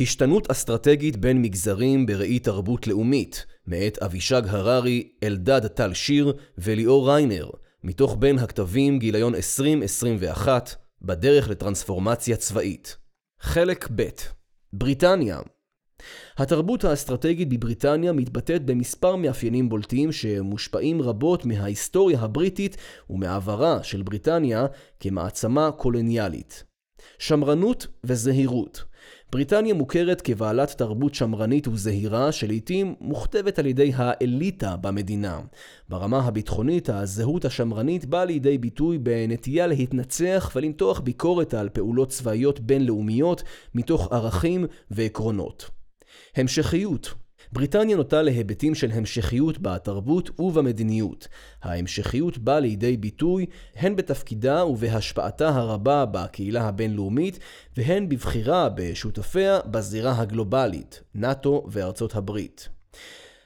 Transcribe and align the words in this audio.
השתנות 0.00 0.50
אסטרטגית 0.50 1.16
בין 1.16 1.42
מגזרים 1.42 2.06
בראי 2.06 2.38
תרבות 2.38 2.86
לאומית, 2.86 3.46
מאת 3.66 3.98
אבישג 3.98 4.42
הררי, 4.46 5.08
אלדד 5.22 5.66
טל 5.66 5.94
שיר 5.94 6.32
וליאור 6.58 7.10
ריינר, 7.10 7.50
מתוך 7.84 8.16
בין 8.18 8.38
הכתבים 8.38 8.98
גיליון 8.98 9.34
2021, 9.34 10.74
בדרך 11.02 11.48
לטרנספורמציה 11.48 12.36
צבאית. 12.36 12.96
חלק 13.40 13.88
ב' 13.96 14.08
בריטניה 14.72 15.40
התרבות 16.36 16.84
האסטרטגית 16.84 17.48
בבריטניה 17.48 18.12
מתבטאת 18.12 18.64
במספר 18.64 19.16
מאפיינים 19.16 19.68
בולטים 19.68 20.12
שמושפעים 20.12 21.02
רבות 21.02 21.46
מההיסטוריה 21.46 22.20
הבריטית 22.20 22.76
ומעברה 23.10 23.82
של 23.82 24.02
בריטניה 24.02 24.66
כמעצמה 25.00 25.70
קולוניאלית. 25.70 26.64
שמרנות 27.18 27.86
וזהירות 28.04 28.84
בריטניה 29.32 29.74
מוכרת 29.74 30.20
כבעלת 30.20 30.70
תרבות 30.70 31.14
שמרנית 31.14 31.68
וזהירה 31.68 32.32
שלעיתים 32.32 32.94
מוכתבת 33.00 33.58
על 33.58 33.66
ידי 33.66 33.92
האליטה 33.94 34.76
במדינה. 34.76 35.40
ברמה 35.88 36.18
הביטחונית, 36.18 36.88
הזהות 36.90 37.44
השמרנית 37.44 38.04
באה 38.04 38.24
לידי 38.24 38.58
ביטוי 38.58 38.98
בנטייה 38.98 39.66
להתנצח 39.66 40.52
ולמתוח 40.56 41.00
ביקורת 41.00 41.54
על 41.54 41.68
פעולות 41.68 42.08
צבאיות 42.08 42.60
בינלאומיות 42.60 43.42
מתוך 43.74 44.12
ערכים 44.12 44.66
ועקרונות. 44.90 45.70
המשכיות 46.36 47.14
בריטניה 47.52 47.96
נוטה 47.96 48.22
להיבטים 48.22 48.74
של 48.74 48.90
המשכיות 48.92 49.58
בתרבות 49.58 50.30
ובמדיניות. 50.40 51.28
ההמשכיות 51.62 52.38
באה 52.38 52.60
לידי 52.60 52.96
ביטוי 52.96 53.46
הן 53.76 53.96
בתפקידה 53.96 54.64
ובהשפעתה 54.64 55.48
הרבה 55.48 56.04
בקהילה 56.04 56.68
הבינלאומית, 56.68 57.38
והן 57.76 58.08
בבחירה 58.08 58.68
בשותפיה 58.74 59.60
בזירה 59.70 60.20
הגלובלית, 60.20 61.02
נאט"ו 61.14 61.66
וארצות 61.70 62.14
הברית. 62.14 62.77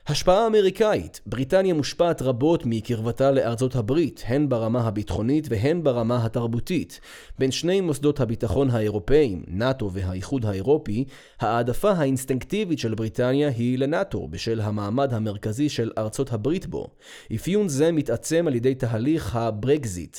השפעה 0.06 0.46
אמריקאית, 0.46 1.20
בריטניה 1.26 1.74
מושפעת 1.74 2.22
רבות 2.22 2.62
מקרבתה 2.66 3.30
לארצות 3.30 3.76
הברית, 3.76 4.24
הן 4.26 4.48
ברמה 4.48 4.86
הביטחונית 4.86 5.46
והן 5.50 5.82
ברמה 5.82 6.24
התרבותית. 6.24 7.00
בין 7.38 7.50
שני 7.50 7.80
מוסדות 7.80 8.20
הביטחון 8.20 8.70
האירופאיים, 8.70 9.44
נאט"ו 9.48 9.90
והאיחוד 9.92 10.46
האירופי, 10.46 11.04
העדפה 11.40 11.90
האינסטינקטיבית 11.90 12.78
של 12.78 12.94
בריטניה 12.94 13.48
היא 13.48 13.78
לנאט"ו, 13.78 14.28
בשל 14.28 14.60
המעמד 14.60 15.14
המרכזי 15.14 15.68
של 15.68 15.90
ארצות 15.98 16.32
הברית 16.32 16.66
בו. 16.66 16.86
אפיון 17.34 17.68
זה 17.68 17.92
מתעצם 17.92 18.44
על 18.46 18.54
ידי 18.54 18.74
תהליך 18.74 19.36
הברקזיט. 19.36 20.16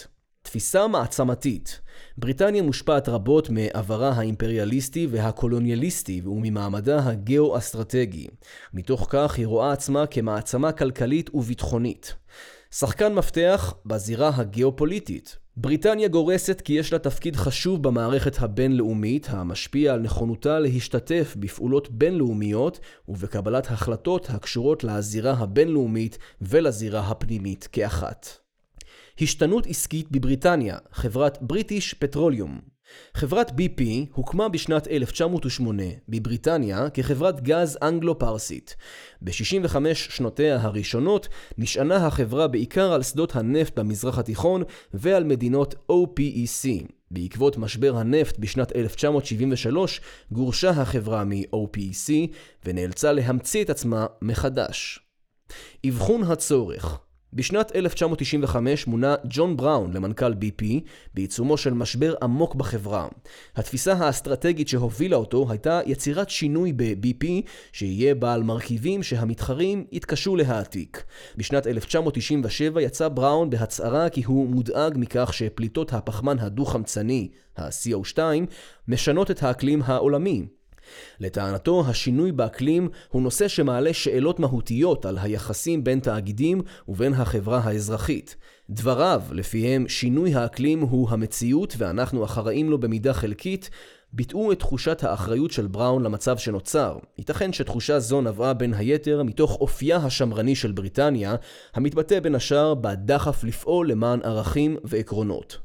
תפיסה 0.53 0.87
מעצמתית 0.87 1.81
בריטניה 2.17 2.63
מושפעת 2.63 3.09
רבות 3.09 3.49
מעברה 3.49 4.09
האימפריאליסטי 4.09 5.07
והקולוניאליסטי 5.11 6.21
וממעמדה 6.25 6.99
הגאו-אסטרטגי. 7.05 8.27
מתוך 8.73 9.07
כך 9.09 9.35
היא 9.37 9.47
רואה 9.47 9.71
עצמה 9.71 10.05
כמעצמה 10.05 10.71
כלכלית 10.71 11.29
וביטחונית. 11.33 12.15
שחקן 12.71 13.13
מפתח 13.13 13.73
בזירה 13.85 14.31
הגיאופוליטית. 14.35 15.37
בריטניה 15.57 16.07
גורסת 16.07 16.61
כי 16.61 16.73
יש 16.73 16.93
לה 16.93 16.99
תפקיד 16.99 17.35
חשוב 17.35 17.83
במערכת 17.83 18.41
הבינלאומית 18.41 19.27
המשפיע 19.29 19.93
על 19.93 19.99
נכונותה 19.99 20.59
להשתתף 20.59 21.35
בפעולות 21.39 21.91
בינלאומיות 21.91 22.79
ובקבלת 23.07 23.71
החלטות 23.71 24.29
הקשורות 24.29 24.83
לזירה 24.83 25.33
הבינלאומית 25.33 26.17
ולזירה 26.41 26.99
הפנימית 26.99 27.67
כאחת. 27.71 28.42
השתנות 29.21 29.67
עסקית 29.67 30.11
בבריטניה, 30.11 30.77
חברת 30.91 31.37
בריטיש 31.41 31.93
פטרוליום. 31.93 32.59
חברת 33.13 33.49
BP 33.51 33.83
הוקמה 34.13 34.49
בשנת 34.49 34.87
1908 34.87 35.83
בבריטניה 36.09 36.89
כחברת 36.89 37.41
גז 37.41 37.77
אנגלו-פרסית. 37.81 38.75
ב-65 39.21 39.75
שנותיה 39.93 40.61
הראשונות 40.61 41.27
נשענה 41.57 42.07
החברה 42.07 42.47
בעיקר 42.47 42.93
על 42.93 43.03
שדות 43.03 43.35
הנפט 43.35 43.79
במזרח 43.79 44.17
התיכון 44.17 44.63
ועל 44.93 45.23
מדינות 45.23 45.75
OPEC. 45.91 46.85
בעקבות 47.11 47.57
משבר 47.57 47.97
הנפט 47.97 48.39
בשנת 48.39 48.75
1973 48.75 50.01
גורשה 50.31 50.69
החברה 50.69 51.23
מ-OPEC 51.23 52.11
ונאלצה 52.65 53.11
להמציא 53.11 53.63
את 53.63 53.69
עצמה 53.69 54.05
מחדש. 54.21 54.99
אבחון 55.85 56.23
הצורך 56.23 56.99
בשנת 57.35 57.75
1995 57.75 58.87
מונה 58.87 59.15
ג'ון 59.29 59.57
בראון 59.57 59.93
למנכ"ל 59.93 60.33
BP 60.33 60.63
בעיצומו 61.13 61.57
של 61.57 61.73
משבר 61.73 62.13
עמוק 62.21 62.55
בחברה. 62.55 63.07
התפיסה 63.55 63.93
האסטרטגית 63.93 64.67
שהובילה 64.67 65.15
אותו 65.15 65.45
הייתה 65.49 65.79
יצירת 65.85 66.29
שינוי 66.29 66.73
ב-BP 66.73 67.25
שיהיה 67.71 68.15
בעל 68.15 68.43
מרכיבים 68.43 69.03
שהמתחרים 69.03 69.85
יתקשו 69.91 70.35
להעתיק. 70.35 71.03
בשנת 71.37 71.67
1997 71.67 72.81
יצא 72.81 73.07
בראון 73.07 73.49
בהצהרה 73.49 74.09
כי 74.09 74.23
הוא 74.23 74.47
מודאג 74.47 74.93
מכך 74.97 75.33
שפליטות 75.33 75.93
הפחמן 75.93 76.39
הדו-חמצני, 76.39 77.29
ה-CO2, 77.57 78.17
משנות 78.87 79.31
את 79.31 79.43
האקלים 79.43 79.81
העולמי. 79.85 80.45
לטענתו, 81.19 81.83
השינוי 81.87 82.31
באקלים 82.31 82.89
הוא 83.09 83.21
נושא 83.21 83.47
שמעלה 83.47 83.93
שאלות 83.93 84.39
מהותיות 84.39 85.05
על 85.05 85.17
היחסים 85.17 85.83
בין 85.83 85.99
תאגידים 85.99 86.61
ובין 86.87 87.13
החברה 87.13 87.61
האזרחית. 87.63 88.35
דבריו, 88.69 89.21
לפיהם 89.31 89.87
שינוי 89.87 90.35
האקלים 90.35 90.81
הוא 90.81 91.09
המציאות 91.09 91.75
ואנחנו 91.77 92.25
אחראים 92.25 92.69
לו 92.69 92.79
במידה 92.79 93.13
חלקית, 93.13 93.69
ביטאו 94.13 94.51
את 94.51 94.59
תחושת 94.59 95.03
האחריות 95.03 95.51
של 95.51 95.67
בראון 95.67 96.03
למצב 96.03 96.37
שנוצר. 96.37 96.97
ייתכן 97.17 97.53
שתחושה 97.53 97.99
זו 97.99 98.21
נבעה 98.21 98.53
בין 98.53 98.73
היתר 98.73 99.23
מתוך 99.23 99.57
אופייה 99.61 99.97
השמרני 99.97 100.55
של 100.55 100.71
בריטניה, 100.71 101.35
המתבטא 101.73 102.19
בין 102.19 102.35
השאר 102.35 102.73
בדחף 102.73 103.43
לפעול 103.43 103.91
למען 103.91 104.19
ערכים 104.23 104.77
ועקרונות. 104.83 105.57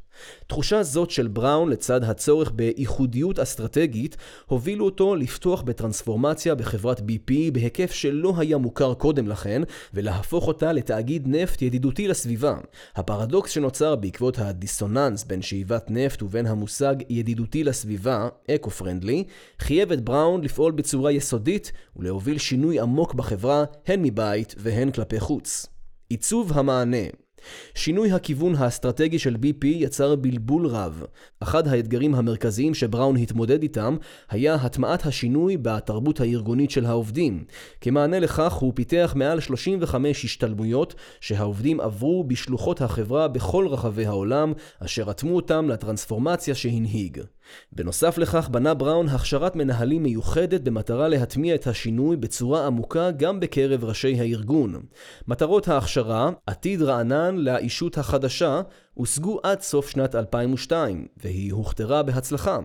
תחושה 0.47 0.83
זאת 0.83 1.11
של 1.11 1.29
בראון 1.29 1.69
לצד 1.69 2.05
הצורך 2.05 2.51
בייחודיות 2.51 3.39
אסטרטגית 3.39 4.17
הובילו 4.47 4.85
אותו 4.85 5.17
לפתוח 5.17 5.63
בטרנספורמציה 5.63 6.55
בחברת 6.55 6.99
BP 6.99 7.33
בהיקף 7.53 7.93
שלא 7.93 8.35
היה 8.37 8.59
מוכר 8.59 8.95
קודם 8.95 9.29
לכן 9.29 9.63
ולהפוך 9.95 10.47
אותה 10.47 10.73
לתאגיד 10.73 11.29
נפט 11.29 11.63
ידידותי 11.63 12.09
לסביבה. 12.09 12.57
הפרדוקס 12.97 13.51
שנוצר 13.51 13.97
בעקבות 13.97 14.39
הדיסוננס 14.39 15.25
בין 15.25 15.43
שאיבת 15.43 15.91
נפט 15.91 16.23
ובין 16.23 16.47
המושג 16.47 16.95
ידידותי 17.09 17.65
לסביבה, 17.65 18.29
אקו-פרנדלי, 18.51 19.25
חייב 19.59 19.93
את 19.93 20.01
בראון 20.01 20.41
לפעול 20.45 20.73
בצורה 20.73 21.13
יסודית 21.13 21.73
ולהוביל 21.97 22.39
שינוי 22.39 22.81
עמוק 22.81 23.15
בחברה 23.15 23.65
הן 23.87 24.03
מבית 24.03 24.55
והן 24.59 24.91
כלפי 24.91 25.21
חוץ. 25.21 25.67
עיצוב 26.09 26.59
המענה 26.59 27.07
שינוי 27.75 28.13
הכיוון 28.13 28.55
האסטרטגי 28.55 29.19
של 29.19 29.37
BP 29.43 29.67
יצר 29.67 30.17
בלבול 30.17 30.67
רב. 30.67 31.05
אחד 31.41 31.69
האתגרים 31.69 32.15
המרכזיים 32.15 32.75
שבראון 32.75 33.17
התמודד 33.17 33.63
איתם 33.63 33.97
היה 34.31 34.55
הטמעת 34.55 35.07
השינוי 35.07 35.57
בתרבות 35.57 36.21
הארגונית 36.21 36.71
של 36.71 36.87
העובדים. 36.87 37.45
כמענה 37.81 38.19
לכך 38.19 38.53
הוא 38.53 38.73
פיתח 38.75 39.13
מעל 39.17 39.41
35 39.41 40.25
השתלמויות 40.25 40.95
שהעובדים 41.21 41.81
עברו 41.81 42.25
בשלוחות 42.25 42.81
החברה 42.81 43.29
בכל 43.29 43.67
רחבי 43.71 44.07
העולם, 44.07 44.53
אשר 44.79 45.03
רתמו 45.03 45.37
אותם 45.37 45.69
לטרנספורמציה 45.69 46.55
שהנהיג. 46.55 47.21
בנוסף 47.73 48.19
לכך 48.19 48.49
בנה 48.49 48.75
בראון 48.75 49.09
הכשרת 49.09 49.57
מנהלים 49.57 50.03
מיוחדת 50.03 50.61
במטרה 50.61 51.09
להטמיע 51.09 51.55
את 51.55 51.67
השינוי 51.67 52.17
בצורה 52.17 52.67
עמוקה 52.67 53.11
גם 53.11 53.41
בקרב 53.41 53.85
ראשי 53.85 54.21
הארגון. 54.21 54.83
מטרות 55.29 55.69
ההכשרה, 55.69 56.31
עתיד 56.47 56.83
רענן 56.83 57.37
לאישות 57.37 57.99
החדשה, 57.99 58.61
הושגו 58.99 59.41
עד 59.43 59.61
סוף 59.61 59.91
שנת 59.91 60.15
2002, 60.15 61.07
והיא 61.17 61.53
הוכתרה 61.53 62.03
בהצלחה. 62.03 62.59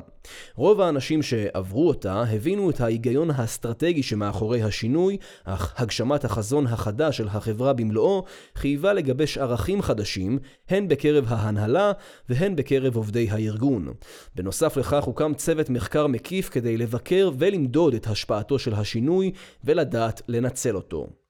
רוב 0.55 0.81
האנשים 0.81 1.21
שעברו 1.21 1.87
אותה 1.87 2.23
הבינו 2.23 2.69
את 2.69 2.81
ההיגיון 2.81 3.31
האסטרטגי 3.31 4.03
שמאחורי 4.03 4.63
השינוי, 4.63 5.17
אך 5.43 5.73
הגשמת 5.77 6.25
החזון 6.25 6.67
החדש 6.67 7.17
של 7.17 7.27
החברה 7.27 7.73
במלואו 7.73 8.23
חייבה 8.55 8.93
לגבש 8.93 9.37
ערכים 9.37 9.81
חדשים, 9.81 10.39
הן 10.69 10.87
בקרב 10.87 11.25
ההנהלה 11.27 11.91
והן 12.29 12.55
בקרב 12.55 12.95
עובדי 12.95 13.29
הארגון. 13.29 13.93
בנוסף 14.35 14.77
לכך 14.77 15.03
הוקם 15.03 15.33
צוות 15.33 15.69
מחקר 15.69 16.07
מקיף 16.07 16.49
כדי 16.49 16.77
לבקר 16.77 17.31
ולמדוד 17.37 17.93
את 17.93 18.07
השפעתו 18.07 18.59
של 18.59 18.73
השינוי 18.73 19.31
ולדעת 19.63 20.21
לנצל 20.27 20.75
אותו. 20.75 21.22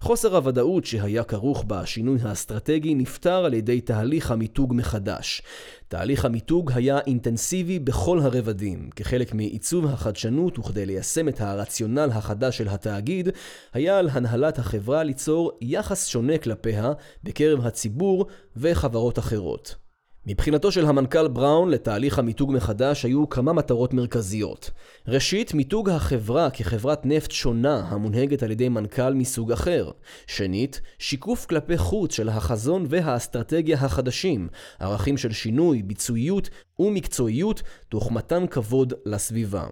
חוסר 0.00 0.36
הוודאות 0.36 0.84
שהיה 0.84 1.24
כרוך 1.24 1.64
בשינוי 1.66 2.18
האסטרטגי 2.22 2.94
נפתר 2.94 3.44
על 3.44 3.54
ידי 3.54 3.80
תהליך 3.80 4.30
המיתוג 4.30 4.74
מחדש. 4.76 5.42
תהליך 5.88 6.24
המיתוג 6.24 6.72
היה 6.74 6.98
אינטנסיבי 6.98 7.78
בכל 7.78 8.20
הרבדים. 8.20 8.90
כחלק 8.96 9.34
מעיצוב 9.34 9.86
החדשנות 9.86 10.58
וכדי 10.58 10.86
ליישם 10.86 11.28
את 11.28 11.40
הרציונל 11.40 12.10
החדש 12.12 12.58
של 12.58 12.68
התאגיד, 12.68 13.28
היה 13.72 13.98
על 13.98 14.08
הנהלת 14.12 14.58
החברה 14.58 15.02
ליצור 15.02 15.52
יחס 15.60 16.06
שונה 16.06 16.38
כלפיה 16.38 16.92
בקרב 17.24 17.66
הציבור 17.66 18.26
וחברות 18.56 19.18
אחרות. 19.18 19.83
מבחינתו 20.26 20.72
של 20.72 20.86
המנכ"ל 20.86 21.28
בראון 21.28 21.70
לתהליך 21.70 22.18
המיתוג 22.18 22.52
מחדש 22.52 23.04
היו 23.04 23.28
כמה 23.28 23.52
מטרות 23.52 23.94
מרכזיות. 23.94 24.70
ראשית, 25.08 25.54
מיתוג 25.54 25.90
החברה 25.90 26.50
כחברת 26.50 27.06
נפט 27.06 27.30
שונה 27.30 27.86
המונהגת 27.88 28.42
על 28.42 28.50
ידי 28.50 28.68
מנכ"ל 28.68 29.14
מסוג 29.14 29.52
אחר. 29.52 29.90
שנית, 30.26 30.80
שיקוף 30.98 31.46
כלפי 31.46 31.78
חוץ 31.78 32.14
של 32.14 32.28
החזון 32.28 32.86
והאסטרטגיה 32.88 33.76
החדשים, 33.76 34.48
ערכים 34.80 35.16
של 35.16 35.32
שינוי, 35.32 35.82
ביצועיות 35.82 36.50
ומקצועיות, 36.78 37.62
תוך 37.88 38.12
מתן 38.12 38.46
כבוד 38.46 38.92
לסביבה. 39.06 39.66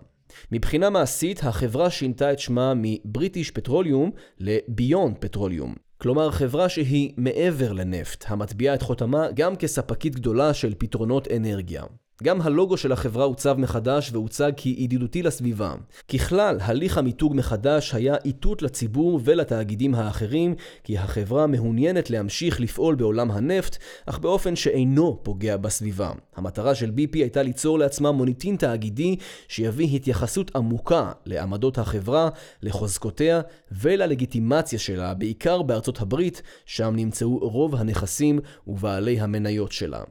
מבחינה 0.52 0.90
מעשית, 0.90 1.44
החברה 1.44 1.90
שינתה 1.90 2.32
את 2.32 2.38
שמה 2.38 2.72
מבריטיש 2.76 3.50
פטרוליום 3.50 4.10
לביונד 4.38 5.16
פטרוליום. 5.18 5.74
כלומר 6.02 6.30
חברה 6.30 6.68
שהיא 6.68 7.12
מעבר 7.16 7.72
לנפט, 7.72 8.24
המטביעה 8.28 8.74
את 8.74 8.82
חותמה 8.82 9.26
גם 9.34 9.56
כספקית 9.56 10.14
גדולה 10.14 10.54
של 10.54 10.74
פתרונות 10.78 11.28
אנרגיה. 11.36 11.82
גם 12.22 12.42
הלוגו 12.42 12.76
של 12.76 12.92
החברה 12.92 13.24
עוצב 13.24 13.58
מחדש 13.58 14.10
והוצג 14.12 14.52
כידידותי 14.56 15.22
לסביבה. 15.22 15.74
ככלל, 16.08 16.58
הליך 16.60 16.98
המיתוג 16.98 17.36
מחדש 17.36 17.94
היה 17.94 18.14
איתות 18.24 18.62
לציבור 18.62 19.20
ולתאגידים 19.24 19.94
האחרים, 19.94 20.54
כי 20.84 20.98
החברה 20.98 21.46
מעוניינת 21.46 22.10
להמשיך 22.10 22.60
לפעול 22.60 22.94
בעולם 22.94 23.30
הנפט, 23.30 23.76
אך 24.06 24.18
באופן 24.18 24.56
שאינו 24.56 25.18
פוגע 25.22 25.56
בסביבה. 25.56 26.10
המטרה 26.36 26.74
של 26.74 26.90
BP 26.90 27.14
הייתה 27.14 27.42
ליצור 27.42 27.78
לעצמה 27.78 28.12
מוניטין 28.12 28.56
תאגידי 28.56 29.16
שיביא 29.48 29.96
התייחסות 29.96 30.56
עמוקה 30.56 31.12
לעמדות 31.26 31.78
החברה, 31.78 32.28
לחוזקותיה 32.62 33.40
וללגיטימציה 33.72 34.78
שלה, 34.78 35.14
בעיקר 35.14 35.62
בארצות 35.62 36.00
הברית, 36.00 36.42
שם 36.66 36.92
נמצאו 36.96 37.38
רוב 37.38 37.74
הנכסים 37.74 38.40
ובעלי 38.66 39.20
המניות 39.20 39.72
שלה. 39.72 40.02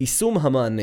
יישום 0.00 0.38
המענה 0.38 0.82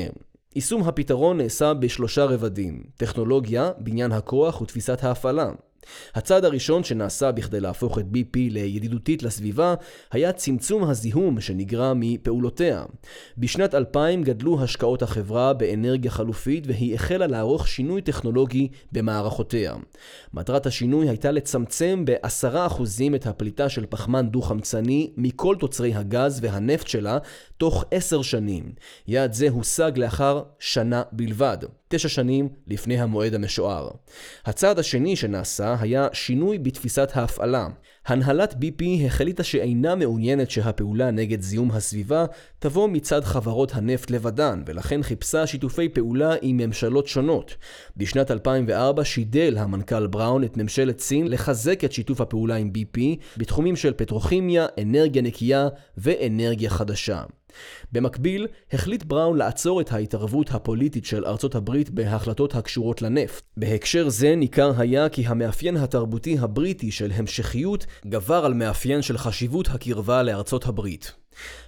יישום 0.55 0.83
הפתרון 0.83 1.37
נעשה 1.37 1.73
בשלושה 1.73 2.25
רבדים 2.25 2.83
טכנולוגיה, 2.97 3.71
בניין 3.77 4.11
הכוח 4.11 4.61
ותפיסת 4.61 5.03
ההפעלה. 5.03 5.49
הצעד 6.15 6.45
הראשון 6.45 6.83
שנעשה 6.83 7.31
בכדי 7.31 7.59
להפוך 7.59 7.99
את 7.99 8.05
BP 8.05 8.37
לידידותית 8.37 9.23
לסביבה 9.23 9.73
היה 10.11 10.31
צמצום 10.31 10.83
הזיהום 10.83 11.41
שנגרם 11.41 11.99
מפעולותיה. 11.99 12.83
בשנת 13.37 13.75
2000 13.75 14.23
גדלו 14.23 14.63
השקעות 14.63 15.01
החברה 15.01 15.53
באנרגיה 15.53 16.11
חלופית 16.11 16.67
והיא 16.67 16.95
החלה 16.95 17.27
לערוך 17.27 17.67
שינוי 17.67 18.01
טכנולוגי 18.01 18.67
במערכותיה. 18.91 19.75
מטרת 20.33 20.65
השינוי 20.65 21.09
הייתה 21.09 21.31
לצמצם 21.31 22.05
ב-10% 22.05 22.81
את 23.15 23.27
הפליטה 23.27 23.69
של 23.69 23.85
פחמן 23.89 24.29
דו-חמצני 24.29 25.11
מכל 25.17 25.55
תוצרי 25.59 25.93
הגז 25.93 26.39
והנפט 26.41 26.87
שלה 26.87 27.17
תוך 27.57 27.85
10 27.91 28.21
שנים. 28.21 28.71
יעד 29.07 29.33
זה 29.33 29.49
הושג 29.49 29.91
לאחר 29.97 30.43
שנה 30.59 31.03
בלבד. 31.11 31.57
תשע 31.91 32.09
שנים 32.09 32.49
לפני 32.67 32.99
המועד 32.99 33.33
המשוער. 33.33 33.89
הצעד 34.45 34.79
השני 34.79 35.15
שנעשה 35.15 35.75
היה 35.79 36.07
שינוי 36.13 36.59
בתפיסת 36.59 37.09
ההפעלה. 37.13 37.67
הנהלת 38.05 38.53
BP 38.53 38.83
החליטה 39.05 39.43
שאינה 39.43 39.95
מעוניינת 39.95 40.51
שהפעולה 40.51 41.11
נגד 41.11 41.41
זיהום 41.41 41.71
הסביבה 41.71 42.25
תבוא 42.59 42.87
מצד 42.87 43.23
חברות 43.23 43.71
הנפט 43.75 44.11
לבדן, 44.11 44.63
ולכן 44.65 45.03
חיפשה 45.03 45.47
שיתופי 45.47 45.89
פעולה 45.89 46.35
עם 46.41 46.57
ממשלות 46.57 47.07
שונות. 47.07 47.55
בשנת 47.97 48.31
2004 48.31 49.05
שידל 49.05 49.57
המנכ"ל 49.57 50.07
בראון 50.07 50.43
את 50.43 50.57
ממשלת 50.57 50.99
סין 50.99 51.27
לחזק 51.27 51.83
את 51.83 51.91
שיתוף 51.91 52.21
הפעולה 52.21 52.55
עם 52.55 52.71
BP 52.75 52.99
בתחומים 53.37 53.75
של 53.75 53.93
פטרוכימיה, 53.93 54.65
אנרגיה 54.81 55.21
נקייה 55.21 55.67
ואנרגיה 55.97 56.69
חדשה. 56.69 57.23
במקביל, 57.91 58.47
החליט 58.73 59.03
בראון 59.03 59.37
לעצור 59.37 59.81
את 59.81 59.91
ההתערבות 59.91 60.51
הפוליטית 60.51 61.05
של 61.05 61.25
ארצות 61.25 61.55
הברית 61.55 61.89
בהחלטות 61.89 62.55
הקשורות 62.55 63.01
לנפט. 63.01 63.43
בהקשר 63.57 64.09
זה 64.09 64.35
ניכר 64.35 64.71
היה 64.77 65.09
כי 65.09 65.27
המאפיין 65.27 65.77
התרבותי 65.77 66.37
הבריטי 66.39 66.91
של 66.91 67.11
המשכיות 67.15 67.85
גבר 68.05 68.45
על 68.45 68.53
מאפיין 68.53 69.01
של 69.01 69.17
חשיבות 69.17 69.67
הקרבה 69.67 70.23
לארצות 70.23 70.65
הברית. 70.65 71.20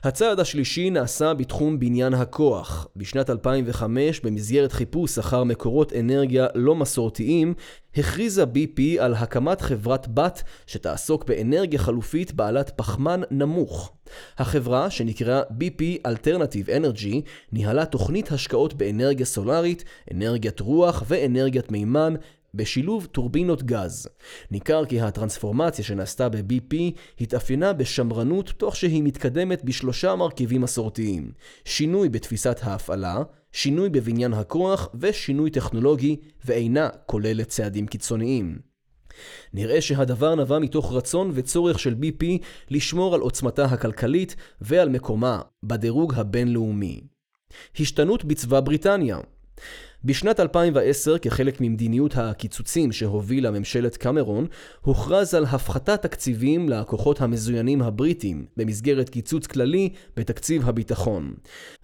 הצעד 0.04 0.40
השלישי 0.40 0.90
נעשה 0.90 1.34
בתחום 1.34 1.80
בניין 1.80 2.14
הכוח. 2.14 2.88
בשנת 2.96 3.30
2005, 3.30 4.20
במסגרת 4.20 4.72
חיפוש 4.72 5.18
אחר 5.18 5.44
מקורות 5.44 5.94
אנרגיה 5.94 6.48
לא 6.56 6.76
מסורתיים, 6.76 7.54
הכריזה 7.98 8.44
BP 8.44 8.82
על 9.00 9.14
הקמת 9.14 9.62
חברת 9.62 10.08
בת 10.08 10.44
שתעסוק 10.68 11.26
באנרגיה 11.26 11.80
חלופית 11.80 12.34
בעלת 12.34 12.70
פחמן 12.76 13.22
נמוך. 13.32 13.94
החברה, 14.38 14.90
שנקראה 14.90 15.42
BP 15.42 16.08
Alternative 16.08 16.68
Energy, 16.68 17.16
ניהלה 17.52 17.86
תוכנית 17.86 18.32
השקעות 18.32 18.74
באנרגיה 18.74 19.26
סולארית, 19.26 19.84
אנרגיית 20.14 20.60
רוח 20.60 21.04
ואנרגיית 21.08 21.72
מימן 21.72 22.14
בשילוב 22.54 23.06
טורבינות 23.06 23.64
גז. 23.64 24.08
ניכר 24.52 24.86
כי 24.86 25.02
הטרנספורמציה 25.02 25.86
שנעשתה 25.86 26.30
ב-BP 26.30 26.76
התאפיינה 27.22 27.74
בשמרנות 27.74 28.50
תוך 28.50 28.76
שהיא 28.76 29.04
מתקדמת 29.04 29.64
בשלושה 29.64 30.16
מרכיבים 30.16 30.62
מסורתיים 30.62 31.32
שינוי 31.66 32.10
בתפיסת 32.10 32.60
ההפעלה, 32.64 33.24
שינוי 33.52 33.90
בבניין 33.90 34.34
הכוח 34.34 34.90
ושינוי 35.00 35.50
טכנולוגי 35.50 36.16
ואינה 36.46 36.90
כוללת 37.06 37.48
צעדים 37.48 37.88
קיצוניים. 37.88 38.60
נראה 39.54 39.82
שהדבר 39.82 40.36
נבע 40.36 40.60
מתוך 40.60 40.94
רצון 40.94 41.32
וצורך 41.34 41.80
של 41.80 41.96
BP 42.02 42.26
לשמור 42.70 43.16
על 43.16 43.22
עוצמתה 43.22 43.66
הכלכלית 43.66 44.36
ועל 44.62 44.90
מקומה 44.90 45.42
בדירוג 45.64 46.14
הבינלאומי. 46.14 47.02
השתנות 47.80 48.26
בצבא 48.26 48.60
בריטניה 48.60 49.18
בשנת 50.06 50.40
2010, 50.40 51.18
כחלק 51.18 51.62
ממדיניות 51.62 52.18
הקיצוצים 52.18 52.92
שהובילה 52.92 53.52
ממשלת 53.52 53.98
קמרון, 53.98 54.48
הוכרז 54.82 55.34
על 55.34 55.46
הפחתת 55.46 56.02
תקציבים 56.02 56.70
לכוחות 56.70 57.22
המזוינים 57.22 57.82
הבריטים, 57.82 58.46
במסגרת 58.58 59.10
קיצוץ 59.10 59.48
כללי 59.48 59.90
בתקציב 60.18 60.70
הביטחון. 60.70 61.34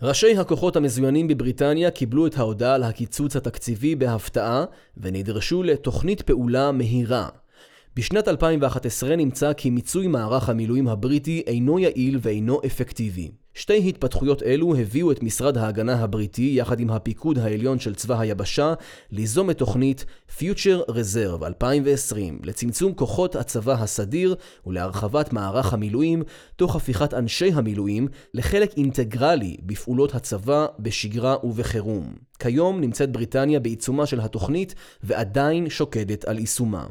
ראשי 0.01 0.38
הכוחות 0.38 0.75
המזוינים 0.75 1.27
בבריטניה 1.27 1.92
קיבלו 1.92 2.27
את 2.27 2.38
ההודעה 2.38 2.75
על 2.75 2.83
הקיצוץ 2.83 3.36
התקציבי 3.36 3.95
בהפתעה, 3.95 4.66
ונדרשו 4.98 5.63
לתוכנית 5.63 6.21
פעולה 6.21 6.71
מהירה. 6.71 7.30
בשנת 7.95 8.27
2011 8.27 9.15
נמצא 9.15 9.53
כי 9.53 9.69
מיצוי 9.69 10.07
מערך 10.07 10.50
המילואים 10.50 10.88
הבריטי 10.88 11.44
אינו 11.47 11.80
יעיל 11.80 12.19
ואינו 12.21 12.59
אפקטיבי. 12.65 13.31
שתי 13.53 13.89
התפתחויות 13.89 14.44
אלו 14.44 14.75
הביאו 14.75 15.12
את 15.12 15.24
משרד 15.24 15.57
ההגנה 15.57 15.95
הבריטי 16.03 16.51
יחד 16.56 16.80
עם 16.80 16.89
הפיקוד 16.89 17.39
העליון 17.39 17.80
של 17.80 17.95
צבא 17.95 18.19
היבשה 18.19 18.74
ליזום 19.12 19.50
את 19.50 19.57
תוכנית 19.57 20.06
Future 20.39 20.89
Reserve 20.89 21.45
2020 21.45 22.39
לצמצום 22.44 22.94
כוחות 22.94 23.35
הצבא 23.35 23.73
הסדיר 23.73 24.35
ולהרחבת 24.68 25.33
מערך 25.33 25.73
המילואים 25.73 26.23
תוך 26.56 26.75
הפיכת 26.75 27.13
אנשי 27.13 27.52
המילואים 27.54 28.07
לחלק 28.33 28.78
אינטגרלי 28.78 29.57
בפעולות 29.63 30.16
הצבא 30.16 30.66
בשגרה 30.80 31.35
ובחירום. 31.44 32.13
כיום 32.40 32.81
נמצאת 32.81 33.11
בריטניה 33.11 33.59
בעיצומה 33.59 34.06
של 34.06 34.19
התוכנית 34.19 34.75
ועדיין 35.04 35.69
שוקדת 35.69 36.25
על 36.25 36.40
יישומה. 36.40 36.85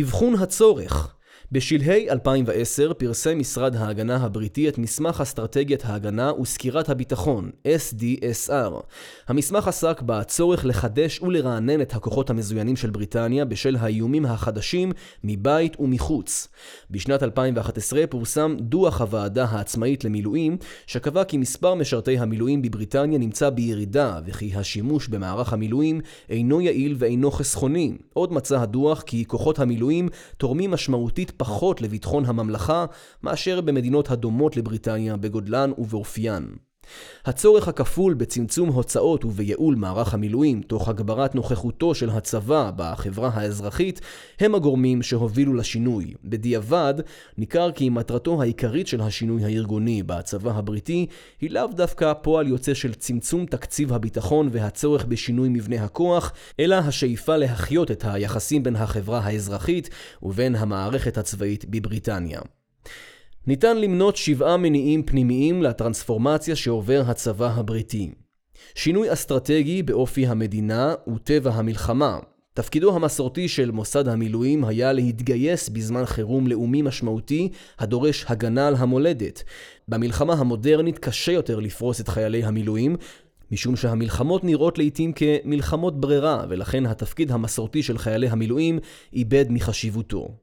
אבחון 0.00 0.34
הצורך 0.34 1.14
בשלהי 1.52 2.10
2010 2.10 2.92
פרסם 2.92 3.38
משרד 3.38 3.76
ההגנה 3.76 4.16
הבריטי 4.16 4.68
את 4.68 4.78
מסמך 4.78 5.20
אסטרטגיית 5.20 5.84
ההגנה 5.84 6.32
וסקירת 6.40 6.88
הביטחון, 6.88 7.50
SDSR. 7.66 8.82
המסמך 9.28 9.68
עסק 9.68 10.02
בצורך 10.06 10.64
לחדש 10.64 11.20
ולרענן 11.22 11.80
את 11.80 11.94
הכוחות 11.94 12.30
המזוינים 12.30 12.76
של 12.76 12.90
בריטניה 12.90 13.44
בשל 13.44 13.76
האיומים 13.80 14.26
החדשים 14.26 14.92
מבית 15.24 15.80
ומחוץ. 15.80 16.48
בשנת 16.90 17.22
2011 17.22 18.06
פורסם 18.06 18.56
דוח 18.60 19.00
הוועדה 19.00 19.44
העצמאית 19.44 20.04
למילואים, 20.04 20.56
שקבע 20.86 21.24
כי 21.24 21.36
מספר 21.36 21.74
משרתי 21.74 22.18
המילואים 22.18 22.62
בבריטניה 22.62 23.18
נמצא 23.18 23.50
בירידה 23.50 24.20
וכי 24.26 24.52
השימוש 24.54 25.08
במערך 25.08 25.52
המילואים 25.52 26.00
אינו 26.30 26.60
יעיל 26.60 26.96
ואינו 26.98 27.30
חסכוני. 27.30 27.92
עוד 28.14 28.32
מצא 28.32 28.60
הדוח 28.60 29.02
כי 29.02 29.24
כוחות 29.24 29.58
המילואים 29.58 30.08
תורמים 30.36 30.70
משמעותית 30.70 31.41
פחות 31.42 31.80
לביטחון 31.80 32.24
הממלכה 32.24 32.86
מאשר 33.22 33.60
במדינות 33.60 34.10
הדומות 34.10 34.56
לבריטניה 34.56 35.16
בגודלן 35.16 35.70
ובאופיין. 35.78 36.56
הצורך 37.24 37.68
הכפול 37.68 38.14
בצמצום 38.14 38.68
הוצאות 38.68 39.24
ובייעול 39.24 39.74
מערך 39.74 40.14
המילואים 40.14 40.62
תוך 40.62 40.88
הגברת 40.88 41.34
נוכחותו 41.34 41.94
של 41.94 42.10
הצבא 42.10 42.70
בחברה 42.76 43.30
האזרחית 43.34 44.00
הם 44.40 44.54
הגורמים 44.54 45.02
שהובילו 45.02 45.54
לשינוי. 45.54 46.14
בדיעבד 46.24 46.94
ניכר 47.38 47.72
כי 47.72 47.88
מטרתו 47.88 48.42
העיקרית 48.42 48.86
של 48.86 49.00
השינוי 49.00 49.44
הארגוני 49.44 50.02
בצבא 50.02 50.50
הבריטי 50.50 51.06
היא 51.40 51.50
לאו 51.50 51.66
דווקא 51.66 52.12
פועל 52.12 52.48
יוצא 52.48 52.74
של 52.74 52.94
צמצום 52.94 53.46
תקציב 53.46 53.92
הביטחון 53.92 54.48
והצורך 54.52 55.04
בשינוי 55.04 55.48
מבנה 55.48 55.84
הכוח, 55.84 56.32
אלא 56.60 56.74
השאיפה 56.74 57.36
להחיות 57.36 57.90
את 57.90 58.04
היחסים 58.06 58.62
בין 58.62 58.76
החברה 58.76 59.18
האזרחית 59.18 59.90
ובין 60.22 60.54
המערכת 60.54 61.18
הצבאית 61.18 61.64
בבריטניה. 61.64 62.40
ניתן 63.46 63.78
למנות 63.78 64.16
שבעה 64.16 64.56
מניעים 64.56 65.02
פנימיים 65.02 65.62
לטרנספורמציה 65.62 66.56
שעובר 66.56 67.02
הצבא 67.06 67.52
הבריטי. 67.54 68.10
שינוי 68.74 69.12
אסטרטגי 69.12 69.82
באופי 69.82 70.26
המדינה 70.26 70.94
וטבע 71.14 71.50
המלחמה. 71.50 72.18
תפקידו 72.54 72.96
המסורתי 72.96 73.48
של 73.48 73.70
מוסד 73.70 74.08
המילואים 74.08 74.64
היה 74.64 74.92
להתגייס 74.92 75.68
בזמן 75.68 76.06
חירום 76.06 76.46
לאומי 76.46 76.82
משמעותי 76.82 77.48
הדורש 77.78 78.24
הגנה 78.28 78.68
על 78.68 78.74
המולדת. 78.76 79.42
במלחמה 79.88 80.34
המודרנית 80.34 80.98
קשה 80.98 81.32
יותר 81.32 81.60
לפרוס 81.60 82.00
את 82.00 82.08
חיילי 82.08 82.44
המילואים, 82.44 82.96
משום 83.50 83.76
שהמלחמות 83.76 84.44
נראות 84.44 84.78
לעיתים 84.78 85.12
כמלחמות 85.12 86.00
ברירה, 86.00 86.44
ולכן 86.48 86.86
התפקיד 86.86 87.30
המסורתי 87.30 87.82
של 87.82 87.98
חיילי 87.98 88.28
המילואים 88.28 88.78
איבד 89.12 89.44
מחשיבותו. 89.48 90.41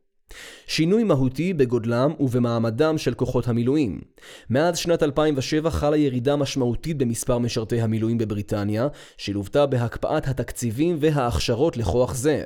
שינוי 0.67 1.03
מהותי 1.03 1.53
בגודלם 1.53 2.13
ובמעמדם 2.19 2.97
של 2.97 3.13
כוחות 3.13 3.47
המילואים. 3.47 4.01
מאז 4.49 4.77
שנת 4.77 5.03
2007 5.03 5.69
חלה 5.69 5.97
ירידה 5.97 6.35
משמעותית 6.35 6.97
במספר 6.97 7.37
משרתי 7.37 7.81
המילואים 7.81 8.17
בבריטניה, 8.17 8.87
שלוותה 9.17 9.65
בהקפאת 9.65 10.27
התקציבים 10.27 10.97
וההכשרות 10.99 11.77
לכוח 11.77 12.15
זה. 12.15 12.43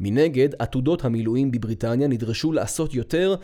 מנגד, 0.00 0.48
עתודות 0.58 1.04
המילואים 1.04 1.50
בבריטניה 1.50 2.08
נדרשו 2.08 2.52
לעשות 2.52 2.94
יותר, 2.94 3.34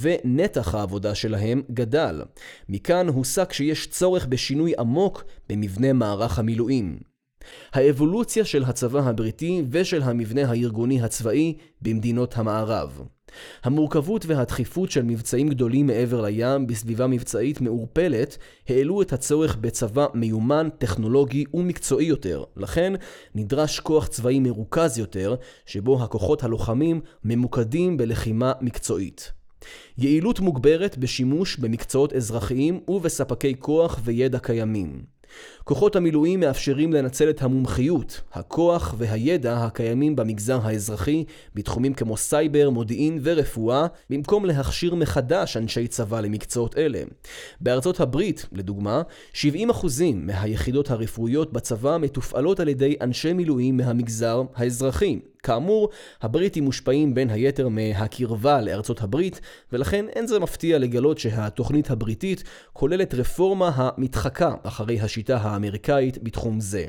ונתח 0.00 0.74
העבודה 0.74 1.14
שלהם 1.14 1.62
גדל. 1.70 2.22
מכאן 2.68 3.08
הוסק 3.08 3.52
שיש 3.52 3.86
צורך 3.86 4.26
בשינוי 4.26 4.72
עמוק 4.78 5.24
במבנה 5.48 5.92
מערך 5.92 6.38
המילואים. 6.38 7.10
האבולוציה 7.72 8.44
של 8.44 8.64
הצבא 8.64 9.00
הבריטי 9.00 9.62
ושל 9.70 10.02
המבנה 10.02 10.50
הארגוני 10.50 11.02
הצבאי 11.02 11.56
במדינות 11.82 12.38
המערב. 12.38 13.02
המורכבות 13.64 14.26
והדחיפות 14.26 14.90
של 14.90 15.02
מבצעים 15.02 15.48
גדולים 15.48 15.86
מעבר 15.86 16.20
לים 16.20 16.66
בסביבה 16.66 17.06
מבצעית 17.06 17.60
מעורפלת 17.60 18.38
העלו 18.68 19.02
את 19.02 19.12
הצורך 19.12 19.56
בצבא 19.56 20.06
מיומן, 20.14 20.68
טכנולוגי 20.78 21.44
ומקצועי 21.54 22.06
יותר. 22.06 22.44
לכן 22.56 22.92
נדרש 23.34 23.80
כוח 23.80 24.06
צבאי 24.06 24.40
מרוכז 24.40 24.98
יותר, 24.98 25.34
שבו 25.66 26.02
הכוחות 26.02 26.44
הלוחמים 26.44 27.00
ממוקדים 27.24 27.96
בלחימה 27.96 28.52
מקצועית. 28.60 29.32
יעילות 29.98 30.40
מוגברת 30.40 30.98
בשימוש 30.98 31.56
במקצועות 31.56 32.12
אזרחיים 32.12 32.80
ובספקי 32.88 33.54
כוח 33.58 34.00
וידע 34.04 34.38
קיימים. 34.38 35.19
כוחות 35.64 35.96
המילואים 35.96 36.40
מאפשרים 36.40 36.92
לנצל 36.92 37.30
את 37.30 37.42
המומחיות, 37.42 38.20
הכוח 38.32 38.94
והידע 38.98 39.56
הקיימים 39.56 40.16
במגזר 40.16 40.60
האזרחי 40.62 41.24
בתחומים 41.54 41.94
כמו 41.94 42.16
סייבר, 42.16 42.70
מודיעין 42.70 43.18
ורפואה, 43.22 43.86
במקום 44.10 44.44
להכשיר 44.44 44.94
מחדש 44.94 45.56
אנשי 45.56 45.88
צבא 45.88 46.20
למקצועות 46.20 46.78
אלה. 46.78 47.02
בארצות 47.60 48.00
הברית, 48.00 48.46
לדוגמה, 48.52 49.02
70% 49.34 49.36
מהיחידות 50.14 50.90
הרפואיות 50.90 51.52
בצבא 51.52 51.96
מתופעלות 52.00 52.60
על 52.60 52.68
ידי 52.68 52.96
אנשי 53.00 53.32
מילואים 53.32 53.76
מהמגזר 53.76 54.42
האזרחי. 54.54 55.18
כאמור, 55.42 55.88
הבריטים 56.22 56.64
מושפעים 56.64 57.14
בין 57.14 57.30
היתר 57.30 57.68
מהקרבה 57.68 58.60
לארצות 58.60 59.00
הברית, 59.00 59.40
ולכן 59.72 60.08
אין 60.08 60.26
זה 60.26 60.38
מפתיע 60.38 60.78
לגלות 60.78 61.18
שהתוכנית 61.18 61.90
הבריטית 61.90 62.44
כוללת 62.72 63.14
רפורמה 63.14 63.70
המתחקה 63.74 64.54
אחרי 64.62 65.00
השיטה 65.00 65.36
האמריקאית 65.36 66.22
בתחום 66.22 66.60
זה. 66.60 66.86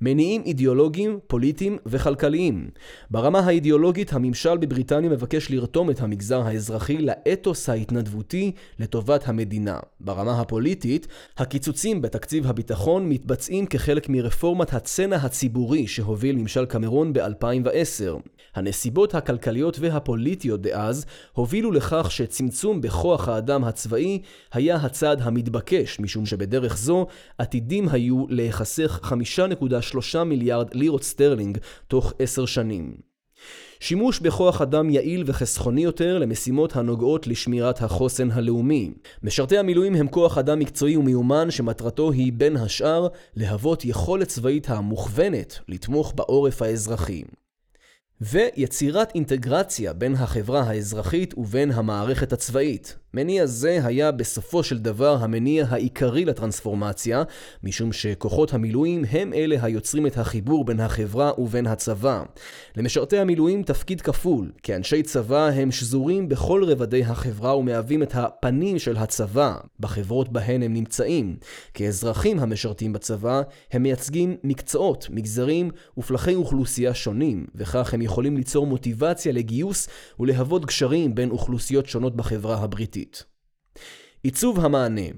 מניעים 0.00 0.42
אידיאולוגיים, 0.46 1.18
פוליטיים 1.26 1.78
וכלכליים. 1.86 2.70
ברמה 3.10 3.38
האידיאולוגית, 3.38 4.12
הממשל 4.12 4.56
בבריטניה 4.56 5.10
מבקש 5.10 5.50
לרתום 5.50 5.90
את 5.90 6.00
המגזר 6.00 6.42
האזרחי 6.42 6.98
לאתוס 6.98 7.68
ההתנדבותי 7.68 8.52
לטובת 8.78 9.28
המדינה. 9.28 9.78
ברמה 10.00 10.40
הפוליטית, 10.40 11.06
הקיצוצים 11.38 12.02
בתקציב 12.02 12.46
הביטחון 12.46 13.08
מתבצעים 13.08 13.66
כחלק 13.66 14.08
מרפורמת 14.08 14.72
הצנע 14.72 15.16
הציבורי 15.16 15.86
שהוביל 15.86 16.36
ממשל 16.36 16.64
קמרון 16.64 17.12
ב-2010. 17.12 18.28
הנסיבות 18.54 19.14
הכלכליות 19.14 19.78
והפוליטיות 19.80 20.62
דאז 20.62 21.06
הובילו 21.32 21.72
לכך 21.72 22.10
שצמצום 22.10 22.80
בכוח 22.80 23.28
האדם 23.28 23.64
הצבאי 23.64 24.22
היה 24.52 24.76
הצעד 24.76 25.22
המתבקש, 25.22 26.00
משום 26.00 26.26
שבדרך 26.26 26.76
זו 26.76 27.06
עתידים 27.38 27.88
היו 27.88 28.24
להיחסך 28.28 29.00
5.3 29.94 30.24
מיליארד 30.24 30.74
לירות 30.74 31.02
סטרלינג 31.02 31.58
תוך 31.88 32.12
עשר 32.18 32.46
שנים. 32.46 32.96
שימוש 33.80 34.20
בכוח 34.20 34.60
אדם 34.60 34.90
יעיל 34.90 35.24
וחסכוני 35.26 35.84
יותר 35.84 36.18
למשימות 36.18 36.76
הנוגעות 36.76 37.26
לשמירת 37.26 37.82
החוסן 37.82 38.30
הלאומי. 38.30 38.90
משרתי 39.22 39.58
המילואים 39.58 39.94
הם 39.94 40.08
כוח 40.08 40.38
אדם 40.38 40.58
מקצועי 40.58 40.96
ומיומן 40.96 41.50
שמטרתו 41.50 42.10
היא 42.10 42.32
בין 42.32 42.56
השאר 42.56 43.08
להוות 43.36 43.84
יכולת 43.84 44.28
צבאית 44.28 44.70
המוכוונת 44.70 45.58
לתמוך 45.68 46.12
בעורף 46.16 46.62
האזרחי. 46.62 47.22
ויצירת 48.20 49.14
אינטגרציה 49.14 49.92
בין 49.92 50.14
החברה 50.14 50.60
האזרחית 50.60 51.34
ובין 51.36 51.70
המערכת 51.70 52.32
הצבאית. 52.32 52.96
מניע 53.16 53.46
זה 53.46 53.80
היה 53.84 54.12
בסופו 54.12 54.62
של 54.62 54.78
דבר 54.78 55.16
המניע 55.20 55.66
העיקרי 55.68 56.24
לטרנספורמציה, 56.24 57.22
משום 57.62 57.92
שכוחות 57.92 58.54
המילואים 58.54 59.04
הם 59.10 59.32
אלה 59.32 59.56
היוצרים 59.62 60.06
את 60.06 60.18
החיבור 60.18 60.64
בין 60.64 60.80
החברה 60.80 61.32
ובין 61.38 61.66
הצבא. 61.66 62.22
למשרתי 62.76 63.18
המילואים 63.18 63.62
תפקיד 63.62 64.00
כפול, 64.00 64.52
כאנשי 64.62 65.02
צבא 65.02 65.48
הם 65.48 65.70
שזורים 65.70 66.28
בכל 66.28 66.64
רבדי 66.64 67.04
החברה 67.04 67.56
ומהווים 67.56 68.02
את 68.02 68.14
הפנים 68.14 68.78
של 68.78 68.96
הצבא, 68.96 69.56
בחברות 69.80 70.28
בהן 70.28 70.62
הם 70.62 70.72
נמצאים. 70.72 71.36
כאזרחים 71.74 72.38
המשרתים 72.38 72.92
בצבא, 72.92 73.42
הם 73.72 73.82
מייצגים 73.82 74.36
מקצועות, 74.44 75.06
מגזרים 75.10 75.70
ופלחי 75.98 76.34
אוכלוסייה 76.34 76.94
שונים, 76.94 77.46
וכך 77.54 77.94
הם 77.94 78.02
יכולים 78.02 78.36
ליצור 78.36 78.66
מוטיבציה 78.66 79.32
לגיוס 79.32 79.88
ולהוות 80.20 80.66
גשרים 80.66 81.14
בין 81.14 81.30
אוכלוסיות 81.30 81.86
שונות 81.86 82.16
בחברה 82.16 82.56
הבריטית. 82.56 83.05
עיצוב 84.22 84.64
המענה 84.64 85.10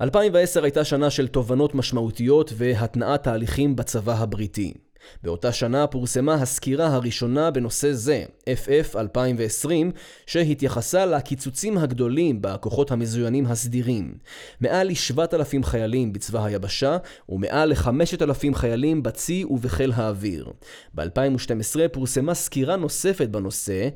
2010 0.00 0.64
הייתה 0.64 0.84
שנה 0.84 1.10
של 1.10 1.28
תובנות 1.28 1.74
משמעותיות 1.74 2.52
והתנעת 2.56 3.22
תהליכים 3.22 3.76
בצבא 3.76 4.14
הבריטי. 4.14 4.74
באותה 5.22 5.52
שנה 5.52 5.86
פורסמה 5.86 6.34
הסקירה 6.34 6.86
הראשונה 6.86 7.50
בנושא 7.50 7.92
זה, 7.92 8.24
FF 8.44 8.98
2020, 8.98 9.92
שהתייחסה 10.26 11.06
לקיצוצים 11.06 11.78
הגדולים 11.78 12.42
בכוחות 12.42 12.90
המזוינים 12.90 13.46
הסדירים. 13.46 14.14
מעל 14.60 14.86
ל-7,000 14.86 15.62
חיילים 15.62 16.12
בצבא 16.12 16.44
היבשה 16.44 16.96
ומעל 17.28 17.68
ל-5,000 17.68 18.54
חיילים 18.54 19.02
בצי 19.02 19.44
ובחיל 19.50 19.92
האוויר. 19.92 20.52
ב-2012 20.94 21.88
פורסמה 21.92 22.34
סקירה 22.34 22.76
נוספת 22.76 23.28
בנושא, 23.28 23.88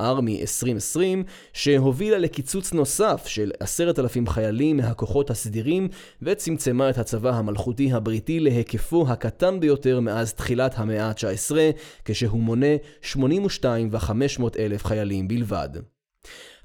ארמי 0.00 0.40
2020, 0.40 1.24
שהובילה 1.52 2.18
לקיצוץ 2.18 2.72
נוסף 2.72 3.22
של 3.26 3.50
עשרת 3.60 3.98
אלפים 3.98 4.26
חיילים 4.26 4.76
מהכוחות 4.76 5.30
הסדירים 5.30 5.88
וצמצמה 6.22 6.90
את 6.90 6.98
הצבא 6.98 7.30
המלכותי 7.30 7.92
הבריטי 7.92 8.40
להיקפו 8.40 9.06
הקטן 9.08 9.60
ביותר 9.60 10.00
מאז 10.00 10.34
תחילת 10.34 10.74
המאה 10.76 11.04
ה-19, 11.08 11.56
כשהוא 12.04 12.40
מונה 12.40 12.76
82 13.02 13.88
ו-500 13.92 14.58
אלף 14.58 14.84
חיילים 14.84 15.28
בלבד. 15.28 15.68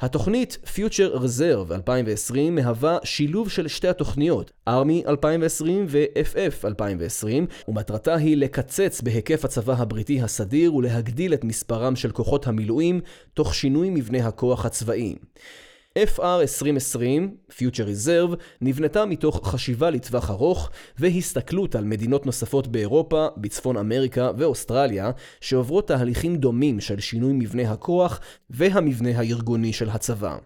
התוכנית 0.02 0.58
Future 0.66 1.16
Reserve 1.16 1.74
2020 1.74 2.56
מהווה 2.56 2.98
שילוב 3.04 3.50
של 3.50 3.68
שתי 3.68 3.88
התוכניות, 3.88 4.52
ארמי 4.68 5.04
2020 5.08 5.86
ו-FF 5.90 6.66
2020, 6.66 7.48
ומטרתה 7.68 8.16
היא 8.16 8.38
לקצץ 8.38 9.02
בהיקף 9.02 9.46
הצבא 9.46 9.74
הבריטי 9.78 10.22
הסדיר 10.22 10.76
ולהגדיל 10.76 11.34
את 11.34 11.44
מספרם 11.44 11.96
של 11.96 12.12
כוחות 12.12 12.48
המילואים, 12.48 13.02
תוך 13.34 13.56
שינוי 13.56 13.90
מבנה 13.90 14.28
הכוח 14.28 14.66
הצבאי. 14.66 15.16
FR 15.98 16.42
2020, 16.42 17.38
Future 17.52 17.86
Reserve, 17.86 18.36
נבנתה 18.62 19.06
מתוך 19.06 19.48
חשיבה 19.48 19.90
לטווח 19.90 20.30
ארוך 20.30 20.70
והסתכלות 20.98 21.76
על 21.76 21.84
מדינות 21.84 22.26
נוספות 22.26 22.68
באירופה, 22.68 23.28
בצפון 23.38 23.78
אמריקה 23.78 24.32
ואוסטרליה, 24.38 25.12
שעוברות 25.42 25.88
תהליכים 25.88 26.36
דומים 26.36 26.80
של 26.80 27.00
שינוי 27.00 27.34
מבנה 27.34 27.72
הכוח 27.72 28.20
והמבנה 28.50 29.10
הארגוני 29.20 29.74
של 29.74 29.90
הצבא. 29.90 30.38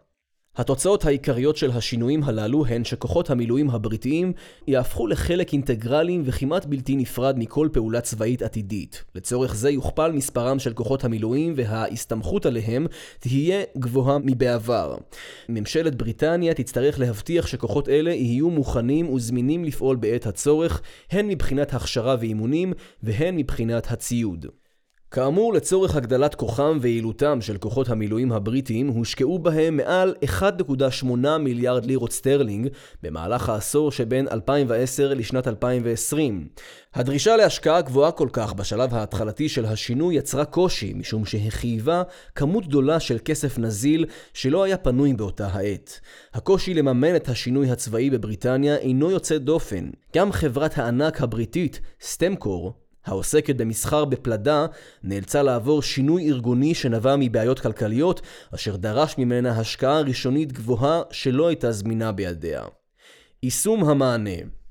התוצאות 0.56 1.06
העיקריות 1.06 1.58
של 1.58 1.72
השינויים 1.72 2.24
הללו 2.24 2.66
הן 2.66 2.84
שכוחות 2.84 3.30
המילואים 3.30 3.70
הבריטיים 3.70 4.34
יהפכו 4.68 5.08
לחלק 5.08 5.54
אינטגרלי 5.54 6.20
וכמעט 6.24 6.66
בלתי 6.66 6.96
נפרד 6.96 7.40
מכל 7.40 7.70
פעולה 7.74 8.02
צבאית 8.02 8.42
עתידית. 8.42 9.04
לצורך 9.16 9.56
זה 9.56 9.70
יוכפל 9.70 10.12
מספרם 10.12 10.60
של 10.60 10.74
כוחות 10.74 11.04
המילואים 11.04 11.54
וההסתמכות 11.56 12.46
עליהם 12.46 12.88
תהיה 13.20 13.64
גבוהה 13.78 14.18
מבעבר. 14.24 14.96
ממשלת 15.50 15.96
בריטניה 15.96 16.54
תצטרך 16.54 17.00
להבטיח 17.00 17.48
שכוחות 17.48 17.90
אלה 17.90 18.12
יהיו 18.12 18.50
מוכנים 18.50 19.14
וזמינים 19.14 19.66
לפעול 19.66 19.96
בעת 19.96 20.26
הצורך, 20.26 20.82
הן 21.12 21.28
מבחינת 21.28 21.74
הכשרה 21.74 22.16
ואימונים 22.20 22.74
והן 23.04 23.36
מבחינת 23.36 23.92
הציוד. 23.92 24.46
כאמור, 25.16 25.54
לצורך 25.54 25.96
הגדלת 25.96 26.36
כוחם 26.36 26.78
ויעילותם 26.82 27.42
של 27.42 27.58
כוחות 27.58 27.90
המילואים 27.90 28.32
הבריטיים, 28.32 28.88
הושקעו 28.88 29.40
בהם 29.40 29.78
מעל 29.78 30.16
1.8 30.26 31.06
מיליארד 31.40 31.86
לירות 31.86 32.12
סטרלינג 32.12 32.68
במהלך 33.04 33.50
העשור 33.50 33.92
שבין 33.92 34.28
2010 34.32 35.14
לשנת 35.14 35.48
2020. 35.48 36.48
הדרישה 36.94 37.36
להשקעה 37.36 37.82
גבוהה 37.82 38.12
כל 38.12 38.28
כך 38.34 38.54
בשלב 38.54 38.94
ההתחלתי 38.94 39.50
של 39.50 39.66
השינוי 39.66 40.16
יצרה 40.16 40.46
קושי, 40.46 40.94
משום 40.94 41.26
שחייבה 41.26 42.04
כמות 42.36 42.68
גדולה 42.68 43.00
של 43.00 43.18
כסף 43.26 43.58
נזיל 43.58 44.06
שלא 44.34 44.64
היה 44.64 44.78
פנוי 44.78 45.14
באותה 45.14 45.48
העת. 45.52 46.00
הקושי 46.34 46.74
לממן 46.74 47.16
את 47.16 47.30
השינוי 47.30 47.72
הצבאי 47.72 48.10
בבריטניה 48.10 48.76
אינו 48.76 49.12
יוצא 49.12 49.38
דופן. 49.38 49.90
גם 50.16 50.32
חברת 50.32 50.78
הענק 50.78 51.22
הבריטית, 51.22 51.80
סטמקור, 52.02 52.83
העוסקת 53.06 53.56
במסחר 53.56 54.06
בפלדה, 54.06 54.66
נאלצה 55.04 55.44
לעבור 55.44 55.82
שינוי 55.82 56.30
ארגוני 56.30 56.76
שנבע 56.76 57.16
מבעיות 57.20 57.60
כלכליות, 57.60 58.22
אשר 58.56 58.76
דרש 58.76 59.18
ממנה 59.18 59.60
השקעה 59.60 60.02
ראשונית 60.02 60.52
גבוהה 60.52 61.02
שלא 61.12 61.48
הייתה 61.48 61.72
זמינה 61.72 62.12
בידיה. 62.12 62.64
יישום 63.44 63.90
המענה 63.90 64.63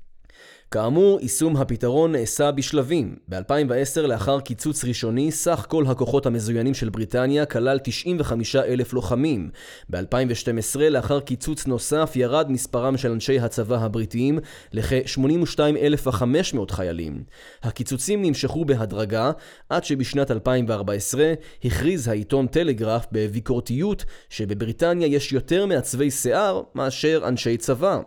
כאמור, 0.73 1.19
יישום 1.21 1.57
הפתרון 1.57 2.11
נעשה 2.11 2.51
בשלבים. 2.51 3.15
ב-2010, 3.29 4.01
לאחר 4.01 4.39
קיצוץ 4.39 4.85
ראשוני, 4.85 5.31
סך 5.31 5.65
כל 5.69 5.85
הכוחות 5.87 6.25
המזוינים 6.25 6.73
של 6.73 6.89
בריטניה 6.89 7.45
כלל 7.45 7.79
95 7.83 8.55
אלף 8.55 8.93
לוחמים. 8.93 9.49
ב-2012, 9.89 10.79
לאחר 10.79 11.19
קיצוץ 11.19 11.67
נוסף, 11.67 12.11
ירד 12.15 12.51
מספרם 12.51 12.97
של 12.97 13.11
אנשי 13.11 13.39
הצבא 13.39 13.77
הבריטיים 13.77 14.39
לכ-82,500 14.71 16.71
חיילים. 16.71 17.23
הקיצוצים 17.63 18.21
נמשכו 18.21 18.65
בהדרגה, 18.65 19.31
עד 19.69 19.83
שבשנת 19.83 20.31
2014 20.31 21.33
הכריז 21.63 22.07
העיתון 22.07 22.47
טלגרף 22.47 23.05
בביקורתיות 23.11 24.05
שבבריטניה 24.29 25.07
יש 25.07 25.33
יותר 25.33 25.65
מעצבי 25.65 26.11
שיער 26.11 26.61
מאשר 26.75 27.21
אנשי 27.27 27.57
צבא. 27.57 27.99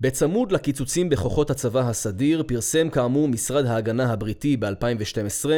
בצמוד 0.00 0.52
לקיצוצים 0.52 1.08
בכוחות 1.08 1.50
הצבא 1.50 1.80
הסדיר, 1.80 2.11
פרסם 2.46 2.88
כאמור 2.90 3.28
משרד 3.28 3.66
ההגנה 3.66 4.12
הבריטי 4.12 4.56
ב-2012 4.56 5.50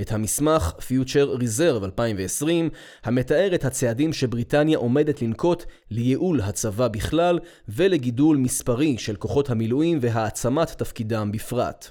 את 0.00 0.12
המסמך 0.12 0.72
Future 0.78 1.40
Reserve 1.40 1.84
2020, 1.84 2.70
המתאר 3.04 3.54
את 3.54 3.64
הצעדים 3.64 4.12
שבריטניה 4.12 4.78
עומדת 4.78 5.22
לנקוט 5.22 5.64
לייעול 5.90 6.40
הצבא 6.40 6.88
בכלל 6.88 7.38
ולגידול 7.68 8.36
מספרי 8.36 8.98
של 8.98 9.16
כוחות 9.16 9.50
המילואים 9.50 9.98
והעצמת 10.00 10.68
תפקידם 10.68 11.32
בפרט. 11.32 11.90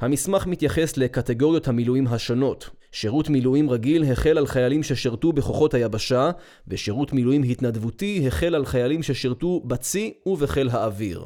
המסמך 0.00 0.46
מתייחס 0.46 0.96
לקטגוריות 0.96 1.68
המילואים 1.68 2.06
השונות, 2.06 2.70
שירות 2.92 3.28
מילואים 3.28 3.70
רגיל 3.70 4.04
החל 4.12 4.38
על 4.38 4.46
חיילים 4.46 4.82
ששירתו 4.82 5.32
בכוחות 5.32 5.74
היבשה, 5.74 6.30
ושירות 6.68 7.12
מילואים 7.12 7.42
התנדבותי 7.42 8.24
החל 8.26 8.54
על 8.54 8.64
חיילים 8.64 9.02
ששירתו 9.02 9.60
בצי 9.64 10.14
ובחיל 10.26 10.68
האוויר. 10.68 11.24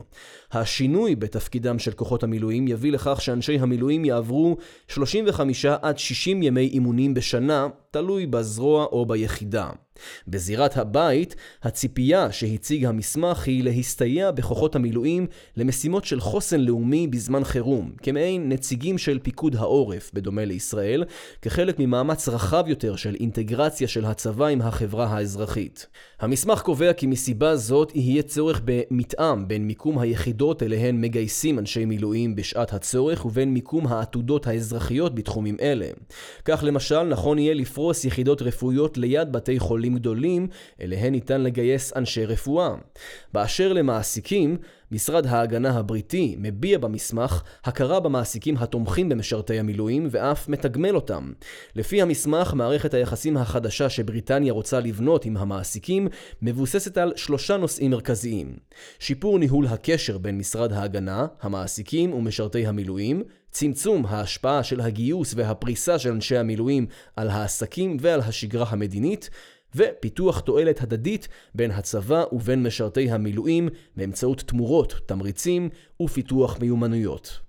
השינוי 0.52 1.16
בתפקידם 1.16 1.78
של 1.78 1.92
כוחות 1.92 2.22
המילואים 2.22 2.68
יביא 2.68 2.92
לכך 2.92 3.20
שאנשי 3.20 3.58
המילואים 3.58 4.04
יעברו 4.04 4.56
35 4.88 5.64
עד 5.64 5.98
60 5.98 6.42
ימי 6.42 6.66
אימונים 6.66 7.14
בשנה, 7.14 7.68
תלוי 7.90 8.26
בזרוע 8.26 8.84
או 8.84 9.06
ביחידה. 9.06 9.70
בזירת 10.28 10.76
הבית, 10.76 11.34
הציפייה 11.62 12.32
שהציג 12.32 12.84
המסמך 12.84 13.46
היא 13.46 13.64
להסתייע 13.64 14.30
בכוחות 14.30 14.76
המילואים 14.76 15.26
למשימות 15.56 16.04
של 16.04 16.20
חוסן 16.20 16.60
לאומי 16.60 17.06
בזמן 17.06 17.44
חירום, 17.44 17.92
כמעין 18.02 18.48
נציגים 18.48 18.98
של 18.98 19.18
פיקוד 19.22 19.56
העורף, 19.56 20.10
בדומה 20.14 20.44
לישראל, 20.44 21.04
כחלק 21.42 21.78
ממאמץ 21.78 22.28
רחב 22.28 22.64
יותר 22.66 22.96
של 22.96 23.16
אינטגרציה 23.20 23.88
של 23.88 24.04
הצבא 24.04 24.46
עם 24.46 24.62
החברה 24.62 25.06
האזרחית. 25.06 25.86
המסמך 26.20 26.60
קובע 26.60 26.92
כי 26.92 27.06
מסיבה 27.06 27.56
זאת 27.56 27.92
יהיה 27.94 28.22
צורך 28.22 28.60
במתאם 28.64 29.48
בין 29.48 29.66
מיקום 29.66 29.98
היחידות 29.98 30.62
אליהן 30.62 31.00
מגייסים 31.00 31.58
אנשי 31.58 31.84
מילואים 31.84 32.36
בשעת 32.36 32.72
הצורך 32.72 33.26
ובין 33.26 33.54
מיקום 33.54 33.86
העתודות 33.86 34.46
האזרחיות 34.46 35.14
בתחומים 35.14 35.56
אלה. 35.60 35.86
כך 36.44 36.64
למשל, 36.66 37.02
נכון 37.02 37.38
יהיה 37.38 37.54
לפרוס 37.54 38.04
יחידות 38.04 38.42
רפואיות 38.42 38.98
ליד 38.98 39.32
בתי 39.32 39.58
חולים 39.58 39.85
חולים 39.86 39.98
גדולים, 39.98 40.48
אליהן 40.80 41.12
ניתן 41.12 41.40
לגייס 41.40 41.92
אנשי 41.96 42.24
רפואה. 42.24 42.74
באשר 43.32 43.72
למעסיקים, 43.72 44.56
משרד 44.92 45.26
ההגנה 45.26 45.78
הבריטי 45.78 46.36
מביע 46.38 46.78
במסמך 46.78 47.42
הכרה 47.64 48.00
במעסיקים 48.00 48.56
התומכים 48.56 49.08
במשרתי 49.08 49.58
המילואים 49.58 50.08
ואף 50.10 50.48
מתגמל 50.48 50.94
אותם. 50.94 51.32
לפי 51.74 52.02
המסמך, 52.02 52.54
מערכת 52.54 52.94
היחסים 52.94 53.36
החדשה 53.36 53.88
שבריטניה 53.88 54.52
רוצה 54.52 54.80
לבנות 54.80 55.24
עם 55.24 55.36
המעסיקים 55.36 56.08
מבוססת 56.42 56.98
על 56.98 57.12
שלושה 57.16 57.56
נושאים 57.56 57.90
מרכזיים: 57.90 58.56
שיפור 58.98 59.38
ניהול 59.38 59.66
הקשר 59.66 60.18
בין 60.18 60.38
משרד 60.38 60.72
ההגנה, 60.72 61.26
המעסיקים 61.42 62.12
ומשרתי 62.12 62.66
המילואים, 62.66 63.22
צמצום 63.50 64.06
ההשפעה 64.06 64.62
של 64.62 64.80
הגיוס 64.80 65.34
והפריסה 65.36 65.98
של 65.98 66.10
אנשי 66.10 66.36
המילואים 66.36 66.86
על 67.16 67.28
העסקים 67.28 67.96
ועל 68.00 68.20
השגרה 68.20 68.66
המדינית, 68.68 69.30
ופיתוח 69.76 70.40
תועלת 70.40 70.82
הדדית 70.82 71.28
בין 71.54 71.70
הצבא 71.70 72.24
ובין 72.32 72.62
משרתי 72.62 73.10
המילואים 73.10 73.68
באמצעות 73.96 74.40
תמורות, 74.40 74.94
תמריצים 75.06 75.68
ופיתוח 76.02 76.58
מיומנויות. 76.60 77.46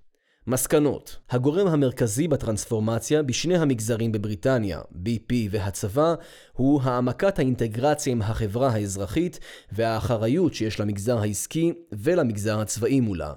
מסקנות 0.48 1.16
הגורם 1.30 1.66
המרכזי 1.66 2.28
בטרנספורמציה 2.28 3.22
בשני 3.22 3.56
המגזרים 3.56 4.12
בבריטניה, 4.12 4.80
BP 4.80 5.32
והצבא, 5.50 6.14
הוא 6.52 6.82
העמקת 6.82 7.38
האינטגרציה 7.38 8.12
עם 8.12 8.22
החברה 8.22 8.68
האזרחית 8.68 9.40
והאחריות 9.72 10.54
שיש 10.54 10.80
למגזר 10.80 11.18
העסקי 11.18 11.72
ולמגזר 11.92 12.60
הצבאי 12.60 13.00
מולה. 13.00 13.32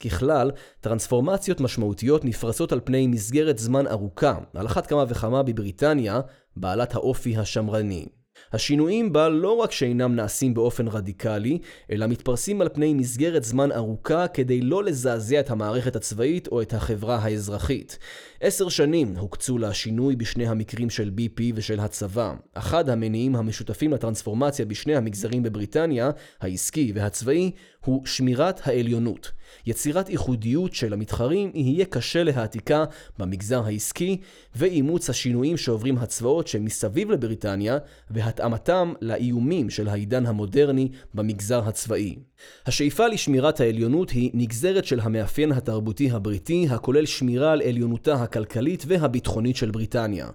ככלל, 0.00 0.50
טרנספורמציות 0.80 1.60
משמעותיות 1.60 2.24
נפרסות 2.24 2.72
על 2.72 2.80
פני 2.84 3.06
מסגרת 3.06 3.58
זמן 3.58 3.86
ארוכה, 3.86 4.38
על 4.54 4.66
אחת 4.66 4.86
כמה 4.86 5.04
וכמה 5.08 5.42
בבריטניה, 5.42 6.20
בעלת 6.56 6.94
האופי 6.94 7.36
השמרני. 7.36 8.21
השינויים 8.52 9.12
בה 9.12 9.28
לא 9.28 9.56
רק 9.56 9.72
שאינם 9.72 10.16
נעשים 10.16 10.54
באופן 10.54 10.88
רדיקלי, 10.88 11.58
אלא 11.90 12.06
מתפרסים 12.06 12.60
על 12.60 12.68
פני 12.68 12.94
מסגרת 12.94 13.44
זמן 13.44 13.72
ארוכה 13.72 14.28
כדי 14.28 14.60
לא 14.60 14.84
לזעזע 14.84 15.40
את 15.40 15.50
המערכת 15.50 15.96
הצבאית 15.96 16.48
או 16.48 16.62
את 16.62 16.74
החברה 16.74 17.16
האזרחית. 17.16 17.98
עשר 18.40 18.68
שנים 18.68 19.16
הוקצו 19.16 19.58
לשינוי 19.58 20.16
בשני 20.16 20.46
המקרים 20.46 20.90
של 20.90 21.10
BP 21.18 21.42
ושל 21.54 21.80
הצבא. 21.80 22.34
אחד 22.54 22.88
המניעים 22.88 23.36
המשותפים 23.36 23.92
לטרנספורמציה 23.92 24.64
בשני 24.64 24.96
המגזרים 24.96 25.42
בבריטניה, 25.42 26.10
העסקי 26.40 26.92
והצבאי, 26.94 27.50
הוא 27.84 28.06
שמירת 28.06 28.60
העליונות. 28.64 29.32
יצירת 29.66 30.10
ייחודיות 30.10 30.74
של 30.74 30.92
המתחרים 30.92 31.50
יהיה 31.54 31.84
קשה 31.84 32.22
להעתיקה 32.22 32.84
במגזר 33.18 33.62
העסקי, 33.64 34.16
ואימוץ 34.56 35.10
השינויים 35.10 35.56
שעוברים 35.56 35.98
הצבאות 35.98 36.48
שמסביב 36.48 37.10
לבריטניה, 37.10 37.78
והתאמתם 38.10 38.92
לאיומים 39.00 39.70
של 39.70 39.88
העידן 39.88 40.26
המודרני 40.26 40.88
במגזר 41.14 41.68
הצבאי. 41.68 42.16
השאיפה 42.66 43.06
לשמירת 43.06 43.60
העליונות 43.60 44.10
היא 44.10 44.30
נגזרת 44.34 44.84
של 44.84 45.00
המאפיין 45.00 45.52
התרבותי 45.52 46.10
הבריטי, 46.10 46.66
הכולל 46.70 47.06
שמירה 47.06 47.52
על 47.52 47.62
עליונותה 47.62 48.14
הכלכלית 48.14 48.84
והביטחונית 48.86 49.56
של 49.56 49.70
בריטניה. 49.70 50.26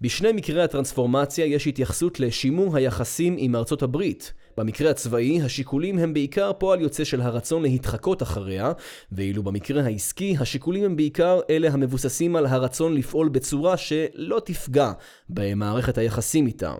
בשני 0.00 0.32
מקרי 0.32 0.62
הטרנספורמציה 0.62 1.46
יש 1.46 1.66
התייחסות 1.66 2.20
לשימור 2.20 2.76
היחסים 2.76 3.34
עם 3.38 3.56
ארצות 3.56 3.82
הברית. 3.82 4.32
במקרה 4.56 4.90
הצבאי, 4.90 5.42
השיקולים 5.42 5.98
הם 5.98 6.14
בעיקר 6.14 6.52
פועל 6.52 6.80
יוצא 6.80 7.04
של 7.04 7.20
הרצון 7.20 7.62
להתחקות 7.62 8.22
אחריה, 8.22 8.72
ואילו 9.12 9.42
במקרה 9.42 9.82
העסקי, 9.84 10.36
השיקולים 10.40 10.84
הם 10.84 10.96
בעיקר 10.96 11.40
אלה 11.50 11.68
המבוססים 11.72 12.36
על 12.36 12.46
הרצון 12.46 12.94
לפעול 12.94 13.28
בצורה 13.28 13.76
שלא 13.76 14.40
תפגע 14.44 14.92
במערכת 15.28 15.98
היחסים 15.98 16.46
איתה. 16.46 16.74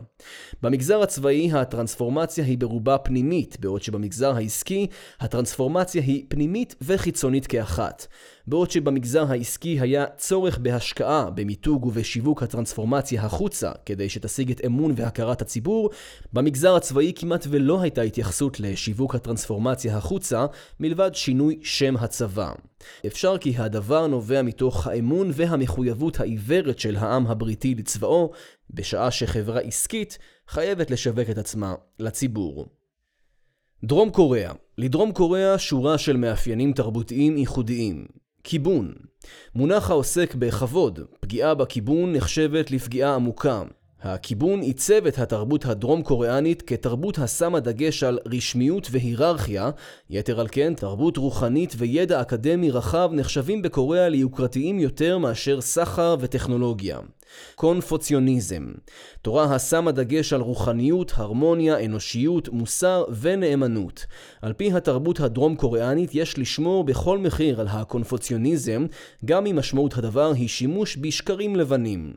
במגזר 0.63 1.03
הצבאי, 1.03 1.53
הטרנספורמציה 1.53 2.45
היא 2.45 2.59
ברובה 2.59 2.99
פנימית, 2.99 3.57
בעוד 3.61 3.83
שבמגזר 3.83 4.37
העסקי, 4.37 4.87
הטרנספורמציה 5.21 6.03
היא 6.03 6.25
פנימית 6.29 6.75
וחיצונית 6.83 7.47
כאחת. 7.47 8.07
בעוד 8.49 8.71
שבמגזר 8.71 9.25
העסקי 9.31 9.81
היה 9.81 10.05
צורך 10.17 10.59
בהשקעה, 10.59 11.31
במיתוג 11.31 11.87
ובשיווק 11.87 12.43
הטרנספורמציה 12.43 13.23
החוצה, 13.23 13.73
כדי 13.87 14.09
שתשיג 14.09 14.51
את 14.51 14.61
אמון 14.67 14.93
והכרת 14.97 15.43
הציבור, 15.43 15.91
במגזר 16.33 16.77
הצבאי 16.77 17.13
כמעט 17.17 17.47
ולא 17.51 17.81
הייתה 17.81 18.03
התייחסות 18.03 18.61
לשיווק 18.61 19.15
הטרנספורמציה 19.15 19.97
החוצה, 19.97 20.47
מלבד 20.81 21.11
שינוי 21.15 21.59
שם 21.63 21.97
הצבא. 21.97 22.53
אפשר 23.07 23.39
כי 23.39 23.55
הדבר 23.57 24.07
נובע 24.07 24.43
מתוך 24.43 24.87
האמון 24.87 25.31
והמחויבות 25.35 26.21
העיוורת 26.21 26.79
של 26.79 26.97
העם 26.97 27.27
הבריטי 27.27 27.75
לצבאו, 27.75 28.33
בשעה 28.71 29.11
שחברה 29.11 29.61
עסקית 29.61 30.19
חייבת 30.49 30.91
לשווק 30.91 31.31
את 31.31 31.39
עצמה 31.39 31.75
לציבור. 31.99 32.67
דרום 33.85 34.11
קוריאה 34.11 34.53
לדרום 34.79 35.13
קוריאה 35.13 35.59
שורה 35.59 35.99
של 35.99 36.17
מאפיינים 36.17 36.73
תרבותיים 36.73 37.39
ייחודיים. 37.39 38.26
כיבון 38.49 38.93
מונח 39.55 39.91
העוסק 39.91 40.35
בכבוד, 40.35 41.01
פגיעה 41.21 41.55
בכיבון 41.55 42.13
נחשבת 42.13 42.71
לפגיעה 42.71 43.15
עמוקה. 43.15 43.63
הכיבון 44.03 44.61
עיצב 44.61 45.07
את 45.07 45.19
התרבות 45.19 45.65
הדרום-קוריאנית 45.65 46.63
כתרבות 46.63 47.19
השמה 47.19 47.61
דגש 47.61 48.03
על 48.03 48.19
רשמיות 48.27 48.89
והיררכיה, 48.91 49.71
יתר 50.11 50.41
על 50.41 50.47
כן 50.51 50.75
תרבות 50.75 51.17
רוחנית 51.17 51.75
וידע 51.79 52.21
אקדמי 52.21 52.71
רחב 52.71 53.11
נחשבים 53.13 53.63
בקוריאה 53.63 54.09
ליוקרתיים 54.09 54.79
יותר 54.79 55.19
מאשר 55.19 55.61
סחר 55.61 56.17
וטכנולוגיה. 56.21 56.99
קונפוציוניזם 57.55 58.67
תורה 59.23 59.55
השמה 59.55 59.93
דגש 59.93 60.33
על 60.33 60.41
רוחניות, 60.41 61.13
הרמוניה, 61.17 61.85
אנושיות, 61.85 62.49
מוסר 62.49 63.05
ונאמנות. 63.21 64.07
על 64.43 64.53
פי 64.53 64.73
התרבות 64.73 65.21
הדרום-קוריאנית 65.21 66.11
יש 66.15 66.39
לשמור 66.39 66.85
בכל 66.85 67.19
מחיר 67.19 67.61
על 67.61 67.69
הקונפוציוניזם, 67.69 68.87
גם 69.25 69.47
אם 69.47 69.57
משמעות 69.57 69.97
הדבר 69.99 70.33
היא 70.33 70.49
שימוש 70.49 70.97
בשקרים 70.97 71.57
לבנים. 71.57 72.13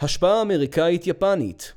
השפעה 0.00 0.42
אמריקאית-יפנית 0.42 1.72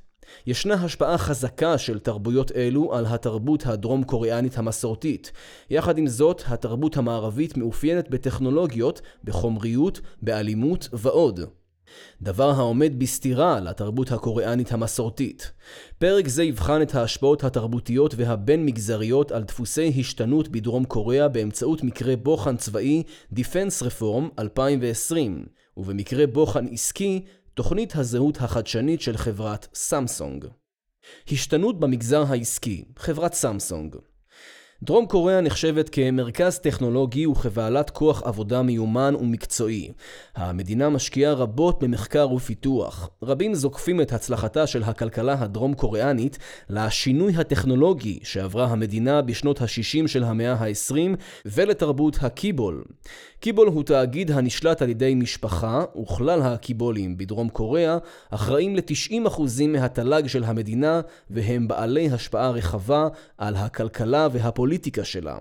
ישנה 0.48 0.74
השפעה 0.74 1.17
חזקה 1.17 1.78
של 1.78 2.00
תרבויות 2.00 2.52
אלו 2.52 2.96
על 2.96 3.06
התרבות 3.06 3.65
הדרום-קוריאנית 3.65 4.58
המסורתית. 4.58 5.32
יחד 5.70 5.98
עם 5.98 6.08
זאת, 6.08 6.43
התרבות 6.48 6.98
המערבית 6.98 7.58
מאופיינת 7.58 8.10
בטכנולוגיות, 8.10 9.02
בחומריות, 9.24 10.02
באלימות 10.22 10.89
ועוד. 10.93 11.39
דבר 12.21 12.50
העומד 12.50 13.00
בסתירה 13.00 13.60
לתרבות 13.60 14.12
הקוריאנית 14.12 14.71
המסורתית. 14.71 15.52
פרק 15.97 16.28
זה 16.28 16.43
יבחן 16.43 16.82
את 16.82 16.95
ההשפעות 16.95 17.43
התרבותיות 17.43 18.13
והבין-מגזריות 18.17 19.32
על 19.32 19.43
דפוסי 19.43 19.93
השתנות 20.00 20.47
בדרום 20.47 20.86
קוריאה 20.86 21.28
באמצעות 21.28 21.84
מקרה 21.84 22.15
בוחן 22.15 22.58
צבאי 22.58 23.04
Defense 23.34 23.84
Reform 23.84 24.23
2020, 24.39 25.45
ובמקרה 25.78 26.28
בוחן 26.28 26.65
עסקי 26.67 27.26
תוכנית 27.54 27.95
הזהות 27.95 28.38
החדשנית 28.38 29.02
של 29.02 29.17
חברת 29.17 29.67
סמסונג. 29.73 30.45
השתנות 31.32 31.80
במגזר 31.80 32.23
העסקי, 32.28 32.86
חברת 32.97 33.34
סמסונג. 33.34 33.95
דרום 34.83 35.05
קוריאה 35.05 35.41
נחשבת 35.41 35.89
כמרכז 35.89 36.59
טכנולוגי 36.59 37.27
וכבעלת 37.27 37.89
כוח 37.89 38.23
עבודה 38.23 38.61
מיומן 38.61 39.13
ומקצועי. 39.19 39.91
המדינה 40.35 40.89
משקיעה 40.89 41.33
רבות 41.33 41.83
במחקר 41.83 42.31
ופיתוח. 42.31 43.09
רבים 43.23 43.55
זוקפים 43.55 44.01
את 44.01 44.13
הצלחתה 44.13 44.67
של 44.67 44.83
הכלכלה 44.83 45.35
הדרום 45.39 45.73
קוריאנית 45.73 46.37
לשינוי 46.69 47.33
הטכנולוגי 47.35 48.19
שעברה 48.23 48.65
המדינה 48.65 49.21
בשנות 49.21 49.61
ה-60 49.61 50.07
של 50.07 50.23
המאה 50.23 50.53
ה-20 50.53 50.95
ולתרבות 51.45 52.17
הקיבול. 52.21 52.83
קיבול 53.39 53.67
הוא 53.67 53.83
תאגיד 53.83 54.31
הנשלט 54.31 54.81
על 54.81 54.89
ידי 54.89 55.15
משפחה, 55.15 55.83
וכלל 56.01 56.41
הקיבולים 56.41 57.17
בדרום 57.17 57.49
קוריאה 57.49 57.97
אחראים 58.29 58.75
ל-90% 58.75 59.41
מהתל"ג 59.67 60.27
של 60.27 60.43
המדינה, 60.43 61.01
והם 61.29 61.67
בעלי 61.67 62.09
השפעה 62.09 62.49
רחבה 62.49 63.07
על 63.37 63.55
הכלכלה 63.55 64.27
והפוליטיקה 64.31 64.66
שלה. 65.03 65.38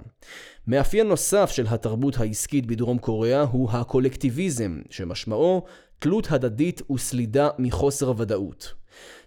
מאפיין 0.66 1.08
נוסף 1.08 1.50
של 1.50 1.66
התרבות 1.68 2.16
העסקית 2.16 2.66
בדרום 2.66 2.98
קוריאה 2.98 3.42
הוא 3.42 3.70
הקולקטיביזם, 3.70 4.80
שמשמעו 4.90 5.64
תלות 5.98 6.26
הדדית 6.30 6.90
וסלידה 6.90 7.48
מחוסר 7.58 8.12
ודאות. 8.16 8.74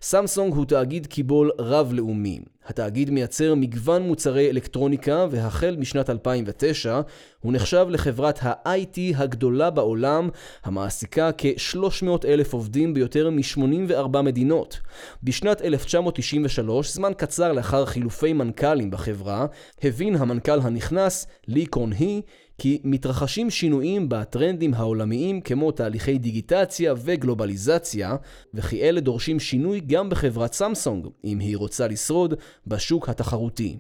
סמסונג 0.02 0.54
הוא 0.54 0.66
תאגיד 0.66 1.08
קיבול 1.08 1.52
רב-לאומי. 1.60 2.40
התאגיד 2.70 3.10
מייצר 3.10 3.56
מגוון 3.56 4.02
מוצרי 4.02 4.50
אלקטרוניקה, 4.50 5.26
והחל 5.32 5.76
משנת 5.80 6.10
2009 6.10 7.02
הוא 7.40 7.54
נחשב 7.54 7.86
לחברת 7.90 8.40
ה-IT 8.42 9.00
הגדולה 9.16 9.70
בעולם, 9.70 10.30
המעסיקה 10.64 11.30
כ-300 11.38 12.28
אלף 12.28 12.54
עובדים 12.54 12.94
ביותר 12.94 13.30
מ-84 13.30 14.22
מדינות. 14.22 14.80
בשנת 15.24 15.62
1993, 15.62 16.94
זמן 16.94 17.12
קצר 17.18 17.52
לאחר 17.52 17.86
חילופי 17.86 18.34
מנכ"לים 18.34 18.92
בחברה, 18.92 19.46
הבין 19.84 20.16
המנכ"ל 20.16 20.60
הנכנס, 20.60 21.28
לי 21.48 21.66
קון 21.66 21.94
הי, 21.94 22.22
כי 22.60 22.82
מתרחשים 22.84 23.50
שינויים 23.50 24.10
בטרנדים 24.10 24.74
העולמיים 24.74 25.42
כמו 25.42 25.72
תהליכי 25.72 26.18
דיגיטציה 26.18 26.94
וגלובליזציה, 26.98 28.16
וכי 28.54 28.82
אלה 28.82 29.00
דורשים 29.00 29.40
שינוי 29.40 29.80
גם 29.80 30.10
בחברת 30.10 30.54
סמסונג, 30.54 31.08
אם 31.24 31.40
היא 31.40 31.58
רוצה 31.58 31.88
לשרוד 31.88 32.34
בשוק 32.68 33.10
התחרותי. 33.10 33.78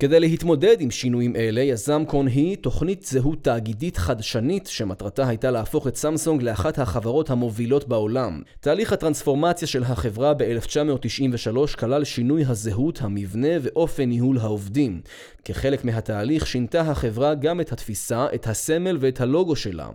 כדי 0.00 0.20
להתמודד 0.20 0.80
עם 0.80 0.90
שינויים 0.90 1.36
אלה, 1.36 1.60
יזם 1.60 2.04
קון-הי 2.06 2.56
תוכנית 2.56 3.02
זהות 3.02 3.44
תאגידית 3.44 3.96
חדשנית 3.96 4.66
שמטרתה 4.66 5.28
הייתה 5.28 5.50
להפוך 5.50 5.86
את 5.86 5.96
סמסונג 5.96 6.42
לאחת 6.42 6.78
החברות 6.78 7.30
המובילות 7.30 7.88
בעולם. 7.88 8.42
תהליך 8.60 8.92
הטרנספורמציה 8.92 9.68
של 9.68 9.82
החברה 9.82 10.34
ב-1993 10.34 11.76
כלל 11.78 12.04
שינוי 12.04 12.44
הזהות, 12.44 12.98
המבנה 13.02 13.48
ואופן 13.62 14.04
ניהול 14.04 14.38
העובדים. 14.38 15.00
כחלק 15.44 15.84
מהתהליך 15.84 16.46
שינתה 16.46 16.80
החברה 16.80 17.34
גם 17.34 17.60
את 17.60 17.72
התפיסה, 17.72 18.26
את 18.34 18.46
הסמל 18.46 18.96
ואת 19.00 19.20
הלוגו 19.20 19.56
שלה. 19.56 19.88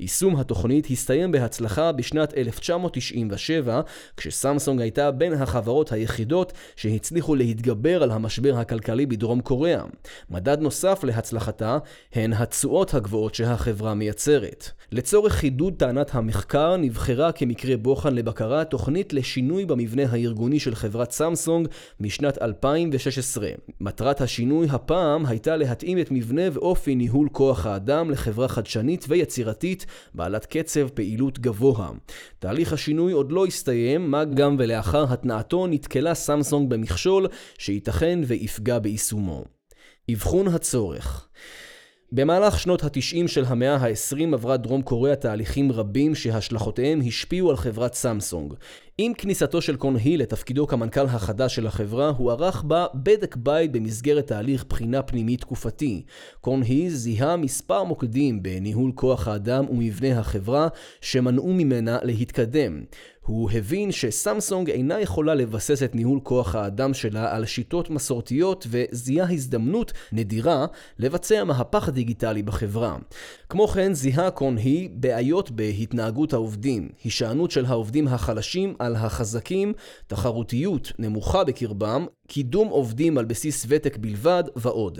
יישום 0.00 0.36
התוכנית 0.36 0.86
הסתיים 0.90 1.32
בהצלחה 1.32 1.92
בשנת 1.92 2.34
1997, 2.36 3.80
כשסמסונג 4.16 4.80
הייתה 4.80 5.10
בין 5.10 5.32
החברות 5.32 5.92
היחידות 5.92 6.52
שהצליחו 6.76 7.34
להתגבר 7.34 8.02
על 8.02 8.10
המשבר 8.10 8.58
הכלכלי 8.58 9.06
בדרום 9.06 9.40
קוריאה. 9.40 9.49
מדד 10.30 10.60
נוסף 10.60 11.04
להצלחתה 11.04 11.78
הן 12.12 12.32
התשואות 12.32 12.94
הגבוהות 12.94 13.34
שהחברה 13.34 13.94
מייצרת. 13.94 14.70
לצורך 14.92 15.32
חידוד 15.32 15.74
טענת 15.76 16.14
המחקר 16.14 16.76
נבחרה 16.76 17.32
כמקרה 17.32 17.76
בוחן 17.76 18.14
לבקרה 18.14 18.64
תוכנית 18.64 19.12
לשינוי 19.12 19.66
במבנה 19.66 20.02
הארגוני 20.10 20.60
של 20.60 20.74
חברת 20.74 21.10
סמסונג 21.10 21.68
משנת 22.00 22.42
2016. 22.42 23.48
מטרת 23.80 24.20
השינוי 24.20 24.66
הפעם 24.70 25.26
הייתה 25.26 25.56
להתאים 25.56 25.98
את 25.98 26.10
מבנה 26.10 26.42
ואופי 26.52 26.94
ניהול 26.94 27.28
כוח 27.32 27.66
האדם 27.66 28.10
לחברה 28.10 28.48
חדשנית 28.48 29.04
ויצירתית 29.08 29.86
בעלת 30.14 30.46
קצב 30.46 30.88
פעילות 30.88 31.38
גבוה. 31.38 31.90
תהליך 32.38 32.72
השינוי 32.72 33.12
עוד 33.12 33.32
לא 33.32 33.46
הסתיים, 33.46 34.10
מה 34.10 34.24
גם 34.24 34.56
ולאחר 34.58 35.12
התנעתו 35.12 35.66
נתקלה 35.66 36.14
סמסונג 36.14 36.70
במכשול 36.70 37.26
שייתכן 37.58 38.20
ויפגע 38.26 38.78
ביישומו. 38.78 39.39
אבחון 40.12 40.48
הצורך 40.48 41.28
במהלך 42.12 42.60
שנות 42.60 42.84
ה-90 42.84 43.28
של 43.28 43.44
המאה 43.46 43.76
ה-20 43.76 44.34
עברה 44.34 44.56
דרום 44.56 44.82
קוריאה 44.82 45.16
תהליכים 45.16 45.72
רבים 45.72 46.14
שהשלכותיהם 46.14 47.00
השפיעו 47.06 47.50
על 47.50 47.56
חברת 47.56 47.94
סמסונג. 47.94 48.54
עם 48.98 49.14
כניסתו 49.14 49.62
של 49.62 49.76
קון 49.76 49.96
הי 49.96 50.16
לתפקידו 50.16 50.66
כמנכ"ל 50.66 51.06
החדש 51.06 51.54
של 51.54 51.66
החברה, 51.66 52.08
הוא 52.08 52.30
ערך 52.30 52.62
בה 52.62 52.86
בדק 52.94 53.36
בית 53.36 53.72
במסגרת 53.72 54.26
תהליך 54.26 54.64
בחינה 54.68 55.02
פנימית 55.02 55.40
תקופתי. 55.40 56.02
קון 56.40 56.62
הי 56.62 56.90
זיהה 56.90 57.36
מספר 57.36 57.84
מוקדים 57.84 58.42
בניהול 58.42 58.92
כוח 58.94 59.28
האדם 59.28 59.64
ומבנה 59.70 60.18
החברה 60.18 60.68
שמנעו 61.00 61.52
ממנה 61.52 61.98
להתקדם. 62.02 62.82
הוא 63.26 63.50
הבין 63.50 63.92
שסמסונג 63.92 64.70
אינה 64.70 65.00
יכולה 65.00 65.34
לבסס 65.34 65.82
את 65.82 65.94
ניהול 65.94 66.20
כוח 66.22 66.54
האדם 66.54 66.94
שלה 66.94 67.36
על 67.36 67.46
שיטות 67.46 67.90
מסורתיות 67.90 68.66
וזיהה 68.70 69.32
הזדמנות 69.32 69.92
נדירה 70.12 70.66
לבצע 70.98 71.44
מהפך 71.44 71.88
דיגיטלי 71.88 72.42
בחברה. 72.42 72.96
כמו 73.48 73.68
כן 73.68 73.94
זיהה 73.94 74.30
קון 74.30 74.58
הי 74.58 74.88
בעיות 74.92 75.50
בהתנהגות 75.50 76.32
העובדים, 76.32 76.88
הישענות 77.04 77.50
של 77.50 77.66
העובדים 77.66 78.08
החלשים 78.08 78.74
על 78.78 78.96
החזקים, 78.96 79.72
תחרותיות 80.06 80.92
נמוכה 80.98 81.44
בקרבם, 81.44 82.06
קידום 82.32 82.68
עובדים 82.68 83.18
על 83.18 83.24
בסיס 83.24 83.66
ותק 83.68 83.96
בלבד 83.96 84.44
ועוד. 84.56 84.98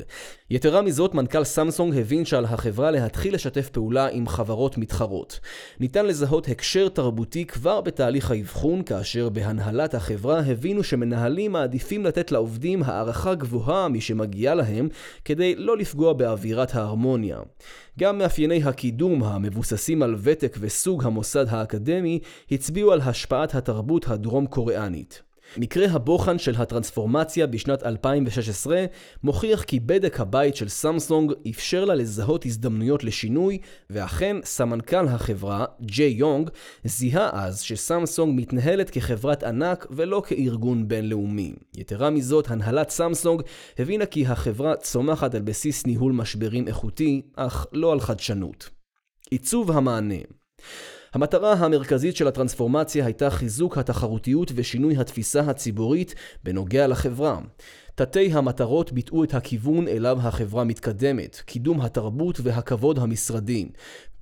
יתרה 0.51 0.83
מזאת, 0.83 1.15
מנכ"ל 1.15 1.45
סמסונג 1.45 1.99
הבין 1.99 2.25
שעל 2.25 2.45
החברה 2.45 2.91
להתחיל 2.91 3.35
לשתף 3.35 3.69
פעולה 3.69 4.09
עם 4.09 4.29
חברות 4.29 4.79
מתחרות. 4.79 5.41
ניתן 5.81 6.07
לזהות 6.07 6.49
הקשר 6.49 6.89
תרבותי 6.89 7.45
כבר 7.45 7.81
בתהליך 7.81 8.31
האבחון, 8.31 8.83
כאשר 8.83 9.29
בהנהלת 9.29 9.95
החברה 9.95 10.41
הבינו 10.41 10.83
שמנהלים 10.83 11.53
מעדיפים 11.53 12.07
לתת 12.07 12.33
לעובדים 12.33 12.83
הערכה 12.83 13.35
גבוהה 13.35 13.89
משמגיעה 13.89 14.55
להם, 14.55 14.89
כדי 15.25 15.55
לא 15.55 15.77
לפגוע 15.77 16.13
באווירת 16.13 16.75
ההרמוניה. 16.75 17.39
גם 17.99 18.19
מאפייני 18.19 18.63
הקידום 18.65 19.25
המבוססים 19.25 20.03
על 20.03 20.17
ותק 20.23 20.57
וסוג 20.61 21.05
המוסד 21.05 21.47
האקדמי 21.49 22.19
הצביעו 22.51 22.93
על 22.93 23.01
השפעת 23.01 23.55
התרבות 23.55 24.09
הדרום 24.09 24.47
קוריאנית. 24.47 25.30
מקרה 25.57 25.87
הבוחן 25.91 26.39
של 26.39 26.55
הטרנספורמציה 26.57 27.47
בשנת 27.47 27.83
2016 27.83 28.85
מוכיח 29.23 29.63
כי 29.63 29.81
בדק 29.81 30.21
הבית 30.21 30.57
של 30.57 30.69
סמסונג 30.69 31.33
אפשר 31.51 31.85
לה 31.85 31.95
לזהות 31.95 32.47
הזדמנויות 32.47 33.05
לשינוי, 33.05 33.59
ואכן 33.91 34.37
סמנכ"ל 34.45 35.09
החברה, 35.09 35.65
ג'יי 35.83 36.11
יונג, 36.11 36.51
זיהה 36.85 37.31
אז 37.33 37.61
שסמסונג 37.61 38.41
מתנהלת 38.41 38.91
כחברת 38.91 39.43
ענק 39.43 39.87
ולא 39.91 40.23
כארגון 40.27 40.89
בינלאומי. 40.89 41.53
יתרה 41.77 42.11
מזאת, 42.11 42.51
הנהלת 42.51 42.91
סמסונג 42.91 43.43
הבינה 43.79 44.07
כי 44.07 44.27
החברה 44.27 44.77
צומחת 44.77 45.35
על 45.35 45.43
בסיס 45.43 45.87
ניהול 45.87 46.13
משברים 46.13 46.69
איכותי, 46.69 47.23
אך 47.37 47.67
לא 47.73 47.93
על 47.93 48.01
חדשנות. 48.01 48.71
עיצוב 49.31 49.71
המענה 49.71 50.15
המטרה 51.15 51.53
המרכזית 51.53 52.17
של 52.17 52.29
הטרנספורמציה 52.29 53.05
הייתה 53.05 53.31
חיזוק 53.31 53.79
התחרותיות 53.79 54.53
ושינוי 54.55 54.97
התפיסה 54.97 55.41
הציבורית 55.41 56.15
בנוגע 56.45 56.87
לחברה. 56.87 57.39
תתי 57.95 58.33
המטרות 58.33 58.93
ביטאו 58.93 59.25
את 59.25 59.35
הכיוון 59.35 59.89
אליו 59.89 60.19
החברה 60.21 60.65
מתקדמת, 60.65 61.43
קידום 61.47 61.81
התרבות 61.81 62.41
והכבוד 62.43 62.99
המשרדי. 62.99 63.69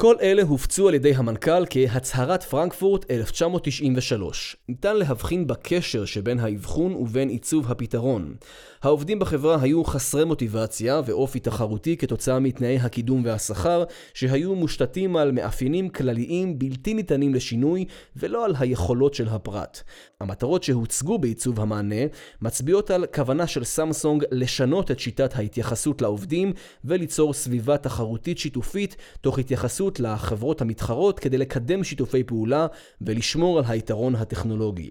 כל 0.00 0.16
אלה 0.20 0.42
הופצו 0.42 0.88
על 0.88 0.94
ידי 0.94 1.14
המנכ"ל 1.14 1.64
כהצהרת 1.70 2.42
פרנקפורט 2.42 3.10
1993. 3.10 4.56
ניתן 4.68 4.96
להבחין 4.96 5.46
בקשר 5.46 6.04
שבין 6.04 6.40
האבחון 6.40 6.94
ובין 6.94 7.28
עיצוב 7.28 7.70
הפתרון. 7.70 8.34
העובדים 8.82 9.18
בחברה 9.18 9.56
היו 9.60 9.84
חסרי 9.84 10.24
מוטיבציה 10.24 11.00
ואופי 11.04 11.40
תחרותי 11.40 11.96
כתוצאה 11.96 12.38
מתנאי 12.38 12.78
הקידום 12.78 13.22
והשכר, 13.24 13.84
שהיו 14.14 14.54
מושתתים 14.54 15.16
על 15.16 15.32
מאפיינים 15.32 15.88
כלליים 15.88 16.58
בלתי 16.58 16.94
ניתנים 16.94 17.34
לשינוי 17.34 17.84
ולא 18.16 18.44
על 18.44 18.54
היכולות 18.58 19.14
של 19.14 19.28
הפרט. 19.28 19.82
המטרות 20.20 20.62
שהוצגו 20.62 21.18
בעיצוב 21.18 21.60
המענה 21.60 22.04
מצביעות 22.42 22.90
על 22.90 23.06
כוונה 23.14 23.46
של 23.46 23.64
סמסונג 23.64 24.24
לשנות 24.30 24.90
את 24.90 24.98
שיטת 24.98 25.36
ההתייחסות 25.36 26.02
לעובדים 26.02 26.52
וליצור 26.84 27.32
סביבה 27.34 27.76
תחרותית 27.76 28.38
שיתופית 28.38 28.96
תוך 29.20 29.38
התייחסות 29.38 29.87
לחברות 30.00 30.60
המתחרות 30.60 31.18
כדי 31.18 31.38
לקדם 31.38 31.84
שיתופי 31.84 32.24
פעולה 32.24 32.66
ולשמור 33.00 33.58
על 33.58 33.64
היתרון 33.68 34.14
הטכנולוגי. 34.14 34.90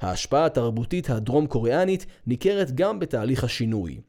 ההשפעה 0.00 0.46
התרבותית 0.46 1.10
הדרום 1.10 1.46
קוריאנית 1.46 2.06
ניכרת 2.26 2.74
גם 2.74 2.98
בתהליך 2.98 3.44
השינוי. 3.44 4.00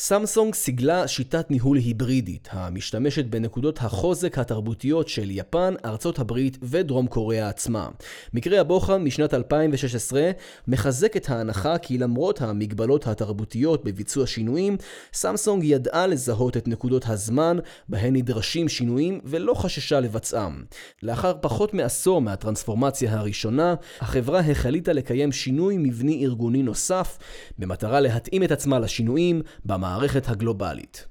סמסונג 0.00 0.54
סיגלה 0.54 1.08
שיטת 1.08 1.50
ניהול 1.50 1.76
היברידית, 1.78 2.48
המשתמשת 2.52 3.24
בנקודות 3.24 3.78
החוזק 3.78 4.38
התרבותיות 4.38 5.08
של 5.08 5.30
יפן, 5.30 5.74
ארצות 5.84 6.18
הברית 6.18 6.58
ודרום 6.62 7.06
קוריאה 7.06 7.48
עצמה. 7.48 7.88
מקרה 8.34 8.60
הבוחן 8.60 9.02
משנת 9.02 9.34
2016 9.34 10.30
מחזק 10.68 11.16
את 11.16 11.30
ההנחה 11.30 11.78
כי 11.78 11.98
למרות 11.98 12.40
המגבלות 12.40 13.06
התרבותיות 13.06 13.84
בביצוע 13.84 14.26
שינויים, 14.26 14.76
סמסונג 15.12 15.64
ידעה 15.64 16.06
לזהות 16.06 16.56
את 16.56 16.68
נקודות 16.68 17.04
הזמן 17.08 17.56
בהן 17.88 18.16
נדרשים 18.16 18.68
שינויים 18.68 19.20
ולא 19.24 19.54
חששה 19.54 20.00
לבצעם. 20.00 20.64
לאחר 21.02 21.32
פחות 21.40 21.74
מעשור 21.74 22.20
מהטרנספורמציה 22.20 23.18
הראשונה, 23.18 23.74
החברה 24.00 24.40
החליטה 24.40 24.92
לקיים 24.92 25.32
שינוי 25.32 25.76
מבני 25.78 26.24
ארגוני 26.24 26.62
נוסף, 26.62 27.18
במטרה 27.58 28.00
להתאים 28.00 28.42
את 28.42 28.52
עצמה 28.52 28.78
לשינויים, 28.78 29.42
במערכת 29.88 30.28
הגלובלית. 30.28 31.06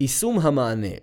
יישום 0.00 0.38
המענה 0.38 0.96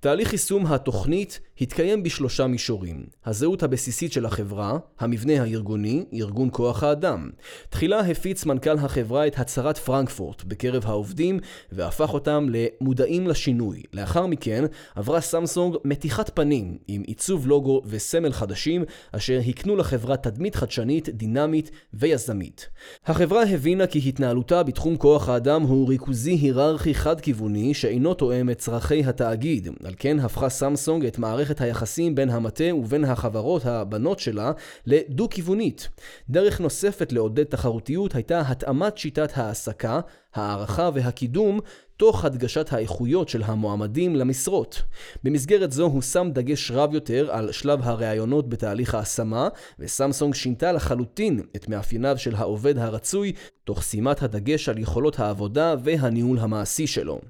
תהליך 0.00 0.32
יישום 0.32 0.66
התוכנית 0.66 1.40
התקיים 1.60 2.02
בשלושה 2.02 2.46
מישורים. 2.46 3.06
הזהות 3.26 3.62
הבסיסית 3.62 4.12
של 4.12 4.26
החברה, 4.26 4.78
המבנה 4.98 5.42
הארגוני, 5.42 6.04
ארגון 6.14 6.48
כוח 6.52 6.82
האדם. 6.82 7.30
תחילה 7.68 8.00
הפיץ 8.00 8.44
מנכ"ל 8.44 8.78
החברה 8.78 9.26
את 9.26 9.38
הצהרת 9.38 9.78
פרנקפורט 9.78 10.44
בקרב 10.44 10.82
העובדים 10.86 11.38
והפך 11.72 12.14
אותם 12.14 12.46
למודעים 12.50 13.26
לשינוי. 13.28 13.82
לאחר 13.92 14.26
מכן 14.26 14.64
עברה 14.94 15.20
סמסונג 15.20 15.76
מתיחת 15.84 16.30
פנים 16.34 16.78
עם 16.88 17.02
עיצוב 17.06 17.46
לוגו 17.46 17.82
וסמל 17.86 18.32
חדשים 18.32 18.84
אשר 19.12 19.40
הקנו 19.48 19.76
לחברה 19.76 20.16
תדמית 20.16 20.54
חדשנית, 20.54 21.08
דינמית 21.08 21.70
ויזמית. 21.94 22.68
החברה 23.06 23.42
הבינה 23.42 23.86
כי 23.86 24.08
התנהלותה 24.08 24.62
בתחום 24.62 24.96
כוח 24.96 25.28
האדם 25.28 25.62
הוא 25.62 25.88
ריכוזי 25.88 26.32
היררכי 26.32 26.94
חד-כיווני 26.94 27.74
שאינו 27.74 28.14
תואם 28.14 28.50
את 28.50 28.58
צרכי 28.58 29.04
התאגיד. 29.04 29.68
על 29.84 29.94
כן 29.98 30.18
הפכה 30.18 30.48
סמסונג 30.48 31.06
את 31.06 31.18
מערכת 31.18 31.45
היחסים 31.58 32.14
בין 32.14 32.30
המטה 32.30 32.74
ובין 32.74 33.04
החברות 33.04 33.66
הבנות 33.66 34.18
שלה 34.18 34.52
לדו-כיוונית. 34.86 35.88
דרך 36.30 36.60
נוספת 36.60 37.12
לעודד 37.12 37.44
תחרותיות 37.44 38.14
הייתה 38.14 38.40
התאמת 38.40 38.98
שיטת 38.98 39.38
ההעסקה, 39.38 40.00
הערכה 40.34 40.90
והקידום 40.94 41.60
תוך 41.96 42.24
הדגשת 42.24 42.72
האיכויות 42.72 43.28
של 43.28 43.42
המועמדים 43.42 44.16
למשרות. 44.16 44.82
במסגרת 45.24 45.72
זו 45.72 45.84
הוא 45.84 46.02
שם 46.02 46.30
דגש 46.32 46.70
רב 46.70 46.94
יותר 46.94 47.30
על 47.30 47.52
שלב 47.52 47.80
הראיונות 47.82 48.48
בתהליך 48.48 48.94
ההשמה, 48.94 49.48
וסמסונג 49.78 50.34
שינתה 50.34 50.72
לחלוטין 50.72 51.40
את 51.56 51.68
מאפייניו 51.68 52.18
של 52.18 52.34
העובד 52.34 52.78
הרצוי, 52.78 53.32
תוך 53.64 53.82
שימת 53.82 54.22
הדגש 54.22 54.68
על 54.68 54.78
יכולות 54.78 55.18
העבודה 55.18 55.74
והניהול 55.84 56.38
המעשי 56.38 56.86
שלו. 56.86 57.20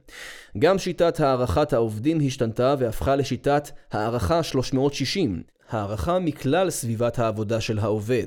גם 0.58 0.78
שיטת 0.78 1.20
הערכת 1.20 1.72
העובדים 1.72 2.18
השתנתה 2.26 2.74
והפכה 2.78 3.16
לשיטת 3.16 3.70
הערכה 3.92 4.42
360, 4.42 5.42
הערכה 5.70 6.18
מכלל 6.18 6.70
סביבת 6.70 7.18
העבודה 7.18 7.60
של 7.60 7.78
העובד. 7.78 8.26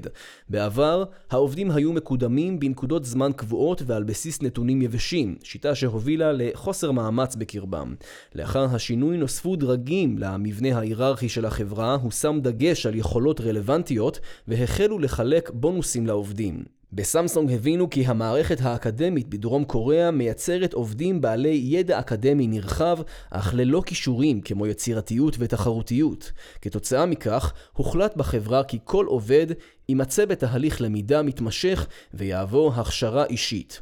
בעבר, 0.49 1.03
העובדים 1.31 1.71
היו 1.71 1.93
מקודמים 1.93 2.59
בנקודות 2.59 3.05
זמן 3.05 3.31
קבועות 3.35 3.81
ועל 3.85 4.03
בסיס 4.03 4.41
נתונים 4.41 4.81
יבשים, 4.81 5.35
שיטה 5.43 5.75
שהובילה 5.75 6.31
לחוסר 6.31 6.91
מאמץ 6.91 7.35
בקרבם. 7.35 7.95
לאחר 8.35 8.75
השינוי 8.75 9.17
נוספו 9.17 9.55
דרגים 9.55 10.17
למבנה 10.17 10.77
ההיררכי 10.77 11.29
של 11.29 11.45
החברה, 11.45 11.95
הושם 11.95 12.39
דגש 12.41 12.85
על 12.85 12.95
יכולות 12.95 13.41
רלוונטיות, 13.41 14.19
והחלו 14.47 14.99
לחלק 14.99 15.51
בונוסים 15.53 16.07
לעובדים. 16.07 16.78
בסמסונג 16.93 17.51
הבינו 17.51 17.89
כי 17.89 18.05
המערכת 18.05 18.57
האקדמית 18.61 19.27
בדרום 19.27 19.65
קוריאה 19.65 20.11
מייצרת 20.11 20.73
עובדים 20.73 21.21
בעלי 21.21 21.61
ידע 21.63 21.99
אקדמי 21.99 22.47
נרחב, 22.47 22.99
אך 23.29 23.53
ללא 23.53 23.83
כישורים 23.85 24.41
כמו 24.41 24.67
יצירתיות 24.67 25.35
ותחרותיות. 25.39 26.31
כתוצאה 26.61 27.05
מכך, 27.05 27.53
הוחלט 27.73 28.15
בחברה 28.15 28.63
כי 28.63 28.79
כל 28.83 29.05
עובד 29.05 29.47
יימצא 29.89 30.25
בתהליך 30.25 30.81
למידה 30.81 31.21
מתמשך 31.21 31.87
ויעבור 32.13 32.73
הכשרה 32.73 33.25
אישית. 33.25 33.81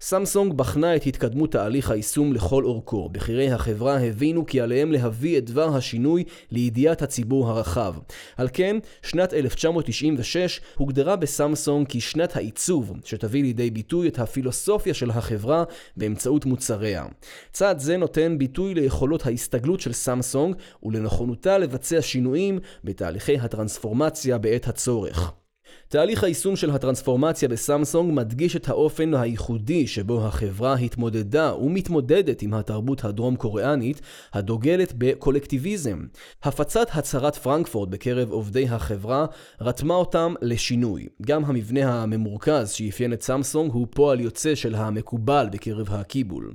סמסונג 0.00 0.52
בחנה 0.52 0.96
את 0.96 1.06
התקדמות 1.06 1.52
תהליך 1.52 1.90
היישום 1.90 2.32
לכל 2.32 2.64
אורכו. 2.64 3.08
בכירי 3.08 3.50
החברה 3.50 4.00
הבינו 4.00 4.46
כי 4.46 4.60
עליהם 4.60 4.92
להביא 4.92 5.38
את 5.38 5.44
דבר 5.44 5.76
השינוי 5.76 6.24
לידיעת 6.50 7.02
הציבור 7.02 7.50
הרחב. 7.50 7.94
על 8.36 8.48
כן, 8.52 8.76
שנת 9.02 9.34
1996 9.34 10.60
הוגדרה 10.76 11.16
בסמסונג 11.16 11.86
כשנת 11.88 12.36
העיצוב, 12.36 12.92
שתביא 13.04 13.42
לידי 13.42 13.70
ביטוי 13.70 14.08
את 14.08 14.18
הפילוסופיה 14.18 14.94
של 14.94 15.10
החברה 15.10 15.64
באמצעות 15.96 16.46
מוצריה. 16.46 17.06
צעד 17.52 17.78
זה 17.78 17.96
נותן 17.96 18.38
ביטוי 18.38 18.74
ליכולות 18.74 19.26
ההסתגלות 19.26 19.80
של 19.80 19.92
סמסונג 19.92 20.56
ולנכונותה 20.82 21.58
לבצע 21.58 22.02
שינויים 22.02 22.58
בתהליכי 22.84 23.38
הטרנספורמציה 23.38 24.38
בעת 24.38 24.68
הצורך. 24.68 25.32
תהליך 25.88 26.24
היישום 26.24 26.56
של 26.56 26.70
הטרנספורמציה 26.70 27.48
בסמסונג 27.48 28.12
מדגיש 28.14 28.56
את 28.56 28.68
האופן 28.68 29.14
הייחודי 29.14 29.86
שבו 29.86 30.26
החברה 30.26 30.74
התמודדה 30.74 31.54
ומתמודדת 31.54 32.42
עם 32.42 32.54
התרבות 32.54 33.04
הדרום 33.04 33.36
קוריאנית 33.36 34.00
הדוגלת 34.32 34.92
בקולקטיביזם. 34.98 36.06
הפצת 36.42 36.88
הצהרת 36.92 37.36
פרנקפורט 37.36 37.88
בקרב 37.88 38.30
עובדי 38.30 38.68
החברה 38.68 39.26
רתמה 39.60 39.94
אותם 39.94 40.34
לשינוי. 40.42 41.06
גם 41.22 41.44
המבנה 41.44 42.02
הממורכז 42.02 42.70
שאפיין 42.70 43.12
את 43.12 43.22
סמסונג 43.22 43.72
הוא 43.72 43.86
פועל 43.90 44.20
יוצא 44.20 44.54
של 44.54 44.74
המקובל 44.74 45.48
בקרב 45.52 45.86
הקיבול. 45.90 46.52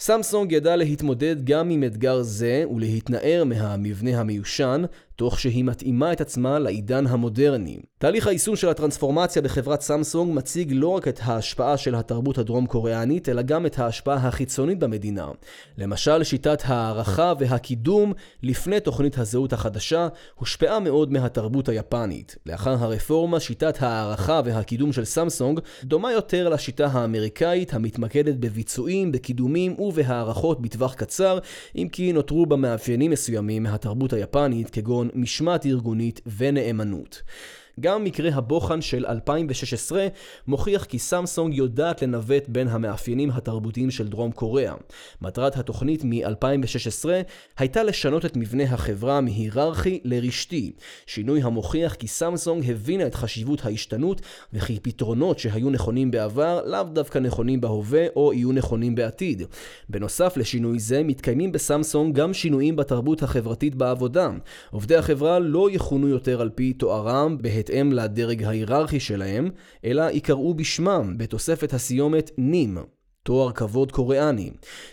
סמסונג 0.00 0.52
ידע 0.52 0.76
להתמודד 0.76 1.44
גם 1.44 1.70
עם 1.70 1.84
אתגר 1.84 2.22
זה 2.22 2.64
ולהתנער 2.74 3.44
מהמבנה 3.44 4.20
המיושן, 4.20 4.82
תוך 5.18 5.40
שהיא 5.40 5.64
מתאימה 5.64 6.12
את 6.12 6.20
עצמה 6.20 6.58
לעידן 6.58 7.06
המודרני. 7.06 7.78
תהליך 7.98 8.26
היישום 8.26 8.56
של 8.56 8.68
הטרנספורמציה 8.68 9.42
בחברת 9.42 9.80
סמסונג 9.80 10.34
מציג 10.34 10.72
לא 10.74 10.88
רק 10.88 11.08
את 11.08 11.20
ההשפעה 11.22 11.76
של 11.76 11.94
התרבות 11.94 12.38
הדרום 12.38 12.66
קוריאנית, 12.66 13.28
אלא 13.28 13.42
גם 13.42 13.66
את 13.66 13.78
ההשפעה 13.78 14.28
החיצונית 14.28 14.78
במדינה. 14.78 15.28
למשל, 15.78 16.24
שיטת 16.24 16.62
הערכה 16.64 17.32
והקידום 17.38 18.12
לפני 18.42 18.80
תוכנית 18.80 19.18
הזהות 19.18 19.52
החדשה 19.52 20.08
הושפעה 20.34 20.80
מאוד 20.80 21.12
מהתרבות 21.12 21.68
היפנית. 21.68 22.36
לאחר 22.46 22.70
הרפורמה, 22.70 23.40
שיטת 23.40 23.82
הערכה 23.82 24.40
והקידום 24.44 24.92
של 24.92 25.04
סמסונג 25.04 25.60
דומה 25.84 26.12
יותר 26.12 26.48
לשיטה 26.48 26.86
האמריקאית 26.86 27.74
המתמקדת 27.74 28.34
בביצועים, 28.34 29.12
בקידומים 29.12 29.80
ובהערכות 29.80 30.62
בטווח 30.62 30.94
קצר, 30.94 31.38
אם 31.76 31.88
כי 31.92 32.12
נותרו 32.12 32.46
בה 32.46 32.56
מאפיינים 32.56 33.10
מסוימים 33.10 33.62
מהתרבות 33.62 34.12
היפנית 34.12 34.70
כגון 34.70 35.07
משמעת 35.14 35.66
ארגונית 35.66 36.20
ונאמנות. 36.36 37.22
גם 37.80 38.04
מקרה 38.04 38.30
הבוחן 38.34 38.80
של 38.80 39.06
2016 39.08 40.06
מוכיח 40.46 40.84
כי 40.84 40.98
סמסונג 40.98 41.54
יודעת 41.54 42.02
לנווט 42.02 42.48
בין 42.48 42.68
המאפיינים 42.68 43.30
התרבותיים 43.30 43.90
של 43.90 44.08
דרום 44.08 44.32
קוריאה. 44.32 44.74
מטרת 45.22 45.56
התוכנית 45.56 46.04
מ-2016 46.04 47.08
הייתה 47.58 47.82
לשנות 47.82 48.24
את 48.24 48.36
מבנה 48.36 48.64
החברה 48.64 49.20
מהיררכי 49.20 50.00
לרשתי, 50.04 50.72
שינוי 51.06 51.42
המוכיח 51.42 51.94
כי 51.94 52.08
סמסונג 52.08 52.70
הבינה 52.70 53.06
את 53.06 53.14
חשיבות 53.14 53.64
ההשתנות 53.64 54.20
וכי 54.52 54.78
פתרונות 54.80 55.38
שהיו 55.38 55.70
נכונים 55.70 56.10
בעבר 56.10 56.60
לאו 56.64 56.82
דווקא 56.82 57.18
נכונים 57.18 57.60
בהווה 57.60 58.06
או 58.16 58.32
יהיו 58.32 58.52
נכונים 58.52 58.94
בעתיד. 58.94 59.42
בנוסף 59.88 60.36
לשינוי 60.36 60.78
זה 60.78 61.02
מתקיימים 61.02 61.52
בסמסונג 61.52 62.14
גם 62.14 62.34
שינויים 62.34 62.76
בתרבות 62.76 63.22
החברתית 63.22 63.74
בעבודה. 63.74 64.30
עובדי 64.70 64.96
החברה 64.96 65.38
לא 65.38 65.68
יכונו 65.72 66.08
יותר 66.08 66.40
על 66.40 66.50
פי 66.54 66.72
תוארם 66.72 67.38
בהתאם 67.40 67.67
לדרג 67.92 68.42
ההיררכי 68.42 69.00
שלהם, 69.00 69.50
אלא 69.84 70.02
ייקראו 70.02 70.54
בשמם 70.54 71.14
בתוספת 71.18 71.74
הסיומת 71.74 72.30
נים. 72.38 72.78
תואר 73.22 73.52
כבוד 73.52 73.92
קוריאני. 73.92 74.50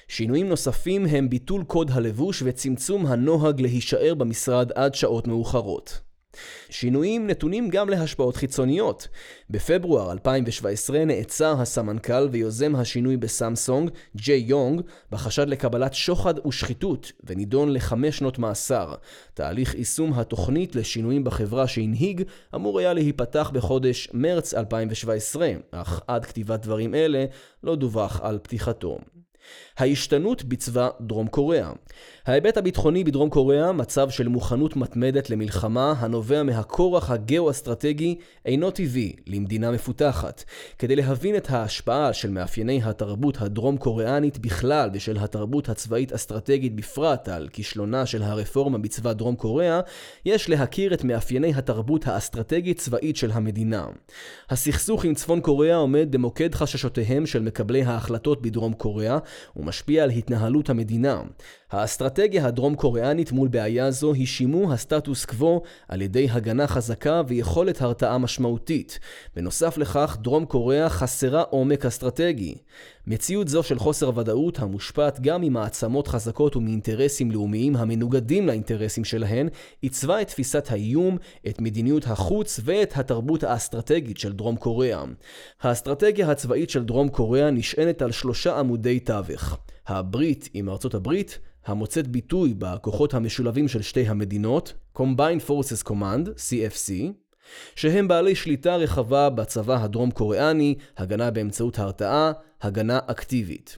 שינויים 0.07 0.49
נוספים 0.49 1.05
הם 1.05 1.29
ביטול 1.29 1.63
קוד 1.63 1.91
הלבוש 1.93 2.43
וצמצום 2.45 3.05
הנוהג 3.05 3.61
להישאר 3.61 4.13
במשרד 4.13 4.71
עד 4.71 4.95
שעות 4.95 5.27
מאוחרות. 5.27 6.04
שינויים 6.69 7.27
נתונים 7.27 7.69
גם 7.69 7.89
להשפעות 7.89 8.35
חיצוניות. 8.35 9.07
בפברואר 9.49 10.11
2017 10.11 11.05
נעצר 11.05 11.61
הסמנכ"ל 11.61 12.27
ויוזם 12.31 12.75
השינוי 12.75 13.17
בסמסונג, 13.17 13.89
ג'יי 14.15 14.43
יונג, 14.47 14.81
בחשד 15.11 15.49
לקבלת 15.49 15.93
שוחד 15.93 16.47
ושחיתות, 16.47 17.11
ונידון 17.23 17.73
לחמש 17.73 18.17
שנות 18.17 18.39
מאסר. 18.39 18.93
תהליך 19.33 19.75
יישום 19.75 20.13
התוכנית 20.13 20.75
לשינויים 20.75 21.23
בחברה 21.23 21.67
שהנהיג 21.67 22.23
אמור 22.55 22.79
היה 22.79 22.93
להיפתח 22.93 23.51
בחודש 23.53 24.09
מרץ 24.13 24.53
2017, 24.53 25.51
אך 25.71 26.01
עד 26.07 26.25
כתיבת 26.25 26.59
דברים 26.59 26.95
אלה 26.95 27.25
לא 27.63 27.75
דווח 27.75 28.21
על 28.23 28.39
פתיחתו. 28.41 28.97
ההשתנות 29.77 30.43
בצבא 30.43 30.89
דרום 31.01 31.27
קוריאה. 31.27 31.71
ההיבט 32.25 32.58
הביטחוני 32.58 33.03
בדרום 33.03 33.29
קוריאה, 33.29 33.71
מצב 33.71 34.10
של 34.10 34.27
מוכנות 34.27 34.75
מתמדת 34.75 35.29
למלחמה 35.29 35.93
הנובע 35.97 36.43
מהכורח 36.43 37.12
הגאו-אסטרטגי, 37.12 38.15
אינו 38.45 38.71
טבעי 38.71 39.13
למדינה 39.27 39.71
מפותחת. 39.71 40.43
כדי 40.79 40.95
להבין 40.95 41.36
את 41.36 41.49
ההשפעה 41.49 42.13
של 42.13 42.29
מאפייני 42.29 42.81
התרבות 42.84 43.41
הדרום 43.41 43.77
קוריאנית 43.77 44.38
בכלל 44.38 44.89
ושל 44.93 45.17
התרבות 45.17 45.69
הצבאית 45.69 46.13
אסטרטגית 46.13 46.75
בפרט 46.75 47.29
על 47.29 47.47
כישלונה 47.47 48.05
של 48.05 48.23
הרפורמה 48.23 48.77
בצבא 48.77 49.13
דרום 49.13 49.36
קוריאה, 49.36 49.79
יש 50.25 50.49
להכיר 50.49 50.93
את 50.93 51.03
מאפייני 51.03 51.53
התרבות 51.55 52.08
האסטרטגית 52.08 52.79
צבאית 52.79 53.15
של 53.15 53.31
המדינה. 53.31 53.86
הסכסוך 54.49 55.05
עם 55.05 55.13
צפון 55.13 55.41
קוריאה 55.41 55.75
עומד 55.75 56.08
במוקד 56.12 56.55
חששותיהם 56.55 57.25
של 57.25 57.41
מקבלי 57.41 57.84
ההחלטות 57.84 58.41
בדרום 58.41 58.73
קוריאה, 58.73 59.17
ומשפיע 59.55 60.03
על 60.03 60.09
התנהלות 60.09 60.69
המדינה. 60.69 61.21
האסטרטגיה 61.71 62.45
הדרום 62.45 62.75
קוריאנית 62.75 63.31
מול 63.31 63.47
בעיה 63.47 63.91
זו 63.91 64.13
היא 64.13 64.27
שימור 64.27 64.73
הסטטוס 64.73 65.25
קוו 65.25 65.61
על 65.87 66.01
ידי 66.01 66.27
הגנה 66.31 66.67
חזקה 66.67 67.21
ויכולת 67.27 67.81
הרתעה 67.81 68.17
משמעותית. 68.17 68.99
בנוסף 69.35 69.77
לכך, 69.77 70.17
דרום 70.21 70.45
קוריאה 70.45 70.89
חסרה 70.89 71.41
עומק 71.41 71.85
אסטרטגי. 71.85 72.55
מציאות 73.07 73.47
זו 73.47 73.63
של 73.63 73.79
חוסר 73.79 74.17
ודאות 74.17 74.59
המושפעת 74.59 75.19
גם 75.19 75.41
ממעצמות 75.41 76.07
חזקות 76.07 76.55
ומאינטרסים 76.55 77.31
לאומיים 77.31 77.75
המנוגדים 77.75 78.47
לאינטרסים 78.47 79.05
שלהן, 79.05 79.49
עיצבה 79.81 80.21
את 80.21 80.27
תפיסת 80.27 80.71
האיום, 80.71 81.17
את 81.47 81.61
מדיניות 81.61 82.03
החוץ 82.07 82.59
ואת 82.63 82.97
התרבות 82.97 83.43
האסטרטגית 83.43 84.17
של 84.17 84.33
דרום 84.33 84.55
קוריאה. 84.55 85.03
האסטרטגיה 85.61 86.31
הצבאית 86.31 86.69
של 86.69 86.83
דרום 86.83 87.09
קוריאה 87.09 87.51
נשענת 87.51 88.01
על 88.01 88.11
שלושה 88.11 88.59
עמודי 88.59 88.99
תווך. 88.99 89.57
הברית 89.87 90.49
עם 90.53 90.69
ארצות 90.69 90.93
הברית, 90.93 91.39
המוצאת 91.65 92.07
ביטוי 92.07 92.53
בכוחות 92.57 93.13
המשולבים 93.13 93.67
של 93.67 93.81
שתי 93.81 94.07
המדינות, 94.07 94.73
Combined 94.97 95.49
Forces 95.49 95.87
Command, 95.89 96.27
CFC, 96.37 96.91
שהם 97.75 98.08
בעלי 98.08 98.36
שליטה 98.36 98.75
רחבה 98.75 99.29
בצבא 99.29 99.84
הדרום 99.84 100.12
קוריאני, 100.12 100.75
הגנה 100.97 101.31
באמצעות 101.31 101.79
הרתעה, 101.79 102.31
הגנה 102.62 102.99
אקטיבית. 103.08 103.77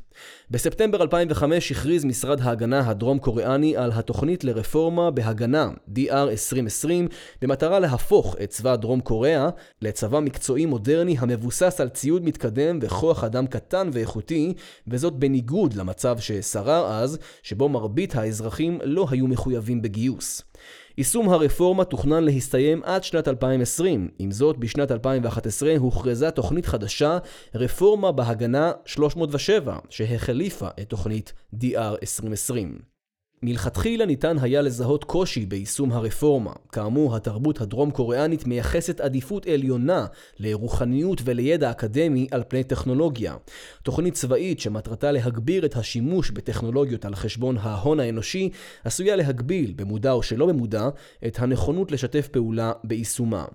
בספטמבר 0.51 1.01
2005 1.01 1.71
הכריז 1.71 2.05
משרד 2.05 2.41
ההגנה 2.41 2.89
הדרום 2.89 3.19
קוריאני 3.19 3.77
על 3.77 3.91
התוכנית 3.93 4.43
לרפורמה 4.43 5.11
בהגנה 5.11 5.69
DR 5.95 6.11
2020 6.11 7.07
במטרה 7.41 7.79
להפוך 7.79 8.35
את 8.43 8.49
צבא 8.49 8.75
דרום 8.75 9.01
קוריאה 9.01 9.49
לצבא 9.81 10.19
מקצועי 10.19 10.65
מודרני 10.65 11.15
המבוסס 11.19 11.81
על 11.81 11.89
ציוד 11.89 12.25
מתקדם 12.25 12.79
וכוח 12.81 13.23
אדם 13.23 13.47
קטן 13.47 13.89
ואיכותי 13.93 14.53
וזאת 14.87 15.13
בניגוד 15.13 15.73
למצב 15.73 16.19
ששרר 16.19 16.85
אז 16.87 17.17
שבו 17.43 17.69
מרבית 17.69 18.15
האזרחים 18.15 18.79
לא 18.83 19.07
היו 19.11 19.27
מחויבים 19.27 19.81
בגיוס. 19.81 20.41
יישום 20.97 21.29
הרפורמה 21.29 21.85
תוכנן 21.85 22.23
להסתיים 22.23 22.81
עד 22.83 23.03
שנת 23.03 23.27
2020. 23.27 24.09
עם 24.19 24.31
זאת, 24.31 24.57
בשנת 24.57 24.91
2011 24.91 25.73
הוכרזה 25.77 26.31
תוכנית 26.31 26.65
חדשה, 26.65 27.17
רפורמה 27.55 28.11
בהגנה 28.11 28.71
307, 28.85 29.77
שהחליפה 29.89 30.67
את 30.81 30.89
תוכנית 30.89 31.33
DR 31.55 31.97
2020. 32.01 32.96
מלכתחילה 33.43 34.05
ניתן 34.05 34.37
היה 34.41 34.61
לזהות 34.61 35.03
קושי 35.03 35.45
ביישום 35.45 35.91
הרפורמה. 35.91 36.53
כאמור, 36.71 37.15
התרבות 37.15 37.61
הדרום 37.61 37.91
קוריאנית 37.91 38.47
מייחסת 38.47 38.99
עדיפות 38.99 39.47
עליונה 39.47 40.05
לרוחניות 40.39 41.21
ולידע 41.23 41.71
אקדמי 41.71 42.27
על 42.31 42.43
פני 42.47 42.63
טכנולוגיה. 42.63 43.35
תוכנית 43.83 44.13
צבאית 44.13 44.59
שמטרתה 44.59 45.11
להגביר 45.11 45.65
את 45.65 45.75
השימוש 45.75 46.31
בטכנולוגיות 46.31 47.05
על 47.05 47.15
חשבון 47.15 47.57
ההון 47.57 47.99
האנושי, 47.99 48.49
עשויה 48.83 49.15
להגביל, 49.15 49.73
במודע 49.75 50.11
או 50.11 50.23
שלא 50.23 50.45
במודע, 50.45 50.89
את 51.27 51.39
הנכונות 51.39 51.91
לשתף 51.91 52.27
פעולה 52.27 52.71
ביישומה. 52.83 53.45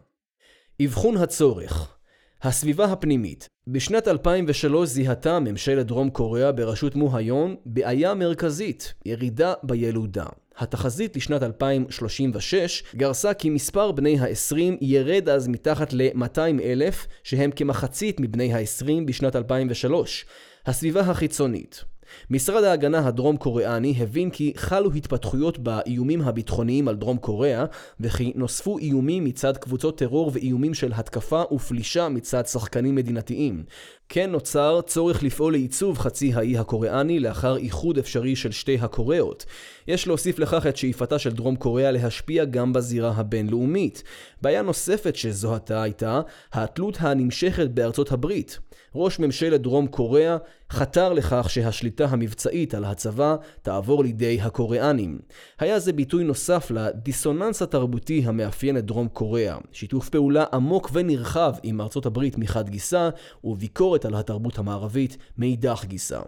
אבחון 0.85 1.17
הצורך 1.17 1.97
הסביבה 2.45 2.85
הפנימית 2.85 3.49
בשנת 3.67 4.09
2003 4.09 4.89
זיהתה 4.89 5.41
ממשלת 5.41 5.87
דרום 5.87 6.11
קוריאה 6.11 6.53
בראשות 6.53 6.97
מו 6.97 7.17
היון 7.17 7.57
בעיה 7.67 8.15
מרכזית, 8.15 8.95
ירידה 9.07 9.53
בילודה. 9.63 10.25
התחזית 10.59 11.17
לשנת 11.17 11.43
2036 11.43 12.83
גרסה 12.97 13.35
כי 13.35 13.51
מספר 13.51 13.93
בני 13.93 14.19
ה-20 14.19 14.57
ירד 14.81 15.29
אז 15.29 15.49
מתחת 15.49 15.93
ל-200 15.93 16.63
אלף, 16.63 17.07
שהם 17.23 17.51
כמחצית 17.51 18.21
מבני 18.21 18.55
ה-20 18.55 19.07
בשנת 19.07 19.37
2003. 19.37 20.25
הסביבה 20.67 21.01
החיצונית 21.01 21.85
משרד 22.31 22.65
ההגנה 22.65 23.07
הדרום 23.07 23.37
קוריאני 23.37 23.95
הבין 23.99 24.31
כי 24.31 24.53
חלו 24.57 24.93
התפתחויות 24.93 25.59
באיומים 25.59 26.21
הביטחוניים 26.21 26.89
על 26.89 26.97
דרום 26.97 27.17
קוריאה 27.17 27.65
וכי 28.01 28.33
נוספו 28.35 28.79
איומים 28.79 29.25
מצד 29.25 29.57
קבוצות 29.57 29.99
טרור 29.99 30.31
ואיומים 30.35 30.75
של 30.75 30.93
התקפה 30.95 31.43
ופלישה 31.53 32.09
מצד 32.09 32.47
שחקנים 32.47 32.95
מדינתיים. 32.95 33.65
כן 34.09 34.31
נוצר 34.31 34.81
צורך 34.87 35.23
לפעול 35.23 35.53
לעיצוב 35.53 35.99
חצי 35.99 36.33
האי 36.35 36.59
הקוריאני 36.59 37.21
לאחר 37.21 37.57
איחוד 37.57 37.99
אפשרי 37.99 38.37
של 38.37 38.51
שתי 38.51 38.79
הקוריאות. 38.81 39.45
יש 39.89 40.07
להוסיף 40.07 40.39
לכך 40.39 40.67
את 40.67 40.77
שאיפתה 40.77 41.19
של 41.19 41.33
דרום 41.33 41.57
קוריאה 41.57 41.91
להשפיע 41.91 42.45
גם 42.45 42.73
בזירה 42.73 43.13
הבינלאומית. 43.17 44.03
בעיה 44.43 44.63
נוספת 44.63 45.17
שזוהתה 45.17 45.83
הייתה 45.83 46.21
התלות 46.53 46.97
הנמשכת 47.01 47.69
בארצות 47.71 48.13
הברית. 48.13 48.59
ראש 48.95 49.19
ממשלת 49.19 49.61
דרום 49.61 49.87
קוריאה 49.87 50.37
חתר 50.71 51.13
לכך 51.13 51.51
שהשליטה 51.51 52.05
המבצעית 52.05 52.75
על 52.75 52.85
הצבא 52.85 53.37
תעבור 53.63 54.03
לידי 54.03 54.41
הקוריאנים. 54.41 55.19
היה 55.59 55.79
זה 55.79 55.93
ביטוי 55.93 56.25
נוסף 56.25 56.71
לדיסוננס 56.71 57.63
התרבותי 57.63 58.23
המאפיין 58.27 58.79
את 58.79 58.85
דרום 58.85 59.09
קוריאה, 59.09 59.59
שיתוף 59.73 60.09
פעולה 60.09 60.45
עמוק 60.53 60.91
ונרחב 60.93 61.55
עם 61.63 61.81
ארצות 61.81 62.07
הברית 62.07 62.39
מחד 62.39 62.69
גיסא, 62.69 63.09
וביקורת 63.45 64.05
על 64.05 64.15
התרבות 64.15 64.59
המערבית 64.59 65.17
מאידך 65.39 65.85
גיסא. 65.85 66.21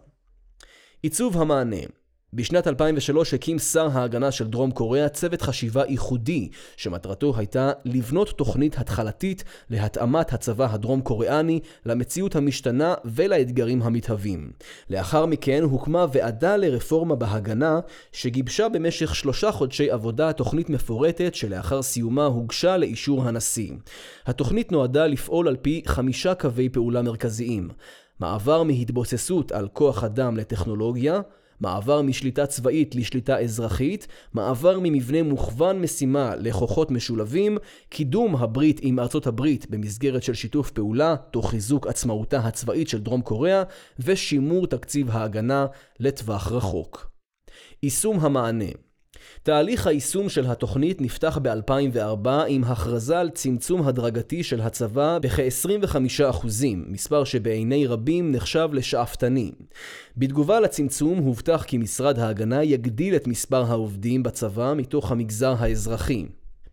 עיצוב 1.03 1.41
המענה 1.41 2.04
בשנת 2.35 2.67
2003 2.67 3.35
הקים 3.35 3.59
שר 3.59 3.89
ההגנה 3.93 4.31
של 4.31 4.47
דרום 4.47 4.71
קוריאה 4.71 5.09
צוות 5.09 5.43
חשיבה 5.43 5.83
ייחודי, 5.89 6.49
שמטרתו 6.77 7.33
הייתה 7.37 7.73
לבנות 7.85 8.29
תוכנית 8.29 8.79
התחלתית 8.79 9.45
להתאמת 9.71 10.33
הצבא 10.33 10.69
הדרום 10.71 11.01
קוריאני 11.01 11.61
למציאות 11.87 12.37
המשתנה 12.37 12.95
ולאתגרים 13.05 13.83
המתהווים. 13.83 14.53
לאחר 14.91 15.27
מכן 15.27 15.63
הוקמה 15.63 16.07
ועדה 16.13 16.57
לרפורמה 16.57 17.15
בהגנה, 17.15 17.81
שגיבשה 18.13 18.69
במשך 18.69 19.15
שלושה 19.15 19.53
חודשי 19.53 19.91
עבודה 19.91 20.33
תוכנית 20.33 20.71
מפורטת 20.71 21.35
שלאחר 21.35 21.83
סיומה 21.83 22.25
הוגשה 22.25 22.77
לאישור 22.77 23.23
הנשיא. 23.23 23.73
התוכנית 24.27 24.73
נועדה 24.73 25.07
לפעול 25.07 25.49
על 25.49 25.57
פי 25.57 25.83
חמישה 25.87 26.35
קווי 26.35 26.69
פעולה 26.69 27.03
מרכזיים 27.03 27.69
מעבר 28.21 28.63
מהתבוססות 28.63 29.53
על 29.53 29.69
כוח 29.73 30.05
אדם 30.05 30.37
לטכנולוגיה, 30.37 31.21
מעבר 31.61 32.03
משליטה 32.03 32.47
צבאית 32.47 32.95
לשליטה 32.95 33.39
אזרחית, 33.39 34.07
מעבר 34.33 34.79
ממבנה 34.83 35.23
מוכוון 35.23 35.81
משימה 35.81 36.37
לכוחות 36.37 36.91
משולבים, 36.91 37.59
קידום 37.89 38.37
הברית 38.37 38.81
עם 38.83 38.99
ארצות 38.99 39.27
הברית 39.27 39.71
במסגרת 39.71 40.23
של 40.23 40.35
שיתוף 40.35 40.71
פעולה, 40.71 41.17
תוך 41.31 41.51
חיזוק 41.51 41.87
עצמאותה 41.87 42.39
הצבאית 42.39 42.89
של 42.89 43.01
דרום 43.01 43.23
קוריאה, 43.23 43.63
ושימור 43.99 44.67
תקציב 44.67 45.11
ההגנה 45.11 45.67
לטווח 46.01 46.53
רחוק. 46.53 47.11
יישום 47.83 48.21
המענה 48.21 48.71
תהליך 49.43 49.87
היישום 49.87 50.29
של 50.29 50.47
התוכנית 50.47 51.01
נפתח 51.01 51.39
ב-2004 51.43 52.29
עם 52.49 52.65
הכרזה 52.65 53.19
על 53.19 53.31
צמצום 53.31 53.89
הדרגתי 53.89 54.43
של 54.43 54.61
הצבא 54.61 55.19
בכ-25%, 55.19 56.47
מספר 56.87 57.25
שבעיני 57.25 57.87
רבים 57.87 58.33
נחשב 58.33 58.69
לשאפתני. 58.73 59.53
בתגובה 60.17 60.61
לצמצום 60.61 61.19
הובטח 61.19 61.65
כי 61.67 61.79
משרד 61.79 62.19
ההגנה 62.19 62.65
יגדיל 62.65 63.17
את 63.17 63.27
מספר 63.27 63.65
העובדים 63.65 64.23
בצבא 64.23 64.75
מתוך 64.77 65.13
המגזר 65.13 65.55
האזרחי. 65.59 66.27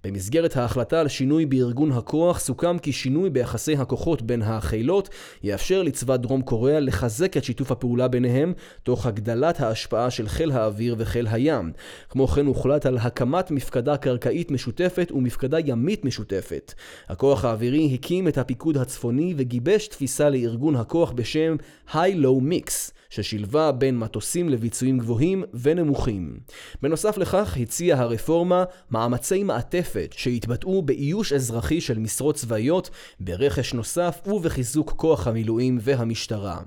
במסגרת 0.03 0.57
ההחלטה 0.57 0.99
על 0.99 1.07
שינוי 1.07 1.45
בארגון 1.45 1.91
הכוח, 1.91 2.39
סוכם 2.39 2.79
כי 2.79 2.91
שינוי 2.91 3.29
ביחסי 3.29 3.75
הכוחות 3.75 4.21
בין 4.21 4.41
החילות 4.41 5.09
יאפשר 5.43 5.83
לצבא 5.83 6.17
דרום 6.17 6.41
קוריאה 6.41 6.79
לחזק 6.79 7.37
את 7.37 7.43
שיתוף 7.43 7.71
הפעולה 7.71 8.07
ביניהם, 8.07 8.53
תוך 8.83 9.05
הגדלת 9.05 9.59
ההשפעה 9.59 10.11
של 10.11 10.27
חיל 10.27 10.51
האוויר 10.51 10.95
וחיל 10.97 11.27
הים. 11.27 11.71
כמו 12.09 12.27
כן 12.27 12.45
הוחלט 12.45 12.85
על 12.85 12.97
הקמת 12.97 13.51
מפקדה 13.51 13.97
קרקעית 13.97 14.51
משותפת 14.51 15.11
ומפקדה 15.11 15.57
ימית 15.59 16.05
משותפת. 16.05 16.73
הכוח 17.09 17.45
האווירי 17.45 17.91
הקים 17.93 18.27
את 18.27 18.37
הפיקוד 18.37 18.77
הצפוני 18.77 19.33
וגיבש 19.37 19.87
תפיסה 19.87 20.29
לארגון 20.29 20.75
הכוח 20.75 21.11
בשם 21.11 21.55
High-Low 21.91 22.41
Mix. 22.41 22.91
ששילבה 23.11 23.71
בין 23.71 23.97
מטוסים 23.99 24.49
לביצועים 24.49 24.97
גבוהים 24.97 25.43
ונמוכים. 25.53 26.39
בנוסף 26.81 27.17
לכך 27.17 27.57
הציעה 27.61 28.01
הרפורמה 28.01 28.63
מאמצי 28.91 29.43
מעטפת 29.43 30.13
שהתבטאו 30.17 30.81
באיוש 30.81 31.33
אזרחי 31.33 31.81
של 31.81 31.99
משרות 31.99 32.35
צבאיות, 32.35 32.89
ברכש 33.19 33.73
נוסף 33.73 34.21
ובחיזוק 34.25 34.93
כוח 34.95 35.27
המילואים 35.27 35.77
והמשטרה. 35.81 36.59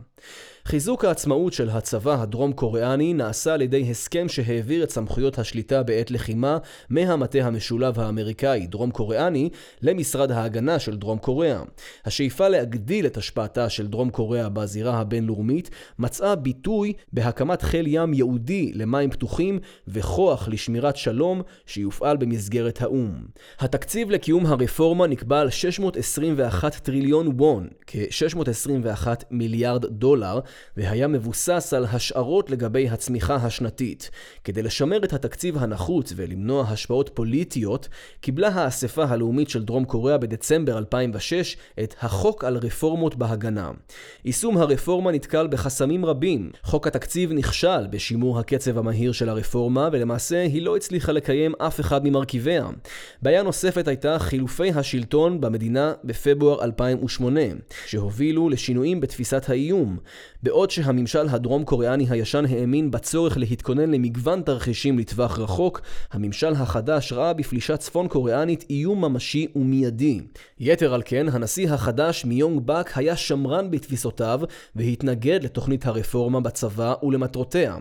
חיזוק 0.69 1.05
העצמאות 1.05 1.53
של 1.53 1.71
הצבא 1.71 2.23
הדרום 2.23 2.53
קוריאני 2.53 3.15
נעשה 3.15 3.55
על 3.55 3.63
ידי 3.63 3.91
הסכם 3.91 4.29
שהעביר 4.29 4.85
את 4.85 4.91
סמכויות 4.91 5.39
השליטה 5.39 5.83
בעת 5.83 6.11
לחימה 6.11 6.59
מהמטה 6.91 7.39
המשולב 7.39 8.01
האמריקאי 8.01 8.67
דרום 8.67 8.91
קוריאני 8.91 9.51
למשרד 9.83 10.31
ההגנה 10.31 10.79
של 10.79 10.97
דרום 10.97 11.19
קוריאה. 11.19 11.63
השאיפה 12.05 12.49
להגדיל 12.49 13.07
את 13.07 13.17
השפעתה 13.17 13.69
של 13.69 13.87
דרום 13.87 14.11
קוריאה 14.11 14.49
בזירה 14.49 15.01
הבינלאומית 15.01 15.71
מצאה 15.99 16.35
ביטוי 16.35 16.93
בהקמת 17.13 17.63
חיל 17.63 17.87
ים 17.89 18.15
ייעודי 18.15 18.73
למים 18.75 19.11
פתוחים 19.11 19.59
וכוח 19.89 20.49
לשמירת 20.49 20.97
שלום 20.97 21.43
שיופעל 21.67 22.17
במסגרת 22.17 22.83
האו"ם. 22.83 23.25
התקציב 23.59 24.11
לקיום 24.11 24.47
הרפורמה 24.47 25.07
נקבע 25.07 25.41
על 25.41 25.51
621 25.51 26.75
טריליון 26.75 27.29
וון, 27.37 27.69
כ-621 27.87 29.07
מיליארד 29.31 29.87
דולר, 29.87 30.41
והיה 30.77 31.09
מבוסס 31.09 31.75
על 31.77 31.85
השערות 31.85 32.51
לגבי 32.51 32.89
הצמיחה 32.89 33.35
השנתית. 33.35 34.11
כדי 34.45 34.63
לשמר 34.63 35.05
את 35.05 35.13
התקציב 35.13 35.59
הנחוץ 35.59 36.13
ולמנוע 36.17 36.65
השפעות 36.69 37.11
פוליטיות, 37.15 37.89
קיבלה 38.21 38.49
האספה 38.49 39.05
הלאומית 39.05 39.49
של 39.49 39.65
דרום 39.65 39.85
קוריאה 39.85 40.19
בדצמבר 40.19 40.79
2006 40.79 41.57
את 41.83 41.95
החוק 42.01 42.45
על 42.45 42.57
רפורמות 42.57 43.15
בהגנה. 43.17 43.71
יישום 44.25 44.57
הרפורמה 44.57 45.13
נתקל 45.13 45.47
בחסמים 45.47 46.05
רבים. 46.05 46.51
חוק 46.63 46.87
התקציב 46.87 47.33
נכשל 47.33 47.87
בשימור 47.91 48.39
הקצב 48.39 48.79
המהיר 48.79 49.13
של 49.13 49.29
הרפורמה, 49.29 49.89
ולמעשה 49.93 50.43
היא 50.43 50.63
לא 50.63 50.77
הצליחה 50.77 51.13
לקיים 51.13 51.53
אף 51.59 51.81
אחד 51.81 52.05
ממרכיביה. 52.05 52.69
בעיה 53.23 53.43
נוספת 53.43 53.89
הייתה 53.89 54.19
חילופי 54.19 54.71
השלטון 54.71 55.41
במדינה 55.41 55.93
בפברואר 56.05 56.65
2008, 56.65 57.41
שהובילו 57.87 58.49
לשינויים 58.49 59.01
בתפיסת 59.01 59.51
האיום. 59.51 59.99
בעוד 60.45 60.71
שהממשל 60.71 61.29
הדרום 61.31 61.65
קוריאני 61.65 62.07
הישן 62.11 62.45
האמין 62.49 62.91
בצורך 62.91 63.37
להתכונן 63.37 63.91
למגוון 63.91 64.43
תרחישים 64.43 64.99
לטווח 64.99 65.39
רחוק, 65.39 65.81
הממשל 66.13 66.53
החדש 66.53 67.13
ראה 67.13 67.33
בפלישה 67.33 67.77
צפון 67.77 68.09
קוריאנית 68.09 68.65
איום 68.71 69.05
ממשי 69.05 69.47
ומיידי. 69.57 70.21
יתר 70.59 70.95
על 70.95 71.03
כן, 71.05 71.27
הנשיא 71.33 71.71
החדש 71.71 72.25
מיונג 72.25 72.61
באק 72.61 72.99
היה 72.99 73.17
שמרן 73.17 73.71
בתפיסותיו 73.71 74.41
והתנגד 74.77 75.45
לתוכנית 75.45 75.87
הרפורמה 75.87 76.41
בצבא 76.41 76.95
ולמטרותיה. 77.03 77.77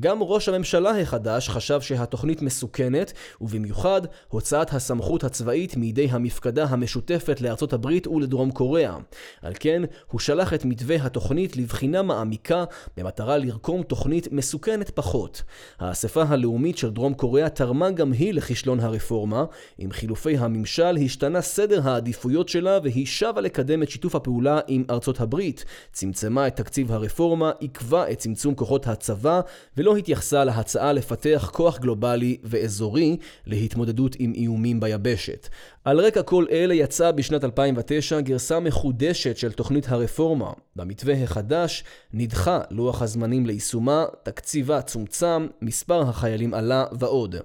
גם 0.00 0.18
ראש 0.20 0.48
הממשלה 0.48 1.00
החדש 1.00 1.48
חשב 1.48 1.80
שהתוכנית 1.80 2.42
מסוכנת, 2.42 3.12
ובמיוחד 3.40 4.00
הוצאת 4.28 4.72
הסמכות 4.72 5.24
הצבאית 5.24 5.76
מידי 5.76 6.08
המפקדה 6.10 6.64
המשותפת 6.64 7.40
לארצות 7.40 7.72
הברית 7.72 8.06
ולדרום 8.06 8.50
קוריאה. 8.50 8.96
על 9.42 9.52
כן, 9.60 9.82
הוא 10.10 10.20
שלח 10.20 10.54
את 10.54 10.64
מתווה 10.64 10.96
התוכנית 10.96 11.56
לבחינה 11.56 12.05
מעמיקה 12.06 12.64
במטרה 12.96 13.38
לרקום 13.38 13.82
תוכנית 13.82 14.32
מסוכנת 14.32 14.90
פחות. 14.90 15.42
האספה 15.78 16.22
הלאומית 16.22 16.78
של 16.78 16.90
דרום 16.90 17.14
קוריאה 17.14 17.48
תרמה 17.48 17.90
גם 17.90 18.12
היא 18.12 18.34
לכישלון 18.34 18.80
הרפורמה. 18.80 19.44
עם 19.78 19.92
חילופי 19.92 20.36
הממשל 20.36 20.96
השתנה 21.04 21.40
סדר 21.40 21.88
העדיפויות 21.88 22.48
שלה 22.48 22.78
והיא 22.82 23.06
שבה 23.06 23.40
לקדם 23.40 23.82
את 23.82 23.90
שיתוף 23.90 24.14
הפעולה 24.14 24.60
עם 24.66 24.84
ארצות 24.90 25.20
הברית, 25.20 25.64
צמצמה 25.92 26.46
את 26.46 26.56
תקציב 26.56 26.92
הרפורמה, 26.92 27.50
עיכבה 27.58 28.10
את 28.10 28.18
צמצום 28.18 28.54
כוחות 28.54 28.86
הצבא 28.86 29.40
ולא 29.76 29.96
התייחסה 29.96 30.44
להצעה 30.44 30.92
לפתח 30.92 31.50
כוח 31.54 31.78
גלובלי 31.78 32.36
ואזורי 32.44 33.16
להתמודדות 33.46 34.16
עם 34.18 34.32
איומים 34.34 34.80
ביבשת. 34.80 35.48
על 35.84 36.00
רקע 36.00 36.22
כל 36.22 36.44
אלה 36.50 36.74
יצאה 36.74 37.12
בשנת 37.12 37.44
2009 37.44 38.20
גרסה 38.20 38.60
מחודשת 38.60 39.36
של 39.36 39.52
תוכנית 39.52 39.88
הרפורמה. 39.88 40.52
במתווה 40.76 41.22
החדש 41.22 41.84
נדחה 42.12 42.60
לוח 42.70 43.02
הזמנים 43.02 43.46
ליישומה, 43.46 44.04
תקציבה 44.22 44.82
צומצם, 44.82 45.46
מספר 45.62 46.00
החיילים 46.00 46.54
עלה 46.54 46.84
ועוד. 46.92 47.36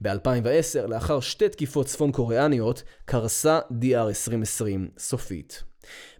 ב-2010, 0.00 0.86
לאחר 0.86 1.20
שתי 1.20 1.48
תקיפות 1.48 1.86
צפון 1.86 2.12
קוריאניות, 2.12 2.82
קרסה 3.04 3.58
DR 3.70 4.08
2020 4.08 4.88
סופית. 4.98 5.62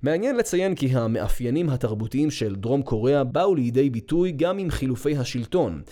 מעניין 0.02 0.36
לציין 0.36 0.74
כי 0.74 0.86
המאפיינים 0.96 1.70
התרבותיים 1.70 2.30
של 2.30 2.54
דרום 2.54 2.82
קוריאה 2.82 3.24
באו 3.24 3.54
לידי 3.54 3.90
ביטוי 3.90 4.32
גם 4.32 4.58
עם 4.58 4.70
חילופי 4.70 5.16
השלטון. 5.16 5.82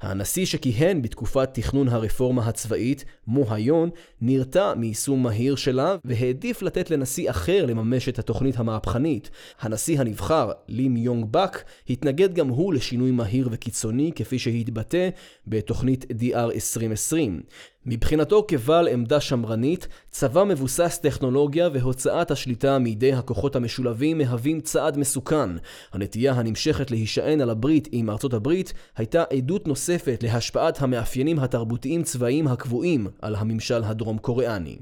הנשיא 0.00 0.46
שכיהן 0.46 1.02
בתקופת 1.02 1.48
תכנון 1.52 1.88
הרפורמה 1.88 2.46
הצבאית, 2.46 3.04
מו 3.26 3.54
היון, 3.54 3.90
נרתע 4.20 4.74
מיישום 4.74 5.22
מהיר 5.22 5.56
שלה 5.56 5.96
והעדיף 6.04 6.62
לתת 6.62 6.90
לנשיא 6.90 7.30
אחר 7.30 7.66
לממש 7.66 8.08
את 8.08 8.18
התוכנית 8.18 8.56
המהפכנית. 8.56 9.30
הנשיא 9.60 10.00
הנבחר, 10.00 10.50
לים 10.68 10.96
יונג 10.96 11.24
באק, 11.30 11.64
התנגד 11.90 12.34
גם 12.34 12.48
הוא 12.48 12.74
לשינוי 12.74 13.10
מהיר 13.10 13.48
וקיצוני 13.52 14.12
כפי 14.14 14.38
שהתבטא 14.38 15.08
בתוכנית 15.46 16.04
DR 16.04 16.52
2020. 16.54 17.40
מבחינתו 17.86 18.44
כבעל 18.48 18.88
עמדה 18.88 19.20
שמרנית, 19.20 19.88
צבא 20.10 20.44
מבוסס 20.44 20.98
טכנולוגיה 21.02 21.68
והוצאת 21.72 22.30
השליטה 22.30 22.78
מידי 22.78 23.12
הכוחות 23.12 23.56
המשולבים 23.56 24.18
מהווים 24.18 24.60
צעד 24.60 24.98
מסוכן. 24.98 25.50
הנטייה 25.92 26.32
הנמשכת 26.32 26.90
להישען 26.90 27.40
על 27.40 27.50
הברית 27.50 27.88
עם 27.92 28.10
ארצות 28.10 28.34
הברית 28.34 28.72
הייתה 28.96 29.24
עדות 29.36 29.68
נוספת 29.68 30.22
להשפעת 30.22 30.82
המאפיינים 30.82 31.38
התרבותיים 31.38 32.02
צבאיים 32.02 32.48
הקבועים 32.48 33.06
על 33.22 33.34
הממשל 33.34 33.84
הדרום 33.84 34.18
קוריאני. 34.18 34.78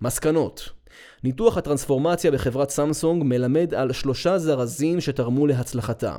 מסקנות 0.00 0.68
ניתוח 1.24 1.56
הטרנספורמציה 1.56 2.30
בחברת 2.30 2.70
סמסונג 2.70 3.22
מלמד 3.26 3.74
על 3.74 3.92
שלושה 3.92 4.38
זרזים 4.38 5.00
שתרמו 5.00 5.46
להצלחתה. 5.46 6.18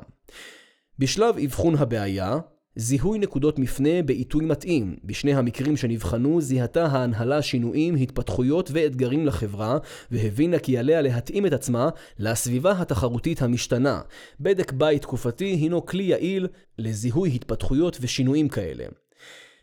בשלב 1.00 1.36
אבחון 1.38 1.76
הבעיה, 1.76 2.38
זיהוי 2.76 3.20
נקודות 3.20 3.60
מפנה 3.60 4.02
בעיתוי 4.06 4.46
מתאים. 4.46 4.96
בשני 5.04 5.34
המקרים 5.34 5.78
שנבחנו 5.78 6.42
זיהתה 6.42 6.86
ההנהלה 6.86 7.42
שינויים, 7.42 7.96
התפתחויות 7.96 8.70
ואתגרים 8.74 9.26
לחברה, 9.26 9.78
והבינה 10.12 10.60
כי 10.60 10.78
עליה 10.78 11.02
להתאים 11.02 11.46
את 11.46 11.54
עצמה 11.54 11.90
לסביבה 12.20 12.72
התחרותית 12.72 13.42
המשתנה. 13.42 14.02
בדק 14.40 14.72
בית 14.72 15.02
תקופתי 15.02 15.46
הינו 15.46 15.86
כלי 15.86 16.04
יעיל 16.04 16.48
לזיהוי 16.78 17.36
התפתחויות 17.36 17.98
ושינויים 18.02 18.50
כאלה. 18.50 18.86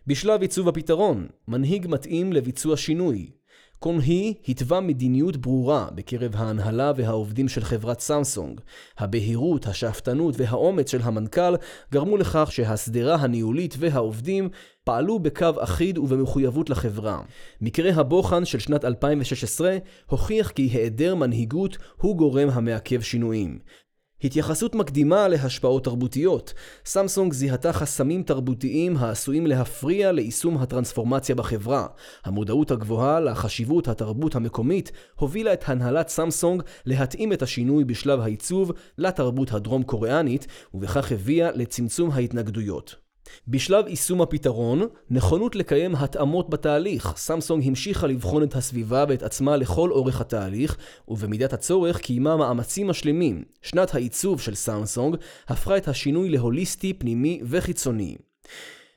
בשלב 0.07 0.43
עיצוב 0.43 0.69
הפתרון, 0.69 1.27
מנהיג 1.49 1.87
מתאים 1.89 2.33
לביצוע 2.33 2.77
שינוי. 2.77 3.38
קונהי 3.79 4.35
התווה 4.49 4.81
מדיניות 4.81 5.37
ברורה 5.37 5.89
בקרב 5.95 6.37
ההנהלה 6.37 6.93
והעובדים 6.97 7.49
של 7.49 7.65
חברת 7.65 8.01
סמסונג. 8.01 8.61
הבהירות, 8.99 9.67
השאפתנות 9.67 10.35
והאומץ 10.39 10.91
של 10.91 11.03
המנכ"ל 11.03 11.55
גרמו 11.93 12.17
לכך 12.17 12.49
שהשדרה 12.53 13.15
הניהולית 13.15 13.75
והעובדים 13.79 14.49
פעלו 14.85 15.19
בקו 15.19 15.51
אחיד 15.59 15.99
ובמחויבות 15.99 16.71
לחברה. 16.71 17.21
מקרה 17.61 17.91
הבוחן 17.95 18.45
של 18.45 18.59
שנת 18.59 18.85
2016 18.85 19.79
הוכיח 20.07 20.51
כי 20.51 20.63
היעדר 20.63 21.15
מנהיגות 21.15 21.79
הוא 21.97 22.17
גורם 22.17 22.49
המעכב 22.51 23.01
שינויים. 23.01 23.59
התייחסות 24.25 24.75
מקדימה 24.75 25.29
להשפעות 25.29 25.85
תרבותיות. 25.85 26.55
סמסונג 26.85 27.33
זיהתה 27.33 27.73
חסמים 27.73 28.23
תרבותיים 28.23 28.97
העשויים 28.97 29.47
להפריע 29.47 30.13
ליישום 30.13 30.59
הטרנספורמציה 30.59 31.35
בחברה. 31.35 31.87
המודעות 32.25 32.71
הגבוהה 32.71 33.21
לחשיבות 33.21 33.89
התרבות 33.89 34.35
המקומית 34.35 34.93
הובילה 35.15 35.53
את 35.53 35.69
הנהלת 35.69 36.09
סמסונג 36.09 36.63
להתאים 36.87 37.33
את 37.33 37.43
השינוי 37.43 37.85
בשלב 37.85 38.21
העיצוב 38.21 38.73
לתרבות 38.99 39.53
הדרום 39.53 39.83
קוריאנית, 39.83 40.47
ובכך 40.75 41.13
הביאה 41.13 41.51
לצמצום 41.51 42.11
ההתנגדויות. 42.11 43.08
בשלב 43.49 43.89
יישום 43.89 44.23
הפתרון, 44.23 44.87
נכונות 45.11 45.57
לקיים 45.57 45.95
התאמות 45.95 46.51
בתהליך. 46.51 47.13
סמסונג 47.17 47.67
המשיכה 47.67 48.07
לבחון 48.07 48.43
את 48.43 48.55
הסביבה 48.55 49.05
ואת 49.09 49.23
עצמה 49.23 49.57
לכל 49.57 49.91
אורך 49.91 50.21
התהליך, 50.21 50.77
ובמידת 51.09 51.53
הצורך 51.53 51.99
קיימה 51.99 52.37
מאמצים 52.37 52.87
משלימים. 52.89 53.45
שנת 53.63 53.95
העיצוב 53.95 54.41
של 54.41 54.55
סמסונג 54.55 55.17
הפכה 55.49 55.77
את 55.77 55.89
השינוי 55.89 56.29
להוליסטי, 56.29 56.93
פנימי 56.93 57.41
וחיצוני. 57.45 58.17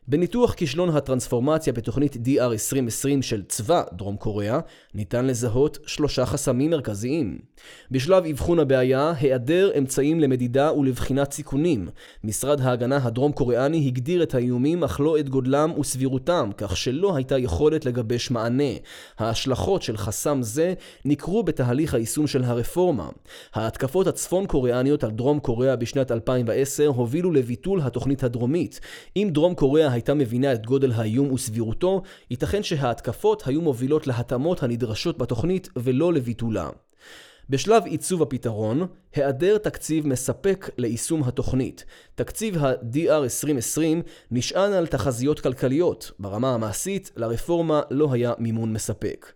בניתוח 0.07 0.53
כישלון 0.53 0.89
הטרנספורמציה 0.89 1.73
בתוכנית 1.73 2.15
DR 2.15 2.41
2020 2.41 3.21
של 3.21 3.43
צבא 3.43 3.83
דרום 3.93 4.15
קוריאה, 4.15 4.59
ניתן 4.93 5.25
לזהות 5.25 5.77
שלושה 5.85 6.25
חסמים 6.25 6.71
מרכזיים. 6.71 7.39
בשלב 7.91 8.25
אבחון 8.25 8.59
הבעיה, 8.59 9.13
היעדר 9.19 9.71
אמצעים 9.77 10.19
למדידה 10.19 10.73
ולבחינת 10.73 11.31
סיכונים. 11.31 11.89
משרד 12.23 12.61
ההגנה 12.61 12.99
הדרום 13.03 13.31
קוריאני 13.31 13.87
הגדיר 13.87 14.23
את 14.23 14.35
האיומים 14.35 14.83
אך 14.83 14.99
לא 14.99 15.19
את 15.19 15.29
גודלם 15.29 15.71
וסבירותם, 15.79 16.49
כך 16.57 16.77
שלא 16.77 17.15
הייתה 17.15 17.37
יכולת 17.37 17.85
לגבש 17.85 18.31
מענה. 18.31 18.73
ההשלכות 19.19 19.81
של 19.81 19.97
חסם 19.97 20.41
זה 20.41 20.73
ניכרו 21.05 21.43
בתהליך 21.43 21.93
היישום 21.93 22.27
של 22.27 22.43
הרפורמה. 22.43 23.09
ההתקפות 23.53 24.07
הצפון 24.07 24.45
קוריאניות 24.45 25.03
על 25.03 25.11
דרום 25.11 25.39
קוריאה 25.39 25.75
בשנת 25.75 26.11
2010 26.11 26.87
הובילו 26.87 27.31
לביטול 27.31 27.81
התוכנית 27.81 28.23
הדרומית. 28.23 28.79
אם 29.15 29.29
דרום 29.31 29.55
קוריאה 29.55 29.90
הייתה 29.91 30.13
מבינה 30.13 30.53
את 30.53 30.65
גודל 30.65 30.91
האיום 30.91 31.31
וסבירותו, 31.31 32.01
ייתכן 32.29 32.63
שההתקפות 32.63 33.43
היו 33.47 33.61
מובילות 33.61 34.07
להתאמות 34.07 34.63
הנדרשות 34.63 35.17
בתוכנית 35.17 35.69
ולא 35.75 36.13
לביטולה. 36.13 36.69
בשלב 37.49 37.85
עיצוב 37.85 38.21
הפתרון, 38.21 38.87
היעדר 39.15 39.57
תקציב 39.57 40.07
מספק 40.07 40.69
ליישום 40.77 41.23
התוכנית. 41.23 41.85
תקציב 42.15 42.57
ה-DR 42.57 43.23
2020 43.23 44.01
נשען 44.31 44.73
על 44.73 44.87
תחזיות 44.87 45.39
כלכליות. 45.39 46.11
ברמה 46.19 46.53
המעשית, 46.53 47.11
לרפורמה 47.15 47.81
לא 47.91 48.13
היה 48.13 48.33
מימון 48.37 48.73
מספק. 48.73 49.31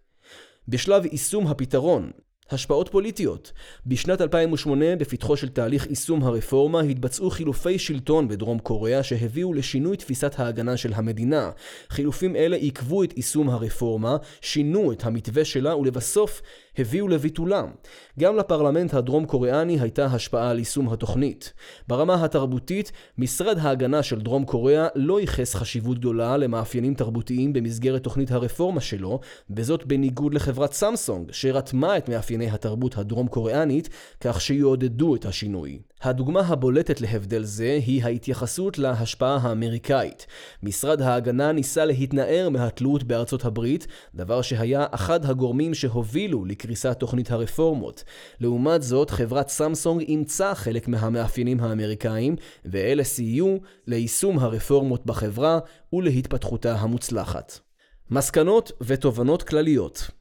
בשלב 0.67 1.05
יישום 1.05 1.47
הפתרון, 1.47 2.11
השפעות 2.49 2.89
פוליטיות 2.89 3.51
בשנת 3.85 4.21
2008, 4.21 4.95
בפתחו 4.95 5.37
של 5.37 5.49
תהליך 5.49 5.87
יישום 5.89 6.23
הרפורמה, 6.23 6.81
התבצעו 6.81 7.29
חילופי 7.29 7.79
שלטון 7.79 8.27
בדרום 8.27 8.59
קוריאה 8.59 9.03
שהביאו 9.03 9.53
לשינוי 9.53 9.97
תפיסת 9.97 10.39
ההגנה 10.39 10.77
של 10.77 10.93
המדינה. 10.93 11.51
חילופים 11.89 12.35
אלה 12.35 12.55
עיכבו 12.55 13.03
את 13.03 13.17
יישום 13.17 13.49
הרפורמה, 13.49 14.17
שינו 14.41 14.91
את 14.91 15.05
המתווה 15.05 15.45
שלה 15.45 15.75
ולבסוף 15.75 16.41
הביאו 16.77 17.07
לביטולה. 17.07 17.63
גם 18.19 18.35
לפרלמנט 18.37 18.93
הדרום 18.93 19.25
קוריאני 19.25 19.79
הייתה 19.79 20.05
השפעה 20.05 20.49
על 20.49 20.59
יישום 20.59 20.89
התוכנית. 20.89 21.53
ברמה 21.87 22.23
התרבותית, 22.23 22.91
משרד 23.17 23.57
ההגנה 23.59 24.03
של 24.03 24.21
דרום 24.21 24.45
קוריאה 24.45 24.87
לא 24.95 25.21
ייחס 25.21 25.55
חשיבות 25.55 25.99
גדולה 25.99 26.37
למאפיינים 26.37 26.93
תרבותיים 26.93 27.53
במסגרת 27.53 28.03
תוכנית 28.03 28.31
הרפורמה 28.31 28.81
שלו, 28.81 29.19
וזאת 29.49 29.85
בניגוד 29.85 30.33
לחברת 30.33 30.73
סמסונג, 30.73 31.31
שרתמה 31.31 31.97
את 31.97 32.09
מאפייני 32.09 32.49
התרבות 32.49 32.97
הדרום 32.97 33.27
קוריאנית, 33.27 33.89
כך 34.21 34.41
שיעודדו 34.41 35.15
את 35.15 35.25
השינוי. 35.25 35.79
הדוגמה 36.05 36.39
הבולטת 36.39 37.01
להבדל 37.01 37.43
זה 37.43 37.79
היא 37.85 38.03
ההתייחסות 38.03 38.77
להשפעה 38.77 39.37
האמריקאית. 39.41 40.27
משרד 40.63 41.01
ההגנה 41.01 41.51
ניסה 41.51 41.85
להתנער 41.85 42.49
מהתלות 42.49 43.03
בארצות 43.03 43.45
הברית, 43.45 43.87
דבר 44.15 44.41
שהיה 44.41 44.85
אחד 44.91 45.25
הגורמים 45.25 45.73
שהובילו 45.73 46.45
לקריסת 46.45 46.99
תוכנית 46.99 47.31
הרפורמות. 47.31 48.03
לעומת 48.39 48.83
זאת, 48.83 49.09
חברת 49.09 49.49
סמסונג 49.49 50.01
אימצה 50.01 50.55
חלק 50.55 50.87
מהמאפיינים 50.87 51.59
האמריקאים, 51.59 52.35
ואלה 52.65 53.03
סייעו 53.03 53.59
ליישום 53.87 54.39
הרפורמות 54.39 55.05
בחברה 55.05 55.59
ולהתפתחותה 55.93 56.75
המוצלחת. 56.75 57.59
מסקנות 58.11 58.71
ותובנות 58.81 59.43
כלליות 59.43 60.11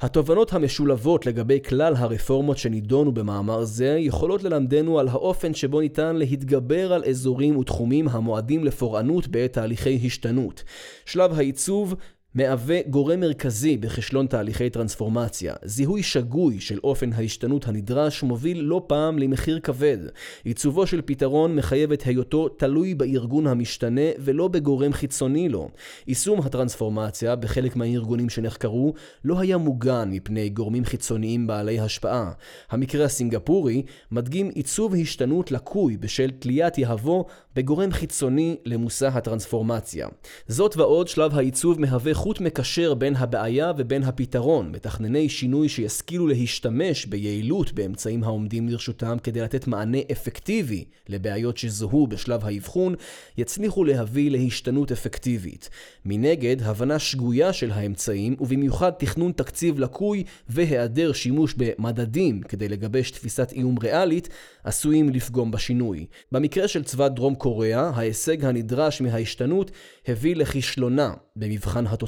התובנות 0.00 0.52
המשולבות 0.52 1.26
לגבי 1.26 1.60
כלל 1.68 1.94
הרפורמות 1.96 2.58
שנידונו 2.58 3.12
במאמר 3.12 3.64
זה 3.64 3.96
יכולות 3.98 4.42
ללמדנו 4.42 4.98
על 4.98 5.08
האופן 5.08 5.54
שבו 5.54 5.80
ניתן 5.80 6.16
להתגבר 6.16 6.92
על 6.92 7.04
אזורים 7.04 7.56
ותחומים 7.56 8.08
המועדים 8.08 8.64
לפורענות 8.64 9.28
בעת 9.28 9.52
תהליכי 9.52 10.00
השתנות. 10.06 10.64
שלב 11.04 11.38
העיצוב 11.38 11.94
מהווה 12.34 12.80
גורם 12.90 13.20
מרכזי 13.20 13.76
בכישלון 13.76 14.26
תהליכי 14.26 14.70
טרנספורמציה. 14.70 15.54
זיהוי 15.64 16.02
שגוי 16.02 16.60
של 16.60 16.78
אופן 16.84 17.12
ההשתנות 17.12 17.68
הנדרש 17.68 18.22
מוביל 18.22 18.60
לא 18.60 18.84
פעם 18.86 19.18
למחיר 19.18 19.60
כבד. 19.60 19.98
עיצובו 20.44 20.86
של 20.86 21.02
פתרון 21.04 21.56
מחייב 21.56 21.92
את 21.92 22.02
היותו 22.02 22.48
תלוי 22.48 22.94
בארגון 22.94 23.46
המשתנה 23.46 24.00
ולא 24.18 24.48
בגורם 24.48 24.92
חיצוני 24.92 25.48
לו. 25.48 25.68
יישום 26.06 26.40
הטרנספורמציה 26.40 27.36
בחלק 27.36 27.76
מהארגונים 27.76 28.28
שנחקרו 28.28 28.94
לא 29.24 29.40
היה 29.40 29.56
מוגן 29.56 30.08
מפני 30.12 30.48
גורמים 30.48 30.84
חיצוניים 30.84 31.46
בעלי 31.46 31.80
השפעה. 31.80 32.32
המקרה 32.70 33.04
הסינגפורי 33.04 33.82
מדגים 34.10 34.48
עיצוב 34.48 34.94
השתנות 34.94 35.52
לקוי 35.52 35.96
בשל 35.96 36.30
תליית 36.30 36.78
יהבו 36.78 37.24
בגורם 37.54 37.92
חיצוני 37.92 38.56
למושא 38.64 39.06
הטרנספורמציה. 39.06 40.08
זאת 40.48 40.76
ועוד 40.76 41.08
שלב 41.08 41.34
העיצוב 41.34 41.80
מהווה 41.80 42.14
חוט 42.26 42.40
מקשר 42.40 42.94
בין 42.94 43.16
הבעיה 43.16 43.72
ובין 43.76 44.02
הפתרון, 44.02 44.72
מתכנני 44.72 45.28
שינוי 45.28 45.68
שישכילו 45.68 46.26
להשתמש 46.26 47.06
ביעילות 47.06 47.72
באמצעים 47.72 48.24
העומדים 48.24 48.68
לרשותם 48.68 49.16
כדי 49.22 49.40
לתת 49.40 49.66
מענה 49.66 49.98
אפקטיבי 50.12 50.84
לבעיות 51.08 51.56
שזוהו 51.56 52.06
בשלב 52.06 52.44
האבחון, 52.44 52.94
יצליחו 53.38 53.84
להביא 53.84 54.30
להשתנות 54.30 54.92
אפקטיבית. 54.92 55.70
מנגד, 56.04 56.62
הבנה 56.62 56.98
שגויה 56.98 57.52
של 57.52 57.70
האמצעים, 57.70 58.36
ובמיוחד 58.40 58.90
תכנון 58.90 59.32
תקציב 59.32 59.78
לקוי 59.78 60.24
והיעדר 60.48 61.12
שימוש 61.12 61.54
במדדים 61.56 62.40
כדי 62.40 62.68
לגבש 62.68 63.10
תפיסת 63.10 63.52
איום 63.52 63.78
ריאלית, 63.78 64.28
עשויים 64.64 65.08
לפגום 65.08 65.50
בשינוי. 65.50 66.06
במקרה 66.32 66.68
של 66.68 66.84
צבא 66.84 67.08
דרום 67.08 67.34
קוריאה, 67.34 67.90
ההישג 67.94 68.44
הנדרש 68.44 69.00
מההשתנות 69.00 69.70
הביא 70.08 70.36
לכישלונה 70.36 71.14
במבחן 71.36 71.86
התוצאה. 71.86 72.05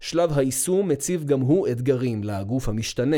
שלב 0.00 0.38
היישום 0.38 0.88
מציב 0.88 1.24
גם 1.24 1.40
הוא 1.40 1.68
אתגרים 1.68 2.24
לגוף 2.24 2.68
המשתנה. 2.68 3.16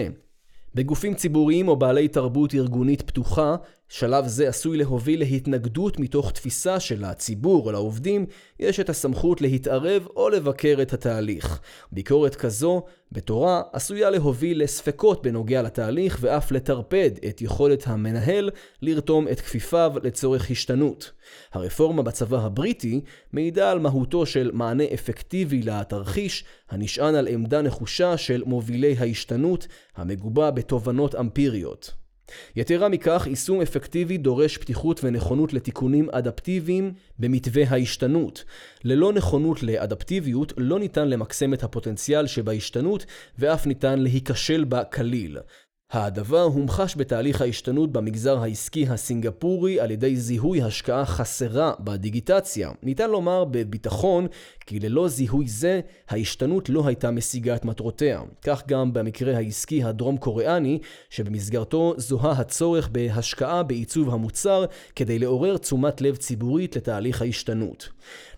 בגופים 0.75 1.15
ציבוריים 1.15 1.69
או 1.69 1.77
בעלי 1.77 2.09
תרבות 2.09 2.55
ארגונית 2.55 3.03
פתוחה, 3.03 3.57
שלב 3.97 4.27
זה 4.27 4.49
עשוי 4.49 4.77
להוביל 4.77 5.21
להתנגדות 5.21 5.99
מתוך 6.01 6.33
תפיסה 6.33 6.81
של 6.81 7.05
הציבור 7.05 7.67
או 7.67 7.73
לעובדים, 7.73 8.27
יש 8.61 8.81
את 8.81 8.89
הסמכות 8.89 9.41
להתערב 9.41 10.07
או 10.17 10.29
לבקר 10.29 10.79
את 10.83 10.93
התהליך. 10.93 11.61
ביקורת 11.93 12.35
כזו, 12.35 12.83
בתורה, 13.13 13.63
עשויה 13.73 14.11
להוביל 14.11 14.63
לספקות 14.63 15.23
בנוגע 15.23 15.63
לתהליך 15.63 16.19
ואף 16.21 16.53
לטרפד 16.53 17.11
את 17.29 17.43
יכולת 17.43 17.83
המנהל 17.87 18.51
לרתום 18.83 19.29
את 19.29 19.41
כפיפיו 19.41 19.93
לצורך 20.03 20.51
השתנות. 20.51 21.13
הרפורמה 21.53 22.03
בצבא 22.03 22.39
הבריטי 22.39 23.01
מעידה 23.33 23.71
על 23.71 23.79
מהותו 23.79 24.27
של 24.27 24.51
מענה 24.55 24.85
אפקטיבי 24.95 25.63
לתרחיש, 25.63 26.45
הנשען 26.71 27.15
על 27.15 27.27
עמדה 27.27 27.63
נחושה 27.63 28.17
של 28.17 28.43
מובילי 28.47 28.97
ההשתנות, 28.99 29.67
המגובה 29.97 30.51
בתובנות 30.51 31.15
אמפיריות. 31.15 32.04
יתרה 32.57 32.89
מכך, 32.89 33.27
יישום 33.27 33.61
אפקטיבי 33.61 34.19
דורש 34.19 34.59
פתיחות 34.59 35.01
ונכונות 35.05 35.53
לתיקונים 35.53 36.11
אדפטיביים 36.11 36.93
במתווה 37.19 37.63
ההשתנות. 37.69 38.45
ללא 38.85 39.13
נכונות 39.13 39.63
לאדפטיביות 39.63 40.53
לא 40.57 40.79
ניתן 40.79 41.09
למקסם 41.09 41.55
את 41.55 41.63
הפוטנציאל 41.63 42.27
שבהשתנות 42.27 43.07
ואף 43.39 43.67
ניתן 43.67 43.99
להיכשל 43.99 44.65
בה 44.65 44.85
כליל. 44.85 45.39
הדבר 45.91 46.43
הומחש 46.43 46.95
בתהליך 46.97 47.41
ההשתנות 47.41 47.93
במגזר 47.93 48.39
העסקי 48.39 48.87
הסינגפורי 48.89 49.81
על 49.81 49.91
ידי 49.91 50.17
זיהוי 50.17 50.63
השקעה 50.63 51.07
חסרה 51.07 51.73
בדיגיטציה. 51.81 52.71
ניתן 52.83 53.11
לומר 53.11 53.45
בביטחון 53.45 54.27
כי 54.67 54.81
ללא 54.81 55.09
זיהוי 55.09 55.49
זה, 55.49 55.81
ההשתנות 56.09 56.69
לא 56.69 56.87
הייתה 56.87 57.11
משיגה 57.11 57.57
את 57.57 57.65
מטרותיה. 57.65 58.21
כך 58.43 58.63
גם 58.67 58.93
במקרה 58.93 59.37
העסקי 59.37 59.85
הדרום 59.85 60.17
קוריאני, 60.17 60.79
שבמסגרתו 61.11 61.95
זוהה 61.97 62.33
הצורך 62.33 62.89
בהשקעה 62.89 63.63
בעיצוב 63.63 64.11
המוצר 64.11 64.65
כדי 64.97 65.19
לעורר 65.19 65.57
תשומת 65.57 66.01
לב 66.01 66.17
ציבורית 66.17 66.77
לתהליך 66.77 67.23
ההשתנות. 67.23 67.89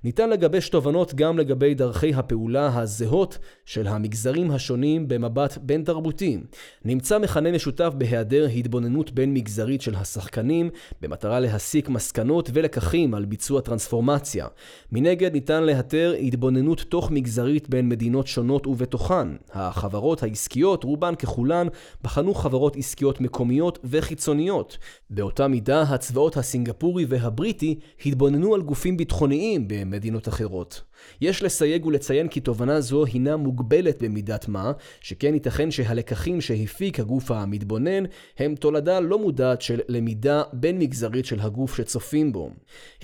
ניתן 0.05 0.31
לגבש 0.31 0.69
תובנות 0.69 1.15
גם 1.15 1.39
לגבי 1.39 1.75
דרכי 1.75 2.15
הפעולה 2.15 2.79
הזהות 2.79 3.39
של 3.65 3.87
המגזרים 3.87 4.51
השונים 4.51 5.09
במבט 5.09 5.59
בין 5.59 5.85
תרבותי. 5.85 6.39
נמצא 6.85 7.19
מכנה 7.19 7.53
משותף 7.53 7.93
בהיעדר 7.97 8.47
התבוננות 8.47 9.11
בין 9.13 9.35
מגזרית 9.35 9.83
של 9.83 9.95
השחקנים, 9.95 10.71
במטרה 11.03 11.41
להסיק 11.41 11.89
מסקנות 11.89 12.51
ולקחים 12.53 13.15
על 13.15 13.25
ביצוע 13.25 13.61
טרנספורמציה. 13.61 14.47
מנגד 14.93 15.33
ניתן 15.33 15.63
להתר 15.63 16.15
התבוננות 16.23 16.81
תוך 16.89 17.11
מגזרית 17.11 17.69
בין 17.69 17.89
מדינות 17.89 18.27
שונות 18.27 18.67
ובתוכן. 18.67 19.29
החברות 19.53 20.23
העסקיות, 20.23 20.85
רובן 20.85 21.15
ככולן, 21.15 21.67
בחנו 22.03 22.35
חברות 22.35 22.77
עסקיות 22.77 23.21
מקומיות 23.21 23.79
וחיצוניות. 23.85 24.79
באותה 25.11 25.49
מידה, 25.49 25.83
הצבאות 25.83 26.37
הסינגפורי 26.37 27.05
והבריטי 27.09 27.79
התבוננו 28.07 28.55
על 28.55 28.63
גופים 28.63 28.97
ביטחוניים 28.97 29.69
במדינות 29.91 30.29
אחרות. 30.29 30.83
יש 31.21 31.43
לסייג 31.43 31.87
ולציין 31.87 32.29
כי 32.29 32.41
תובנה 32.41 32.81
זו 32.81 33.05
הינה 33.05 33.37
מוגבלת 33.37 34.03
במידת 34.03 34.49
מה, 34.49 34.73
שכן 35.01 35.35
ייתכן 35.35 35.71
שהלקחים 35.71 36.41
שהפיק 36.41 37.01
הגוף 37.01 37.31
המתבונן 37.31 38.05
הם 38.39 38.55
תולדה 38.55 39.01
לא 39.01 39.19
מודעת 39.19 39.63
של 39.63 39.81
למידה 39.89 40.43
בין 40.53 40.79
מגזרית 40.79 41.25
של 41.25 41.41
הגוף 41.41 41.77
שצופים 41.77 42.33
בו. 42.33 42.51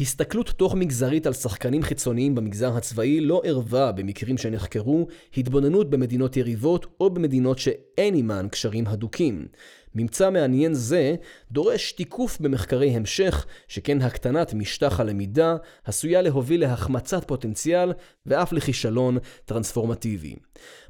הסתכלות 0.01 0.49
תוך 0.49 0.75
מגזרית 0.75 1.27
על 1.27 1.33
שחקנים 1.33 1.83
חיצוניים 1.83 2.35
במגזר 2.35 2.77
הצבאי 2.77 3.21
לא 3.21 3.41
ערבה 3.45 3.93
במקרים 3.93 4.39
שנחקרו 4.39 5.07
התבוננות 5.37 5.91
במדינות 5.91 6.37
יריבות 6.37 6.87
או 7.01 7.11
במדינות 7.11 7.59
שאין 7.59 8.15
עימן 8.15 8.47
קשרים 8.51 8.87
הדוקים. 8.87 9.47
ממצא 9.95 10.31
מעניין 10.31 10.75
זה 10.75 11.15
דורש 11.51 11.93
תיקוף 11.93 12.41
במחקרי 12.41 12.91
המשך, 12.91 13.47
שכן 13.69 14.03
הקטנת 14.03 14.55
משטח 14.55 15.01
הלמידה 15.01 15.57
עשויה 15.85 16.23
להוביל 16.23 16.61
להחמצת 16.61 17.25
פוטנציאל 17.29 17.93
ואף 18.27 18.53
לכישלון 18.53 19.19
טרנספורמטיבי. 19.45 20.37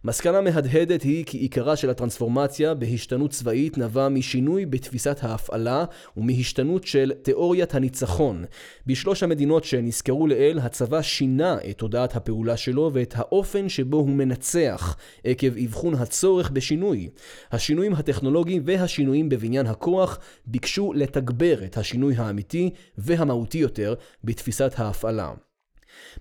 מסקנה 0.04 0.40
מהדהדת 0.40 1.02
היא 1.02 1.24
כי 1.24 1.38
עיקרה 1.38 1.76
של 1.76 1.90
הטרנספורמציה 1.90 2.74
בהשתנות 2.74 3.30
צבאית 3.30 3.78
נבע 3.78 4.08
משינוי 4.08 4.66
בתפיסת 4.66 5.18
ההפעלה 5.22 5.84
ומהשתנות 6.16 6.86
של 6.86 7.12
תיאוריית 7.22 7.74
הניצחון. 7.74 8.44
בשלוש 8.86 9.22
המדינות 9.22 9.64
שנזכרו 9.64 10.26
לעיל, 10.26 10.58
הצבא 10.58 11.02
שינה 11.02 11.56
את 11.70 11.78
תודעת 11.78 12.16
הפעולה 12.16 12.56
שלו 12.56 12.90
ואת 12.92 13.14
האופן 13.16 13.68
שבו 13.68 13.96
הוא 13.96 14.08
מנצח, 14.08 14.96
עקב 15.24 15.56
אבחון 15.64 15.94
הצורך 15.94 16.50
בשינוי. 16.50 17.08
השינויים 17.52 17.94
הטכנולוגיים 17.94 18.62
והשינויים 18.66 19.28
בבניין 19.28 19.66
הכוח 19.66 20.18
ביקשו 20.46 20.92
לתגבר 20.92 21.64
את 21.64 21.76
השינוי 21.76 22.14
האמיתי 22.16 22.70
והמהותי 22.98 23.58
יותר 23.58 23.94
בתפיסת 24.24 24.72
ההפעלה. 24.76 25.32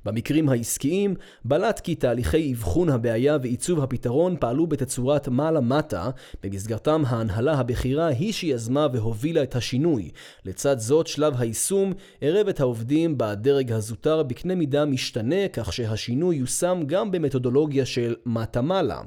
במקרים 0.06 0.50
העסקיים, 0.50 1.16
בלט 1.46 1.80
כי 1.80 1.96
תהליכי 1.96 2.54
אבחון 2.54 2.90
הבעיה 2.90 3.38
ועיצוב 3.42 3.84
הפתרון 3.84 4.36
פעלו 4.40 4.68
בתצורת 4.68 5.28
מעלה-מטה, 5.28 6.10
במסגרתם 6.44 7.04
ההנהלה 7.08 7.54
הבכירה 7.54 8.08
היא 8.08 8.34
שיזמה 8.34 8.88
והובילה 8.94 9.44
את 9.44 9.56
השינוי. 9.56 10.10
לצד 10.46 10.80
זאת, 10.80 11.08
שלב 11.08 11.34
היישום 11.38 11.94
ערב 12.22 12.48
את 12.48 12.60
העובדים 12.60 13.18
בדרג 13.18 13.72
הזוטר 13.72 14.24
בקנה 14.24 14.56
מידה 14.56 14.86
משתנה, 14.86 15.48
כך 15.54 15.74
שהשינוי 15.74 16.36
יושם 16.36 16.82
גם 16.86 17.12
במתודולוגיה 17.12 17.86
של 17.86 18.16
מטה-מעלה. 18.26 19.02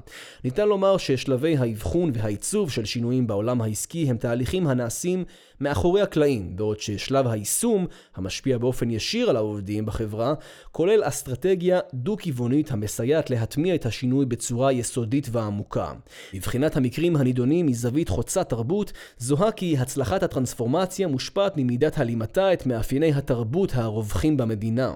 ניתן 0.44 0.68
לומר 0.68 0.96
ששלבי 0.96 1.56
האבחון 1.56 2.10
והעיצוב 2.14 2.70
של 2.70 2.84
שינויים 2.84 3.26
בעולם 3.26 3.60
העסקי 3.60 4.10
הם 4.10 4.16
תהליכים 4.16 4.66
הנעשים 4.66 5.24
מאחורי 5.64 6.02
הקלעים, 6.02 6.56
בעוד 6.56 6.80
ששלב 6.80 7.26
היישום, 7.26 7.86
המשפיע 8.14 8.58
באופן 8.58 8.90
ישיר 8.90 9.30
על 9.30 9.36
העובדים 9.36 9.86
בחברה, 9.86 10.34
כולל 10.72 11.02
אסטרטגיה 11.04 11.80
דו-כיוונית 11.94 12.70
המסייעת 12.70 13.30
להטמיע 13.30 13.74
את 13.74 13.86
השינוי 13.86 14.26
בצורה 14.26 14.72
יסודית 14.72 15.28
ועמוקה. 15.32 15.92
מבחינת 16.34 16.76
המקרים 16.76 17.16
הנידונים 17.16 17.66
מזווית 17.66 18.08
חוצה 18.08 18.44
תרבות, 18.44 18.92
זוהה 19.18 19.52
כי 19.52 19.76
הצלחת 19.78 20.22
הטרנספורמציה 20.22 21.08
מושפעת 21.08 21.52
ממידת 21.56 21.98
הלימתה 21.98 22.52
את 22.52 22.66
מאפייני 22.66 23.12
התרבות 23.12 23.70
הרווחים 23.74 24.36
במדינה. 24.36 24.92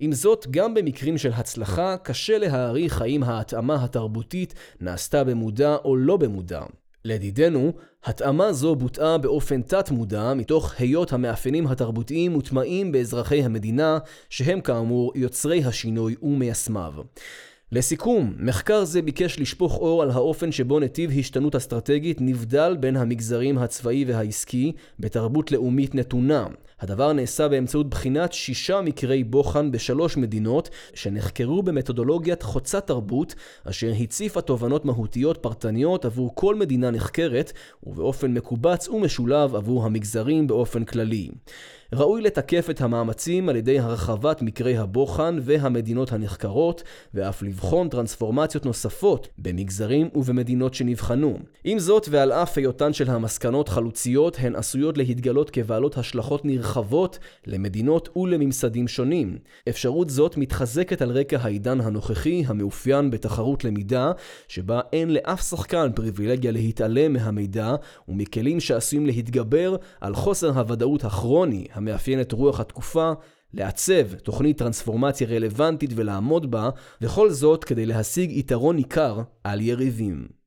עם 0.00 0.12
זאת, 0.12 0.46
גם 0.50 0.74
במקרים 0.74 1.18
של 1.18 1.32
הצלחה, 1.32 1.96
קשה 2.02 2.38
להעריך 2.38 3.02
האם 3.02 3.22
ההתאמה 3.22 3.84
התרבותית 3.84 4.54
נעשתה 4.80 5.24
במודע 5.24 5.76
או 5.84 5.96
לא 5.96 6.16
במודע. 6.16 6.62
לדידנו, 7.04 7.72
התאמה 8.04 8.52
זו 8.52 8.74
בוטאה 8.74 9.18
באופן 9.18 9.62
תת-מודע 9.62 10.34
מתוך 10.34 10.74
היות 10.78 11.12
המאפיינים 11.12 11.66
התרבותיים 11.66 12.32
מוטמעים 12.32 12.92
באזרחי 12.92 13.42
המדינה, 13.42 13.98
שהם 14.30 14.60
כאמור 14.60 15.12
יוצרי 15.14 15.64
השינוי 15.64 16.14
ומיישמיו. 16.22 16.92
לסיכום, 17.72 18.34
מחקר 18.38 18.84
זה 18.84 19.02
ביקש 19.02 19.38
לשפוך 19.38 19.76
אור 19.78 20.02
על 20.02 20.10
האופן 20.10 20.52
שבו 20.52 20.80
נתיב 20.80 21.10
השתנות 21.18 21.56
אסטרטגית 21.56 22.20
נבדל 22.20 22.76
בין 22.80 22.96
המגזרים 22.96 23.58
הצבאי 23.58 24.04
והעסקי 24.04 24.72
בתרבות 24.98 25.52
לאומית 25.52 25.94
נתונה. 25.94 26.46
הדבר 26.80 27.12
נעשה 27.12 27.48
באמצעות 27.48 27.90
בחינת 27.90 28.32
שישה 28.32 28.80
מקרי 28.80 29.24
בוחן 29.24 29.70
בשלוש 29.70 30.16
מדינות 30.16 30.70
שנחקרו 30.94 31.62
במתודולוגיית 31.62 32.42
חוצת 32.42 32.86
תרבות, 32.86 33.34
אשר 33.64 33.92
הציפה 34.00 34.40
תובנות 34.40 34.84
מהותיות 34.84 35.38
פרטניות 35.38 36.04
עבור 36.04 36.30
כל 36.34 36.54
מדינה 36.54 36.90
נחקרת, 36.90 37.52
ובאופן 37.82 38.34
מקובץ 38.34 38.88
ומשולב 38.88 39.54
עבור 39.54 39.84
המגזרים 39.84 40.46
באופן 40.46 40.84
כללי. 40.84 41.30
ראוי 41.94 42.22
לתקף 42.22 42.70
את 42.70 42.80
המאמצים 42.80 43.48
על 43.48 43.56
ידי 43.56 43.78
הרחבת 43.78 44.42
מקרי 44.42 44.76
הבוחן 44.76 45.38
והמדינות 45.42 46.12
הנחקרות, 46.12 46.82
ואף 47.14 47.42
לבחון 47.42 47.88
טרנספורמציות 47.88 48.66
נוספות 48.66 49.28
במגזרים 49.38 50.08
ובמדינות 50.14 50.74
שנבחנו. 50.74 51.38
עם 51.64 51.78
זאת, 51.78 52.08
ועל 52.10 52.32
אף 52.32 52.58
היותן 52.58 52.92
של 52.92 53.10
המסקנות 53.10 53.68
חלוציות, 53.68 54.36
הן 54.40 54.56
עשויות 54.56 54.98
להתגלות 54.98 55.50
כבעלות 55.50 55.98
השלכות 55.98 56.44
נרחבות 56.44 57.18
למדינות 57.46 58.16
ולממסדים 58.16 58.88
שונים. 58.88 59.38
אפשרות 59.68 60.10
זאת 60.10 60.36
מתחזקת 60.36 61.02
על 61.02 61.10
רקע 61.10 61.38
העידן 61.40 61.80
הנוכחי, 61.80 62.44
המאופיין 62.46 63.10
בתחרות 63.10 63.64
למידה, 63.64 64.12
שבה 64.48 64.80
אין 64.92 65.10
לאף 65.10 65.48
שחקן 65.48 65.90
פריבילגיה 65.94 66.52
להתעלם 66.52 67.12
מהמידע, 67.12 67.74
ומכלים 68.08 68.60
שעשויים 68.60 69.06
להתגבר 69.06 69.76
על 70.00 70.14
חוסר 70.14 70.48
הוודאות 70.58 71.04
הכרוני 71.04 71.66
המאפיין 71.88 72.20
את 72.20 72.32
רוח 72.32 72.60
התקופה, 72.60 73.12
לעצב 73.54 74.14
תוכנית 74.14 74.58
טרנספורמציה 74.58 75.26
רלוונטית 75.28 75.90
ולעמוד 75.94 76.50
בה, 76.50 76.70
וכל 77.00 77.30
זאת 77.30 77.64
כדי 77.64 77.86
להשיג 77.86 78.30
יתרון 78.30 78.76
ניכר 78.76 79.22
על 79.44 79.60
יריבים. 79.60 80.41